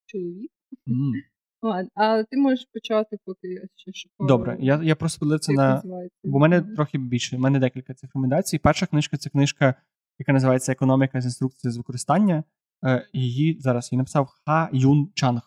чоловіка. 0.06 0.54
Mm. 0.86 1.31
Ладно, 1.62 1.90
а 1.94 2.22
ти 2.22 2.36
можеш 2.36 2.66
почати, 2.72 3.16
поки 3.24 3.48
я 3.48 3.60
ще 3.76 3.92
шукаю. 3.92 4.28
Добре, 4.28 4.56
я 4.60 4.82
я 4.82 4.96
просто 4.96 5.20
подивився 5.20 5.52
на. 5.52 5.82
Бо 6.24 6.38
в 6.38 6.40
мене 6.40 6.60
трохи 6.60 6.98
більше, 6.98 7.36
в 7.36 7.40
мене 7.40 7.58
декілька 7.58 7.94
цих 7.94 8.08
рекомендацій. 8.08 8.58
Перша 8.58 8.86
книжка 8.86 9.16
це 9.16 9.30
книжка, 9.30 9.74
яка 10.18 10.32
називається 10.32 10.72
Економіка 10.72 11.20
з 11.20 11.24
інструкції 11.24 11.70
з 11.70 11.76
використання. 11.76 12.44
Е, 12.84 13.08
її 13.12 13.56
зараз 13.60 13.92
її 13.92 13.98
написав 13.98 14.28
Ха 14.46 14.68
Юн 14.72 15.10
Чанг. 15.14 15.42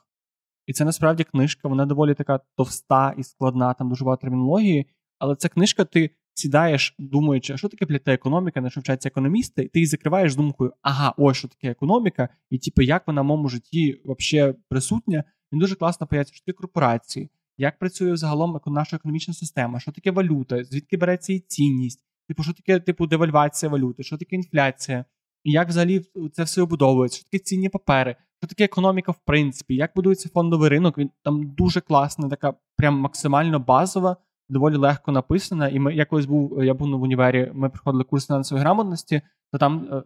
І 0.68 0.74
це 0.74 0.86
насправді 0.86 1.24
книжка, 1.24 1.68
вона 1.68 1.86
доволі 1.86 2.14
така 2.14 2.40
товста 2.58 3.16
і 3.18 3.24
складна, 3.24 3.74
там 3.74 3.90
дуже 3.90 4.06
багато 4.06 4.22
термінології. 4.22 4.86
Але 5.20 5.36
ця 5.36 5.50
книжка, 5.50 5.86
ти 5.86 6.10
сідаєш, 6.34 6.96
думаючи, 7.00 7.58
що 7.58 7.70
таке 7.70 7.86
блядь, 7.86 8.08
економіка, 8.08 8.62
на 8.62 8.70
що 8.70 8.82
вчаться 8.82 9.10
економісти, 9.10 9.64
і 9.64 9.68
ти 9.68 9.80
її 9.80 9.88
закриваєш 9.88 10.36
думкою, 10.36 10.74
ага, 10.82 11.14
ось 11.18 11.38
що 11.38 11.48
таке 11.48 11.70
економіка, 11.70 12.30
і 12.50 12.60
типу, 12.60 12.82
як 12.82 13.08
вона 13.08 13.22
в 13.22 13.26
моєму 13.26 13.50
житті 13.50 14.02
взагалі 14.06 14.56
присутня. 14.70 15.24
Він 15.52 15.60
дуже 15.60 15.76
класно 15.76 16.08
пояснює, 16.08 16.36
що 16.36 16.46
таке 16.46 16.58
корпорації, 16.58 17.30
як 17.58 17.80
працює 17.80 18.16
загалом 18.16 18.62
наша 18.66 18.96
економічна 18.96 19.34
система, 19.34 19.80
що 19.80 19.92
таке 19.92 20.12
валюта, 20.12 20.64
звідки 20.64 20.98
береться 20.98 21.34
її 21.34 21.46
цінність, 21.48 22.06
типу, 22.28 22.44
що 22.44 22.54
таке 22.54 22.80
типу 22.80 23.08
девальвація 23.08 23.70
валюти, 23.70 24.04
що 24.04 24.18
таке 24.18 24.36
інфляція, 24.36 25.06
і 25.44 25.52
як 25.52 25.68
взагалі 25.68 26.02
це 26.34 26.44
все 26.44 26.62
обудовується, 26.62 27.18
що 27.18 27.30
таке 27.30 27.44
цінні 27.44 27.70
папери, 27.70 28.16
що 28.40 28.48
таке 28.48 28.64
економіка, 28.64 29.12
в 29.12 29.20
принципі, 29.26 29.76
як 29.76 29.92
будується 29.96 30.30
фондовий 30.30 30.70
ринок. 30.70 30.98
Він 30.98 31.10
там 31.24 31.54
дуже 31.54 31.82
класна, 31.82 32.30
така 32.30 32.54
прям 32.78 33.00
максимально 33.00 33.60
базова, 33.60 34.18
доволі 34.50 34.76
легко 34.76 35.12
написана. 35.12 35.68
І 35.68 35.80
ми 35.80 35.96
якось 35.96 36.26
був, 36.26 36.64
я 36.64 36.74
був 36.74 36.90
в 36.90 37.02
універі, 37.02 37.52
ми 37.54 37.70
проходили 37.70 38.04
курс 38.04 38.28
фінансової 38.28 38.62
грамотності, 38.62 39.22
то 39.52 39.58
там 39.58 39.88
е, 39.92 40.04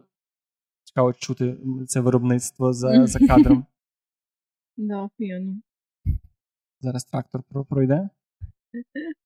цікаво 0.84 1.12
чути 1.12 1.56
це 1.86 2.00
виробництво 2.00 2.72
за 2.72 3.06
за 3.06 3.18
кадром. 3.28 3.66
Да, 4.80 5.08
Зараз 6.80 7.04
трактор 7.04 7.42
пройде. 7.68 8.08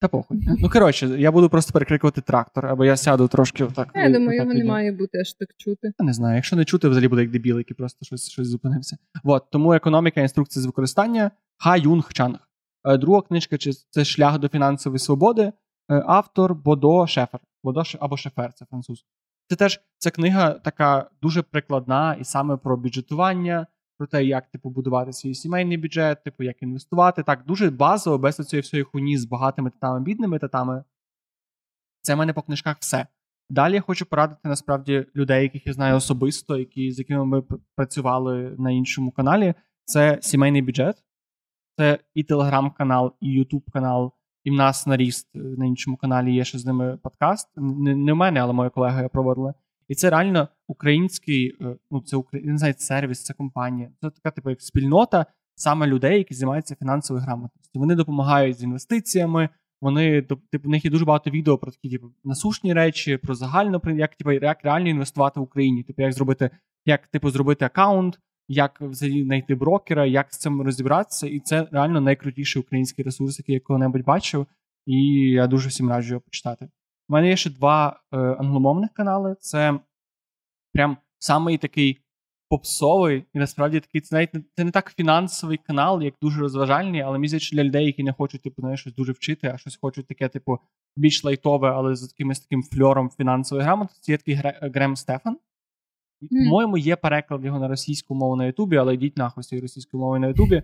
Та 0.00 0.08
похуй. 0.08 0.38
Ну, 0.58 0.70
коротше, 0.70 1.06
я 1.06 1.32
буду 1.32 1.48
просто 1.48 1.72
перекрикувати 1.72 2.20
трактор, 2.20 2.66
або 2.66 2.84
я 2.84 2.96
сяду 2.96 3.28
трошки 3.28 3.64
отак. 3.64 3.90
Я 3.94 4.10
думаю, 4.10 4.36
його 4.36 4.54
не 4.54 4.64
має 4.64 4.92
бути 4.92 5.18
аж 5.18 5.32
так 5.32 5.48
чути. 5.56 5.92
Я 5.98 6.06
не 6.06 6.12
знаю. 6.12 6.36
Якщо 6.36 6.56
не 6.56 6.64
чути, 6.64 6.88
взагалі 6.88 7.08
буде 7.08 7.22
як 7.22 7.30
дебіл, 7.30 7.58
який 7.58 7.74
просто 7.74 8.04
щось 8.04 8.30
щось 8.30 8.46
зупинився. 8.46 8.96
От, 9.24 9.50
Тому 9.50 9.72
економіка 9.72 10.20
інструкції 10.20 10.62
з 10.62 10.66
використання 10.66 11.30
Ха 11.56 11.76
Юнг 11.76 12.12
Чанг. 12.12 12.38
Е, 12.84 12.96
друга 12.96 13.22
книжка 13.22 13.56
це 13.90 14.04
шлях 14.04 14.38
до 14.38 14.48
фінансової 14.48 14.98
свободи. 14.98 15.42
Е, 15.42 15.52
автор 16.06 16.54
Бодо 16.54 17.06
Шефер. 17.06 17.40
Бодо 17.64 17.82
або 18.00 18.16
Шефер, 18.16 18.52
це 18.52 18.64
француз. 18.64 19.04
Це 19.48 19.56
теж 19.56 19.80
ця 19.98 20.10
книга 20.10 20.50
така 20.50 21.10
дуже 21.22 21.42
прикладна 21.42 22.14
і 22.20 22.24
саме 22.24 22.56
про 22.56 22.76
бюджетування 22.76 23.66
про 23.98 24.06
те, 24.06 24.24
як 24.24 24.50
типу 24.50 24.70
будувати 24.70 25.12
свій 25.12 25.34
сімейний 25.34 25.76
бюджет, 25.76 26.24
типу 26.24 26.42
як 26.42 26.62
інвестувати. 26.62 27.22
Так, 27.22 27.44
дуже 27.46 27.70
базово, 27.70 28.18
без 28.18 28.36
цієї 28.36 28.62
всієї 28.62 28.84
хуйні 28.84 29.18
з 29.18 29.24
багатими 29.24 29.70
татами, 29.70 30.00
бідними 30.00 30.38
татами. 30.38 30.84
Це 32.02 32.14
в 32.14 32.18
мене 32.18 32.32
по 32.32 32.42
книжках 32.42 32.76
все. 32.80 33.06
Далі 33.50 33.74
я 33.74 33.80
хочу 33.80 34.06
порадити 34.06 34.48
насправді 34.48 35.06
людей, 35.16 35.42
яких 35.42 35.66
я 35.66 35.72
знаю 35.72 35.96
особисто, 35.96 36.58
які, 36.58 36.92
з 36.92 36.98
якими 36.98 37.24
ми 37.24 37.42
працювали 37.76 38.54
на 38.58 38.70
іншому 38.70 39.10
каналі. 39.10 39.54
Це 39.84 40.18
сімейний 40.22 40.62
бюджет, 40.62 41.04
це 41.76 41.98
і 42.14 42.24
телеграм-канал, 42.24 43.12
і 43.20 43.32
Ютуб 43.32 43.70
канал. 43.70 44.12
І 44.44 44.50
в 44.50 44.54
нас 44.54 44.86
на 44.86 44.96
ріст 44.96 45.28
е, 45.34 45.38
на 45.38 45.66
іншому 45.66 45.96
каналі 45.96 46.34
є 46.34 46.44
ще 46.44 46.58
з 46.58 46.66
ними 46.66 46.96
подкаст. 46.96 47.48
Не, 47.56 47.96
не 47.96 48.12
в 48.12 48.16
мене, 48.16 48.40
але 48.40 48.52
моя 48.52 48.70
колега 48.70 49.08
проводила. 49.08 49.54
І 49.88 49.94
це 49.94 50.10
реально 50.10 50.48
український, 50.68 51.56
е, 51.60 51.76
ну 51.90 52.00
це 52.00 52.22
знаю, 52.56 52.74
сервіс, 52.78 53.22
це 53.22 53.34
компанія. 53.34 53.90
Це 54.00 54.10
така 54.10 54.30
типу 54.30 54.50
як 54.50 54.62
спільнота 54.62 55.26
саме 55.54 55.86
людей, 55.86 56.18
які 56.18 56.34
займаються 56.34 56.76
фінансовою 56.76 57.24
грамотністю. 57.24 57.80
Вони 57.80 57.94
допомагають 57.94 58.58
з 58.58 58.62
інвестиціями. 58.62 59.48
Вони 59.80 60.22
типу, 60.22 60.68
в 60.68 60.70
них 60.70 60.84
є 60.84 60.90
дуже 60.90 61.04
багато 61.04 61.30
відео 61.30 61.58
про 61.58 61.72
такі 61.72 61.90
типу, 61.90 62.06
насущні 62.24 62.72
речі, 62.72 63.16
про 63.16 63.34
загально 63.34 63.82
як 63.84 64.14
типу, 64.14 64.32
як 64.32 64.64
реально 64.64 64.88
інвестувати 64.88 65.40
в 65.40 65.42
Україні. 65.42 65.82
Типу, 65.82 66.02
як 66.02 66.12
зробити, 66.12 66.50
як 66.86 67.06
типу 67.06 67.30
зробити 67.30 67.64
аккаунт, 67.64 68.18
як 68.48 68.80
взагалі 68.80 69.24
знайти 69.24 69.54
брокера, 69.54 70.06
як 70.06 70.34
з 70.34 70.38
цим 70.38 70.62
розібратися. 70.62 71.26
І 71.26 71.40
це 71.40 71.68
реально 71.72 72.00
найкрутіший 72.00 72.62
український 72.62 73.04
ресурс, 73.04 73.38
який 73.38 73.54
я 73.54 73.60
коли-небудь 73.60 74.04
бачив. 74.04 74.46
І 74.86 74.96
я 75.30 75.46
дуже 75.46 75.68
всім 75.68 75.88
раджу 75.88 76.08
його 76.08 76.20
почитати. 76.20 76.68
У 77.08 77.12
мене 77.12 77.28
є 77.28 77.36
ще 77.36 77.50
два 77.50 78.00
е, 78.12 78.16
англомовних 78.18 78.92
канали. 78.92 79.36
Це 79.40 79.80
прям 80.72 80.96
самий 81.18 81.58
такий 81.58 81.98
попсовий, 82.48 83.24
і 83.34 83.38
насправді 83.38 83.80
такий 83.80 84.00
це 84.00 84.16
навіть 84.16 84.30
це 84.56 84.64
не 84.64 84.70
так 84.70 84.94
фінансовий 84.96 85.56
канал, 85.56 86.02
як 86.02 86.14
дуже 86.22 86.40
розважальний, 86.40 87.00
але 87.00 87.28
здається, 87.28 87.56
для 87.56 87.64
людей, 87.64 87.86
які 87.86 88.02
не 88.02 88.12
хочуть 88.12 88.42
типу, 88.42 88.62
знаєш, 88.62 88.80
щось 88.80 88.94
дуже 88.94 89.12
вчити, 89.12 89.50
а 89.54 89.58
щось 89.58 89.78
хочуть 89.80 90.06
таке, 90.06 90.28
типу, 90.28 90.58
більш 90.96 91.24
лайтове, 91.24 91.70
але 91.70 91.96
з 91.96 92.02
якимось 92.02 92.40
таким 92.40 92.62
фльором 92.62 93.10
фінансової 93.10 93.64
грамотності. 93.64 94.12
Є 94.12 94.18
такий 94.18 94.40
Грем 94.60 94.96
Стефан. 94.96 95.38
Mm. 96.22 96.44
По-моєму, 96.44 96.78
є 96.78 96.96
переклад 96.96 97.44
його 97.44 97.58
на 97.58 97.68
російську 97.68 98.14
мову 98.14 98.36
на 98.36 98.46
Ютубі, 98.46 98.76
але 98.76 98.94
йдіть 98.94 99.16
нахуй 99.16 99.44
з 99.44 99.48
цією 99.48 99.62
російською 99.62 100.00
мовою 100.00 100.20
на 100.20 100.28
Ютубі. 100.28 100.62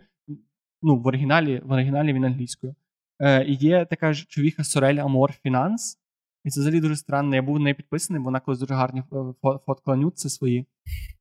Ну, 0.82 0.96
в 0.96 1.06
оригіналі 1.06 1.62
в 1.64 1.72
оригіналі 1.72 2.12
він 2.12 2.24
англійською. 2.24 2.74
Е, 3.20 3.44
Є 3.44 3.84
така 3.84 4.12
ж 4.12 4.26
човіха 4.28 4.64
Сорель 4.64 4.96
Амор 4.96 5.32
Фінанс. 5.32 6.03
І 6.44 6.50
це 6.50 6.60
взагалі 6.60 6.80
дуже 6.80 6.96
странно. 6.96 7.36
Я 7.36 7.42
був 7.42 7.58
на 7.58 7.64
неї 7.64 7.74
підписаний, 7.74 8.20
бо 8.20 8.24
вона 8.24 8.40
колись 8.40 8.60
дуже 8.60 8.74
гарні 8.74 9.00
е, 9.00 9.34
фоткала 9.66 9.96
нюци 9.96 10.28
свої. 10.28 10.66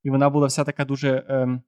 І 0.03 0.09
вона 0.09 0.29
була 0.29 0.47
вся 0.47 0.63
така 0.63 0.85
дуже 0.85 1.25
ем, 1.29 1.61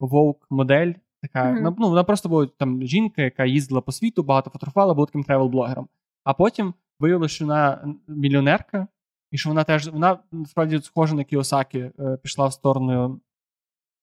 воук-модель. 0.00 0.92
Така, 1.22 1.44
mm-hmm. 1.44 1.74
ну, 1.78 1.88
Вона 1.88 2.04
просто 2.04 2.28
була 2.28 2.46
там 2.58 2.82
жінка, 2.82 3.22
яка 3.22 3.44
їздила 3.44 3.80
по 3.80 3.92
світу, 3.92 4.22
багато 4.22 4.50
фотографувала, 4.50 4.94
була 4.94 5.06
таким 5.06 5.24
тревел-блогером. 5.24 5.86
А 6.24 6.34
потім 6.34 6.74
виявилося, 7.00 7.34
що 7.34 7.44
вона 7.44 7.94
мільйонерка, 8.08 8.88
і 9.30 9.38
що 9.38 9.48
вона 9.48 9.64
теж 9.64 9.88
вона 9.88 10.18
насправді 10.32 10.78
схожа 10.78 11.14
на 11.14 11.24
Кіосакі, 11.24 11.78
е, 11.78 12.18
пішла 12.22 12.46
в 12.46 12.52
сторону. 12.52 13.20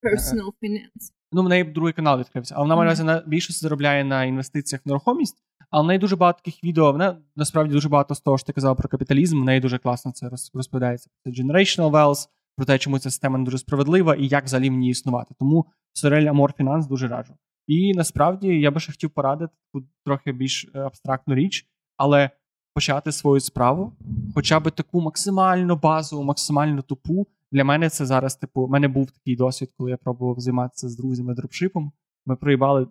Personal 0.04 0.52
finance. 0.62 1.12
Ну, 1.32 1.44
в 1.44 1.50
неї 1.50 1.64
другий 1.64 1.94
канал 1.94 2.20
відкрився. 2.20 2.56
А 2.58 2.62
вона 2.62 2.76
mm-hmm. 2.76 3.04
на 3.04 3.24
більшості 3.28 3.62
заробляє 3.62 4.04
на 4.04 4.24
інвестиціях 4.24 4.86
в 4.86 4.88
нерухомість. 4.88 5.44
Але 5.76 5.84
в 5.84 5.88
неї 5.88 6.00
дуже 6.00 6.16
багато 6.16 6.40
таких 6.44 6.64
відео. 6.64 6.92
Вона 6.92 7.18
насправді 7.36 7.74
дуже 7.74 7.90
багато 7.90 8.16
з 8.16 8.22
того, 8.22 8.38
що 8.38 8.48
ти 8.48 8.54
казав 8.54 8.78
про 8.78 8.90
капіталізм. 8.90 9.42
В 9.42 9.46
неї 9.46 9.60
дуже 9.60 9.78
класно 9.78 10.12
це 10.12 10.30
розповідається. 10.54 11.10
Це 11.24 11.30
generational 11.30 11.92
wealth, 11.92 12.28
про 12.58 12.66
те, 12.66 12.78
чому 12.78 13.00
ця 13.00 13.12
система 13.12 13.38
не 13.38 13.46
дуже 13.46 13.58
справедлива 13.58 14.16
і 14.16 14.28
як 14.28 14.46
взагалі 14.46 14.70
в 14.70 14.74
ній 14.74 14.90
існувати. 14.90 15.36
Тому 15.40 15.66
Сорель 15.94 16.26
Амор 16.26 16.54
Фінанс 16.54 16.88
дуже 16.88 17.08
раджу. 17.08 17.34
І 17.68 17.94
насправді 17.94 18.48
я 18.48 18.72
би 18.72 18.80
ще 18.80 18.92
хотів 18.92 19.10
порадити 19.10 19.54
тут 19.74 19.86
трохи 20.06 20.32
більш 20.32 20.72
е, 20.76 20.80
абстрактну 20.80 21.36
річ, 21.36 21.66
але 21.98 22.30
почати 22.74 23.12
свою 23.12 23.40
справу, 23.40 23.94
хоча 24.36 24.60
б 24.60 24.72
таку 24.72 25.02
максимально 25.02 25.76
базову, 25.76 26.24
максимально 26.24 26.82
тупу. 26.82 27.28
Для 27.52 27.64
мене 27.64 27.90
це 27.90 28.06
зараз, 28.06 28.36
типу, 28.36 28.62
у 28.62 28.68
мене 28.68 28.88
був 28.88 29.12
такий 29.12 29.36
досвід, 29.36 29.72
коли 29.78 29.92
я 29.92 29.98
пробував 29.98 30.40
займатися 30.40 30.90
з 30.90 30.98
друзями 30.98 31.34
дропшипом. 31.34 31.92
Ми 32.26 32.36
проїбали 32.36 32.88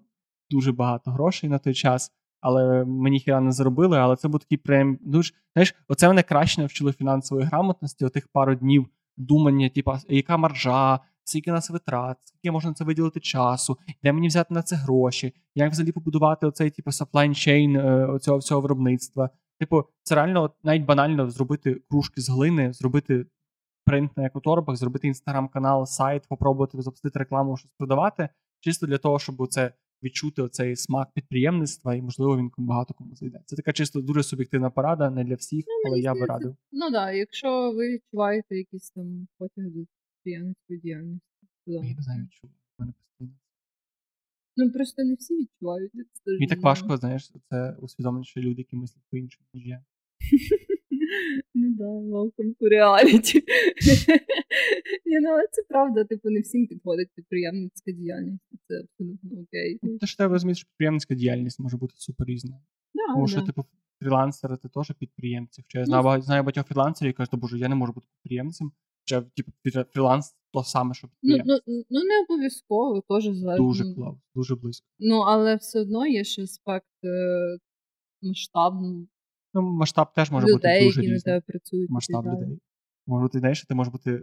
дуже 0.51 0.73
багато 0.73 1.11
грошей 1.11 1.51
на 1.51 1.59
той 1.59 1.75
час 1.75 2.13
але 2.45 2.85
ми 2.85 3.11
ніхіра 3.11 3.41
не 3.41 3.53
заробили. 3.53 3.99
Але 3.99 4.17
це 4.17 4.29
був 4.29 4.41
такий 4.41 4.59
прям 4.59 4.99
дуже 5.01 5.35
знаєш, 5.53 5.75
оце 5.89 6.09
мене 6.09 6.23
краще 6.23 6.61
навчило 6.61 6.93
фінансової 6.93 7.47
грамотності. 7.47 8.05
Отих 8.05 8.29
пару 8.29 8.55
днів 8.55 8.87
думання, 9.17 9.69
типу, 9.69 9.93
яка 10.09 10.37
маржа, 10.37 11.01
скільки 11.25 11.53
нас 11.53 11.71
витрат, 11.71 12.17
скільки 12.25 12.51
можна 12.51 12.73
це 12.73 12.85
виділити 12.85 13.21
часу, 13.21 13.79
де 14.03 14.13
мені 14.13 14.29
взяти 14.29 14.55
на 14.55 14.63
це 14.63 14.77
гроші, 14.77 15.35
як 15.55 15.73
взагалі 15.73 15.93
побудувати 15.93 16.47
оцей 16.47 16.71
типу 16.71 16.91
supply 16.91 17.29
chain 17.29 17.79
е, 17.79 18.07
оцього 18.07 18.39
всього 18.39 18.61
виробництва. 18.61 19.31
Типу, 19.59 19.85
це 20.03 20.15
реально 20.15 20.51
навіть 20.63 20.85
банально 20.85 21.31
зробити 21.31 21.83
кружки 21.91 22.21
з 22.21 22.29
глини, 22.29 22.73
зробити 22.73 23.27
принт 23.85 24.17
на 24.17 24.27
екоторбах, 24.27 24.77
зробити 24.77 25.09
інстаграм-канал, 25.09 25.87
сайт, 25.87 26.29
попробувати 26.29 26.83
запустити 26.83 27.19
рекламу, 27.19 27.57
щось 27.57 27.71
продавати, 27.79 28.29
чисто 28.61 28.87
для 28.87 28.99
того, 28.99 29.19
щоб 29.19 29.49
це 29.49 29.73
відчути 30.05 30.43
оцей 30.43 30.77
смак 30.77 31.09
підприємництва, 31.15 31.95
і, 31.95 32.03
можливо, 32.03 32.39
він 32.39 32.51
багато 32.57 32.95
кому 32.95 33.17
зайде. 33.17 33.41
Це 33.47 33.57
така 33.57 33.73
чисто 33.73 34.01
дуже 34.01 34.23
суб'єктивна 34.23 34.71
порада, 34.71 35.11
не 35.11 35.25
для 35.25 35.35
всіх, 35.35 35.65
ну, 35.67 35.91
але 35.91 36.01
я 36.01 36.15
би 36.15 36.27
радив. 36.27 36.57
Ну 36.73 36.81
так, 36.81 36.93
да, 36.93 37.13
якщо 37.13 37.73
ви 37.73 37.89
відчуваєте 37.89 38.57
якісь 38.57 38.91
там 38.91 39.29
потяг 39.39 39.65
до 39.65 39.81
підприємницької 40.25 40.81
діяльності. 40.81 41.27
Я 41.67 41.83
не 41.83 42.03
знаю, 42.03 42.29
чому 42.31 42.53
мене 42.79 42.93
постійно. 42.93 43.39
Ну 44.57 44.73
просто 44.73 45.05
не 45.05 45.15
всі 45.15 45.35
відчувають. 45.35 45.93
Мені 46.27 46.47
так 46.47 46.63
важко, 46.63 46.97
знаєш, 46.97 47.33
це 47.51 47.77
усвідомлення, 47.81 48.25
що 48.25 48.41
люди, 48.41 48.61
які 48.61 48.77
мислять 48.77 49.03
по 49.11 49.17
іншому, 49.17 49.47
ніж 49.55 49.67
я. 49.67 49.85
Ну 51.55 51.75
да, 51.79 51.85
welcome 51.85 52.55
to 52.61 52.69
reality. 52.69 53.35
Ні, 55.07 55.21
ну, 55.21 55.31
це 55.53 55.63
правда, 55.69 56.05
типу, 56.05 56.31
не 56.31 56.41
всім 56.41 56.67
підходить 56.67 57.09
підприємницька 57.15 57.93
діяльність. 57.93 58.45
Це 58.69 58.81
абсолютно 58.81 59.43
окей. 59.43 59.79
Ну, 59.83 59.99
Ти 59.99 60.07
ж 60.07 60.19
тебе 60.19 60.33
розумієш, 60.33 60.59
що 60.59 60.67
підприємницька 60.67 61.15
діяльність 61.15 61.61
може 61.61 61.77
бути 61.77 61.95
супер 61.97 62.27
різна. 62.27 62.61
Тому 63.15 63.29
що, 63.29 63.43
типу, 63.43 63.65
фрілансери 64.03 64.57
це 64.57 64.69
теж 64.69 64.93
підприємці. 64.99 65.63
Хоча 65.63 65.79
я 65.79 65.85
знаю, 65.85 66.23
знаю 66.23 66.43
багатьох 66.43 66.67
фрілансерів, 66.67 67.09
які 67.09 67.17
кажуть, 67.17 67.35
боже, 67.35 67.59
я 67.59 67.69
не 67.69 67.75
можу 67.75 67.93
бути 67.93 68.07
підприємцем. 68.07 68.73
Хоча, 69.01 69.23
типу, 69.23 69.53
фріланс 69.93 70.35
то 70.55 70.65
саме, 70.65 70.95
що 70.95 71.09
ну, 71.23 71.37
ну, 71.45 71.59
ну, 71.91 72.01
не 72.05 72.23
обов'язково, 72.29 73.03
теж 73.09 73.25
залежно. 73.25 73.67
Дуже 73.67 73.95
клав, 73.95 74.19
дуже 74.35 74.55
близько. 74.55 74.87
Ну, 74.99 75.19
але 75.19 75.57
все 75.57 75.81
одно 75.81 76.07
є 76.07 76.25
ще 76.25 76.43
аспект 76.43 77.05
е, 77.05 77.59
масштабу 78.23 79.07
Ну, 79.55 79.63
масштаб 79.63 80.13
теж 80.15 80.31
може 80.31 80.47
людей, 80.47 80.55
бути 80.55 80.69
дуже 80.69 81.01
які 81.01 81.01
різний. 81.01 81.17
на 81.17 81.21
тебе 81.21 81.41
працюють. 81.47 81.91
Масштаб 81.91 82.27
людей. 82.27 82.59
Може, 83.07 83.29
ти 83.29 83.39
знаєш, 83.39 83.65
ти 83.69 83.75
може 83.75 83.91
бути 83.91 84.21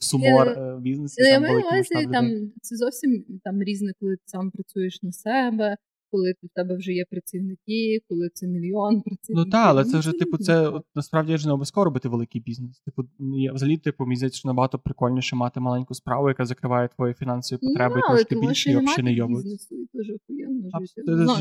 в 0.00 0.04
сумор 0.04 0.48
е, 0.48 0.78
бізнесі. 0.80 1.22
Я 1.22 1.40
маю 1.40 1.58
увазі, 1.58 2.06
там 2.12 2.52
це 2.62 2.76
зовсім 2.76 3.24
там 3.44 3.62
різне, 3.62 3.92
коли 4.00 4.16
ти 4.16 4.22
сам 4.26 4.50
працюєш 4.50 5.02
на 5.02 5.12
себе, 5.12 5.76
коли 6.12 6.34
в 6.42 6.48
тебе 6.54 6.76
вже 6.76 6.92
є 6.92 7.04
працівники, 7.10 8.00
коли 8.08 8.28
це 8.34 8.46
мільйон 8.46 9.02
працівників. 9.06 9.36
Ну 9.36 9.44
так, 9.44 9.66
але 9.66 9.84
це 9.84 9.90
Ну, 9.92 9.98
вже, 9.98 10.12
типу, 10.12 10.38
це 10.38 10.68
от, 10.68 10.84
насправді 10.94 11.36
ж 11.36 11.46
не 11.46 11.52
обов'язково 11.52 11.84
робити 11.84 12.08
великий 12.08 12.40
бізнес. 12.40 12.80
Типу, 12.80 13.02
я, 13.18 13.52
взагалі, 13.52 13.76
типу, 13.76 14.04
мені 14.04 14.16
здається, 14.16 14.38
що 14.38 14.48
набагато 14.48 14.78
прикольніше 14.78 15.36
мати 15.36 15.60
маленьку 15.60 15.94
справу, 15.94 16.28
яка 16.28 16.44
закриває 16.44 16.88
твої 16.88 17.14
фінансові 17.14 17.58
потреби 17.62 17.94
ну, 17.96 18.02
трошки 18.06 18.40
більше 18.40 18.70
і 18.70 18.76
взагалі 18.76 19.02
не 19.02 19.12
йобують. 19.12 19.46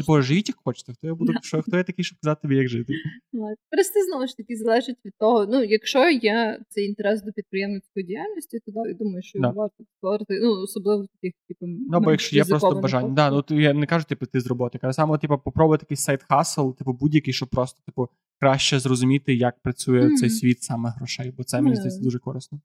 Боже, 0.08 0.22
живіть 0.22 0.50
як 0.50 0.58
хочете. 0.64 0.94
Хто 0.94 1.08
я 1.08 1.16
буду, 1.16 1.34
що, 1.42 1.62
хто 1.62 1.78
я 1.78 1.84
такий, 1.84 2.06
щоб 2.06 2.20
казати 2.22 2.42
тобі, 2.42 2.56
як 2.56 2.68
жити? 2.68 2.94
Просто 3.72 4.00
знову 4.10 4.28
ж 4.28 4.38
таки 4.38 4.56
залежить 4.56 4.98
від 5.06 5.14
того. 5.20 5.46
Ну, 5.46 5.64
якщо 5.64 6.10
є 6.10 6.60
цей 6.70 6.86
інтерес 6.86 7.24
до 7.24 7.32
підприємницької 7.32 8.06
діяльності, 8.06 8.60
то 8.66 8.72
я 8.88 8.94
думаю, 8.94 9.22
що 9.24 9.40
варто 9.40 9.76
explor 9.80 10.16
ити. 10.16 10.40
Ну, 10.44 10.52
особливо 10.52 11.06
таких, 11.08 11.34
типу, 11.48 11.66
Ну, 11.68 11.98
або 11.98 12.12
якщо 12.12 12.36
є 12.36 12.46
просто 12.46 12.76
бажання. 12.76 13.10
Да, 13.10 13.44
ну 13.50 13.62
я 13.62 13.74
не 13.74 13.86
кажу, 13.86 14.06
типу, 14.06 14.26
ти 14.26 14.40
з 14.40 14.48
роботи. 14.62 14.78
Кажу 14.80 14.94
саме, 14.94 15.18
типу, 15.18 15.38
попробуй 15.38 15.78
такий 15.78 15.98
side 15.98 16.24
hustle, 16.24 16.72
типу, 16.72 16.94
будь-який, 16.94 17.34
щоб 17.34 17.50
просто, 17.50 17.82
типу, 17.86 18.10
краще 18.40 18.80
зрозуміти, 18.80 19.36
як 19.36 19.60
працює 19.60 20.06
Мгм. 20.06 20.16
цей 20.16 20.30
світ 20.30 20.64
саме 20.64 20.90
грошей, 20.90 21.34
бо 21.38 21.44
це 21.44 21.62
мені 21.62 21.76
здається 21.76 22.02
дуже 22.02 22.20
корисно. 22.20 22.62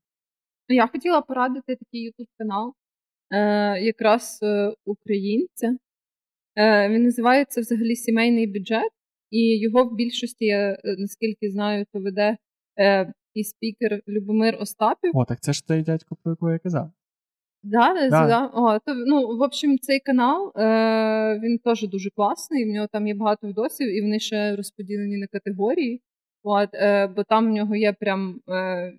Я 0.68 0.86
хотіла 0.86 1.20
порадити 1.22 1.76
такий 1.76 2.08
YouTube 2.08 2.28
канал, 2.38 2.74
е, 3.30 3.80
якраз 3.80 4.38
е, 4.42 4.74
українця. 4.84 5.76
Е, 6.56 6.88
він 6.88 7.02
називається 7.02 7.60
взагалі 7.60 7.96
Сімейний 7.96 8.46
бюджет, 8.46 8.92
і 9.30 9.58
його 9.58 9.84
в 9.84 9.94
більшості, 9.94 10.44
я 10.44 10.72
е, 10.72 10.96
наскільки 10.98 11.50
знаю, 11.50 11.86
то 11.92 12.00
веде 12.00 12.36
е, 12.78 13.12
і 13.34 13.44
спікер 13.44 14.00
Любомир 14.08 14.56
Остапів. 14.60 15.10
О, 15.14 15.24
так 15.24 15.40
це 15.40 15.52
ж 15.52 15.66
той 15.66 15.82
дядько, 15.82 16.16
про 16.22 16.32
якого 16.32 16.52
я 16.52 16.58
казав. 16.58 16.92
Да, 17.70 17.94
да, 17.94 18.08
Да. 18.28 18.50
О, 18.54 18.78
то, 18.78 18.94
ну, 18.94 19.36
в 19.38 19.42
общем, 19.42 19.78
цей 19.78 20.00
канал 20.00 20.52
е, 20.56 21.40
він 21.42 21.58
теж 21.58 21.88
дуже 21.88 22.10
класний. 22.10 22.64
В 22.64 22.68
нього 22.68 22.86
там 22.92 23.06
є 23.06 23.14
багато 23.14 23.46
відосів, 23.48 23.96
і 23.98 24.02
вони 24.02 24.18
ще 24.20 24.56
розподілені 24.56 25.16
на 25.16 25.26
категорії. 25.26 26.02
От, 26.42 26.68
е, 26.74 27.06
бо 27.06 27.24
там 27.24 27.46
в 27.46 27.54
нього 27.54 27.76
є 27.76 27.92
прям 27.92 28.40
е, 28.48 28.92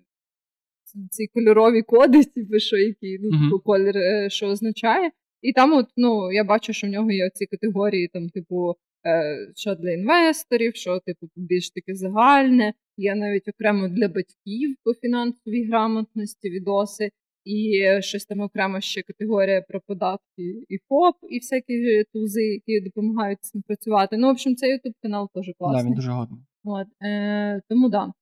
ці- 1.10 1.26
кольорові 1.26 1.82
коди, 1.82 2.24
типу, 2.24 2.58
що 2.58 2.76
які 2.76 3.18
ну, 3.20 3.30
типу, 3.44 3.58
колір, 3.60 3.96
е, 3.96 4.30
що 4.30 4.46
означає. 4.46 5.10
І 5.42 5.52
там, 5.52 5.72
от, 5.72 5.86
ну, 5.96 6.32
я 6.32 6.44
бачу, 6.44 6.72
що 6.72 6.86
в 6.86 6.90
нього 6.90 7.10
є 7.10 7.30
ці 7.34 7.46
категорії, 7.46 8.08
там, 8.08 8.28
типу, 8.28 8.74
е, 9.06 9.36
що 9.56 9.74
для 9.74 9.90
інвесторів, 9.90 10.76
що, 10.76 11.00
типу, 11.06 11.28
більш 11.36 11.70
таке 11.70 11.94
загальне. 11.94 12.72
Є 12.96 13.14
навіть 13.14 13.48
окремо 13.48 13.88
для 13.88 14.08
батьків 14.08 14.76
по 14.84 14.94
фінансовій 14.94 15.64
грамотності 15.68 16.50
відоси. 16.50 17.10
І 17.48 17.86
щось 18.02 18.26
там 18.26 18.40
окремо 18.40 18.80
ще 18.80 19.02
категорія 19.02 19.62
про 19.62 19.80
податки 19.80 20.42
і 20.68 20.78
ФОП, 20.88 21.16
і 21.30 21.38
всякі 21.38 22.04
тузи, 22.12 22.42
які 22.42 22.80
допомагають 22.80 23.44
цим 23.44 23.62
працювати. 23.62 24.16
Ну, 24.16 24.26
в 24.26 24.30
общем, 24.30 24.56
цей 24.56 24.70
ютуб 24.70 24.92
канал 25.02 25.30
теж 25.34 25.46
Да, 25.46 25.52
класний. 25.58 25.84
він 25.84 25.94
дуже 25.94 26.12
годний. 26.12 26.40
От, 26.64 26.86
е, 27.02 27.60
тому 27.68 27.88
да. 27.88 28.12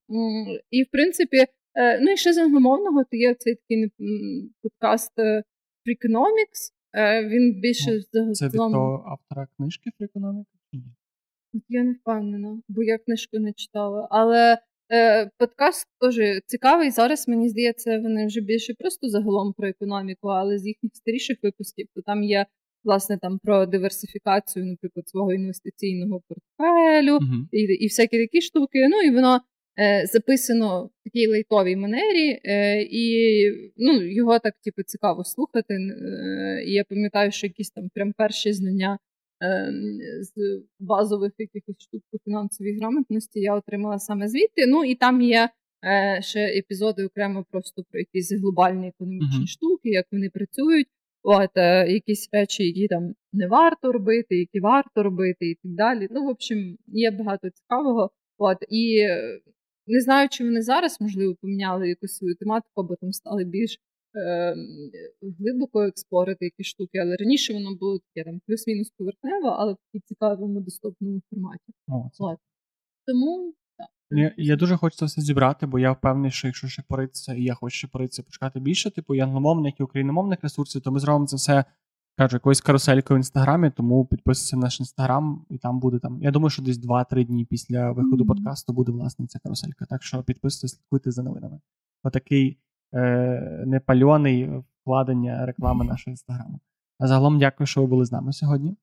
І 0.70 0.82
в 0.82 0.86
принципі, 0.90 1.36
е, 1.74 2.00
ну 2.00 2.12
і 2.12 2.16
ще 2.16 2.32
з 2.32 2.38
англомовного, 2.38 3.04
то 3.04 3.16
є 3.16 3.34
цей 3.34 3.54
такий 3.54 3.90
подкаст 4.62 5.18
е, 5.18 5.42
Freakonomics. 5.86 6.72
Е, 6.94 7.28
він 7.28 7.60
більше 7.60 8.00
Це 8.32 8.46
від 8.46 8.52
того 8.52 9.04
автора 9.06 9.48
книжки? 9.56 9.90
От 11.54 11.62
Я 11.68 11.84
не 11.84 11.92
впевнена, 11.92 12.60
бо 12.68 12.82
я 12.82 12.98
книжку 12.98 13.38
не 13.38 13.52
читала. 13.52 14.08
Але 14.10 14.58
е, 14.92 15.30
подкаст 15.38 15.86
теж 16.00 16.42
цікавий. 16.46 16.90
Зараз 16.90 17.28
мені 17.28 17.48
здається, 17.48 17.98
вони 17.98 18.26
вже 18.26 18.40
більше 18.40 18.74
просто 18.78 19.08
загалом 19.08 19.52
про 19.56 19.68
економіку, 19.68 20.28
але 20.28 20.58
з 20.58 20.66
їхніх 20.66 20.92
старіших 20.94 21.36
випусків, 21.42 21.86
то 21.94 22.02
там 22.02 22.22
є 22.24 22.46
власне 22.84 23.18
там 23.22 23.38
про 23.42 23.66
диверсифікацію, 23.66 24.64
наприклад, 24.66 25.08
свого 25.08 25.32
інвестиційного 25.32 26.20
портфелю 26.28 27.18
Мгм. 27.20 27.48
і, 27.52 27.60
і 27.60 27.86
всякі 27.86 28.18
такі 28.18 28.40
штуки. 28.40 28.88
Ну 28.88 29.00
і 29.00 29.14
воно 29.14 29.40
е, 29.78 30.06
записано 30.06 30.84
в 30.84 31.04
такій 31.04 31.26
лейтовій 31.26 31.76
манері, 31.76 32.40
е, 32.44 32.82
і 32.82 33.06
ну, 33.76 34.02
його 34.02 34.38
так 34.38 34.54
типу, 34.64 34.82
цікаво 34.82 35.24
слухати. 35.24 35.74
Е, 35.74 36.64
і 36.66 36.72
я 36.72 36.84
пам'ятаю, 36.84 37.32
що 37.32 37.46
якісь 37.46 37.70
там 37.70 37.88
прям 37.94 38.12
перші 38.12 38.52
знання 38.52 38.98
з 40.20 40.62
базових 40.80 41.32
якихось 41.38 41.76
штук 41.78 42.02
по 42.12 42.18
фінансовій 42.24 42.78
грамотності 42.78 43.40
я 43.40 43.54
отримала 43.54 43.98
саме 43.98 44.28
звідти. 44.28 44.66
Ну 44.68 44.84
і 44.84 44.94
там 44.94 45.20
є 45.20 45.48
е, 45.84 46.22
ще 46.22 46.40
епізоди 46.40 47.06
окремо 47.06 47.44
просто 47.50 47.84
про 47.90 48.00
якісь 48.00 48.32
глобальні 48.32 48.88
економічні 48.88 49.38
Мгм. 49.38 49.46
штуки, 49.46 49.88
як 49.88 50.06
вони 50.12 50.30
працюють. 50.30 50.86
От, 51.22 51.50
е, 51.56 51.92
якісь 51.92 52.28
речі, 52.32 52.64
які 52.66 52.88
там 52.88 53.14
не 53.32 53.46
варто 53.48 53.92
робити, 53.92 54.36
які 54.38 54.60
варто 54.60 55.02
робити, 55.02 55.50
і 55.50 55.54
так 55.54 55.72
далі. 55.72 56.08
Ну, 56.10 56.24
в 56.24 56.28
общем, 56.28 56.76
є 56.86 57.10
багато 57.10 57.50
цікавого. 57.50 58.10
От, 58.38 58.58
і 58.68 58.98
е, 58.98 59.40
не 59.86 60.00
знаю, 60.00 60.28
чи 60.28 60.44
вони 60.44 60.62
зараз, 60.62 61.00
можливо, 61.00 61.34
поміняли 61.40 61.88
якусь 61.88 62.16
свою 62.16 62.34
тематику, 62.34 62.80
або 62.80 62.96
там 62.96 63.12
стали 63.12 63.44
більш 63.44 63.78
е, 64.16 64.56
глибоко 65.38 65.82
експлорити 65.82 66.44
якісь 66.44 66.66
штуки, 66.66 66.98
але 66.98 67.16
раніше 67.16 67.54
воно 67.54 67.76
було 67.80 67.98
таке 67.98 68.30
там 68.30 68.40
плюс-мінус 68.46 68.90
поверхнево, 68.98 69.48
але 69.48 69.72
в 69.72 69.76
такій 69.76 70.02
цікавому 70.06 70.60
доступному 70.60 71.20
форматі. 71.30 71.72
О, 71.88 72.08
це 72.12 72.24
Тому 73.06 73.54
так. 73.78 73.88
Я, 74.10 74.34
я 74.36 74.56
дуже 74.56 74.76
хочу 74.76 74.96
це 74.96 75.06
все 75.06 75.20
зібрати, 75.22 75.66
бо 75.66 75.78
я 75.78 75.92
впевнений, 75.92 76.30
що 76.30 76.48
якщо 76.48 76.68
ще 76.68 76.82
поритися, 76.88 77.34
і 77.34 77.42
я 77.42 77.54
хочу 77.54 77.76
ще 77.76 77.88
поритися, 77.88 78.22
почекати 78.22 78.60
більше, 78.60 78.90
типу 78.90 79.14
і 79.14 79.20
англомовних, 79.20 79.80
і 79.80 79.82
україномовних 79.82 80.42
ресурсів, 80.42 80.82
то 80.82 80.92
ми 80.92 81.00
зробимо 81.00 81.26
це 81.26 81.36
все, 81.36 81.64
кажу, 82.18 82.36
якоюсь 82.36 82.60
каруселькою 82.60 83.16
в 83.16 83.20
інстаграмі, 83.20 83.70
тому 83.70 84.06
підписуйся 84.06 84.56
на 84.56 84.62
наш 84.62 84.80
інстаграм, 84.80 85.46
і 85.50 85.58
там 85.58 85.80
буде 85.80 85.98
там. 85.98 86.22
Я 86.22 86.30
думаю, 86.30 86.50
що 86.50 86.62
десь 86.62 86.78
2-3 86.78 87.24
дні 87.24 87.44
після 87.44 87.92
виходу 87.92 88.24
Мгм. 88.24 88.26
подкасту 88.26 88.72
буде 88.72 88.92
власне 88.92 89.26
ця 89.26 89.38
каруселька. 89.38 89.86
Так 89.86 90.02
що 90.02 90.22
підписуйтесь, 90.22 90.70
слідкуйте 90.72 91.10
за 91.10 91.22
новинами. 91.22 91.60
Отакий 92.02 92.58
е, 92.94 93.64
непальоний 93.66 94.50
вкладення 94.82 95.46
реклами 95.46 95.84
нашого 95.84 96.12
інстаграму. 96.12 96.60
А 96.98 97.06
загалом 97.06 97.38
дякую, 97.38 97.66
що 97.66 97.80
ви 97.80 97.86
були 97.86 98.04
з 98.04 98.12
нами 98.12 98.32
сьогодні. 98.32 98.76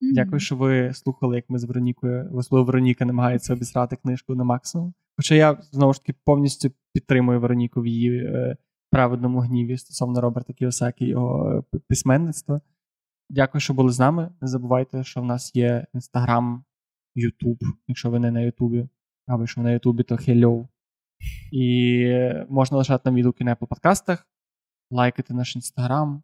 Мгм. 0.00 0.12
Дякую, 0.14 0.40
що 0.40 0.56
ви 0.56 0.94
слухали, 0.94 1.36
як 1.36 1.50
ми 1.50 1.58
з 1.58 1.64
Веронікою, 1.64 2.30
особливо 2.34 2.66
Вероніка 2.66 3.04
намагається 3.04 3.52
обісрати 3.52 3.96
книжку 3.96 4.34
на 4.34 4.44
максимум. 4.44 4.94
Хоча 5.16 5.34
я 5.34 5.58
знову 5.72 5.92
ж 5.92 6.00
таки 6.00 6.14
повністю 6.24 6.70
підтримую 6.92 7.40
Вероніку 7.40 7.80
в 7.80 7.86
її 7.86 8.24
е, 8.24 8.56
праведному 8.90 9.40
гніві 9.40 9.76
стосовно 9.76 10.20
Роберта 10.20 10.52
Кіосакі 10.52 11.04
і 11.04 11.08
його 11.08 11.64
е, 11.74 11.78
письменництва. 11.88 12.60
Дякую, 13.30 13.60
що 13.60 13.74
були 13.74 13.92
з 13.92 13.98
нами. 13.98 14.30
Не 14.40 14.48
забувайте, 14.48 15.04
що 15.04 15.20
в 15.20 15.24
нас 15.24 15.56
є 15.56 15.86
Інстаграм, 15.94 16.64
Ютуб, 17.14 17.58
якщо 17.88 18.10
ви 18.10 18.18
не 18.18 18.30
на 18.30 18.40
Ютубі, 18.40 18.88
або 19.26 19.42
якщо 19.42 19.60
ви 19.60 19.64
на 19.64 19.72
Ютубі, 19.72 20.02
то 20.02 20.14
hello. 20.14 20.68
І 21.52 22.06
можна 22.48 22.78
лишати 22.78 23.02
нам 23.04 23.14
відгуки 23.14 23.44
на 23.44 23.54
Apple 23.54 23.66
подкастах, 23.66 24.26
лайкати 24.90 25.34
наш 25.34 25.56
інстаграм, 25.56 26.22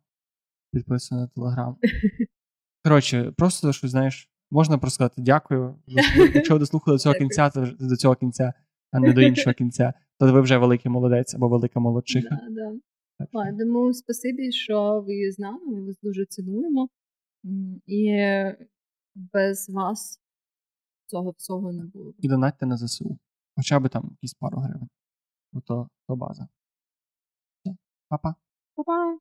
підписуватися 0.72 1.14
на 1.14 1.26
телеграм. 1.26 1.76
Коротше, 2.84 3.32
просто 3.36 3.72
щось, 3.72 3.90
знаєш, 3.90 4.30
можна 4.50 4.78
просто 4.78 4.94
сказати 4.94 5.22
дякую. 5.22 5.78
Якщо 6.34 6.54
ви 6.54 6.58
дослухали 6.58 6.94
до 6.94 6.98
цього 6.98 7.14
кінця, 7.14 7.50
то 7.50 7.66
до 7.80 7.96
цього 7.96 8.14
кінця, 8.14 8.52
а 8.92 9.00
не 9.00 9.12
до 9.12 9.20
іншого 9.20 9.54
кінця, 9.58 9.94
то 10.18 10.32
ви 10.32 10.40
вже 10.40 10.58
великий 10.58 10.90
молодець 10.90 11.34
або 11.34 11.48
велика 11.48 11.80
молодчиха. 11.80 12.40
Да, 12.50 12.72
да. 13.32 13.52
Тому 13.58 13.94
спасибі, 13.94 14.52
що 14.52 15.04
ви 15.06 15.32
з 15.32 15.38
нами, 15.38 15.58
ми 15.66 15.86
вас 15.86 15.96
дуже 16.02 16.26
цінуємо. 16.26 16.88
І 17.86 18.18
без 19.14 19.70
вас 19.70 20.20
цього 21.06 21.34
всього 21.36 21.72
не 21.72 21.84
було. 21.84 22.14
І 22.18 22.28
донатьте 22.28 22.66
на 22.66 22.76
ЗСУ. 22.76 23.18
Хоча 23.56 23.80
б 23.80 23.88
там 23.88 24.08
якісь 24.10 24.34
пару 24.34 24.58
гривень. 24.60 24.88
Бо 25.52 25.60
то, 25.60 25.88
то 26.08 26.16
база. 26.16 26.48
Все. 27.60 27.76
Па-па. 28.08 28.34
Па-па! 28.74 29.18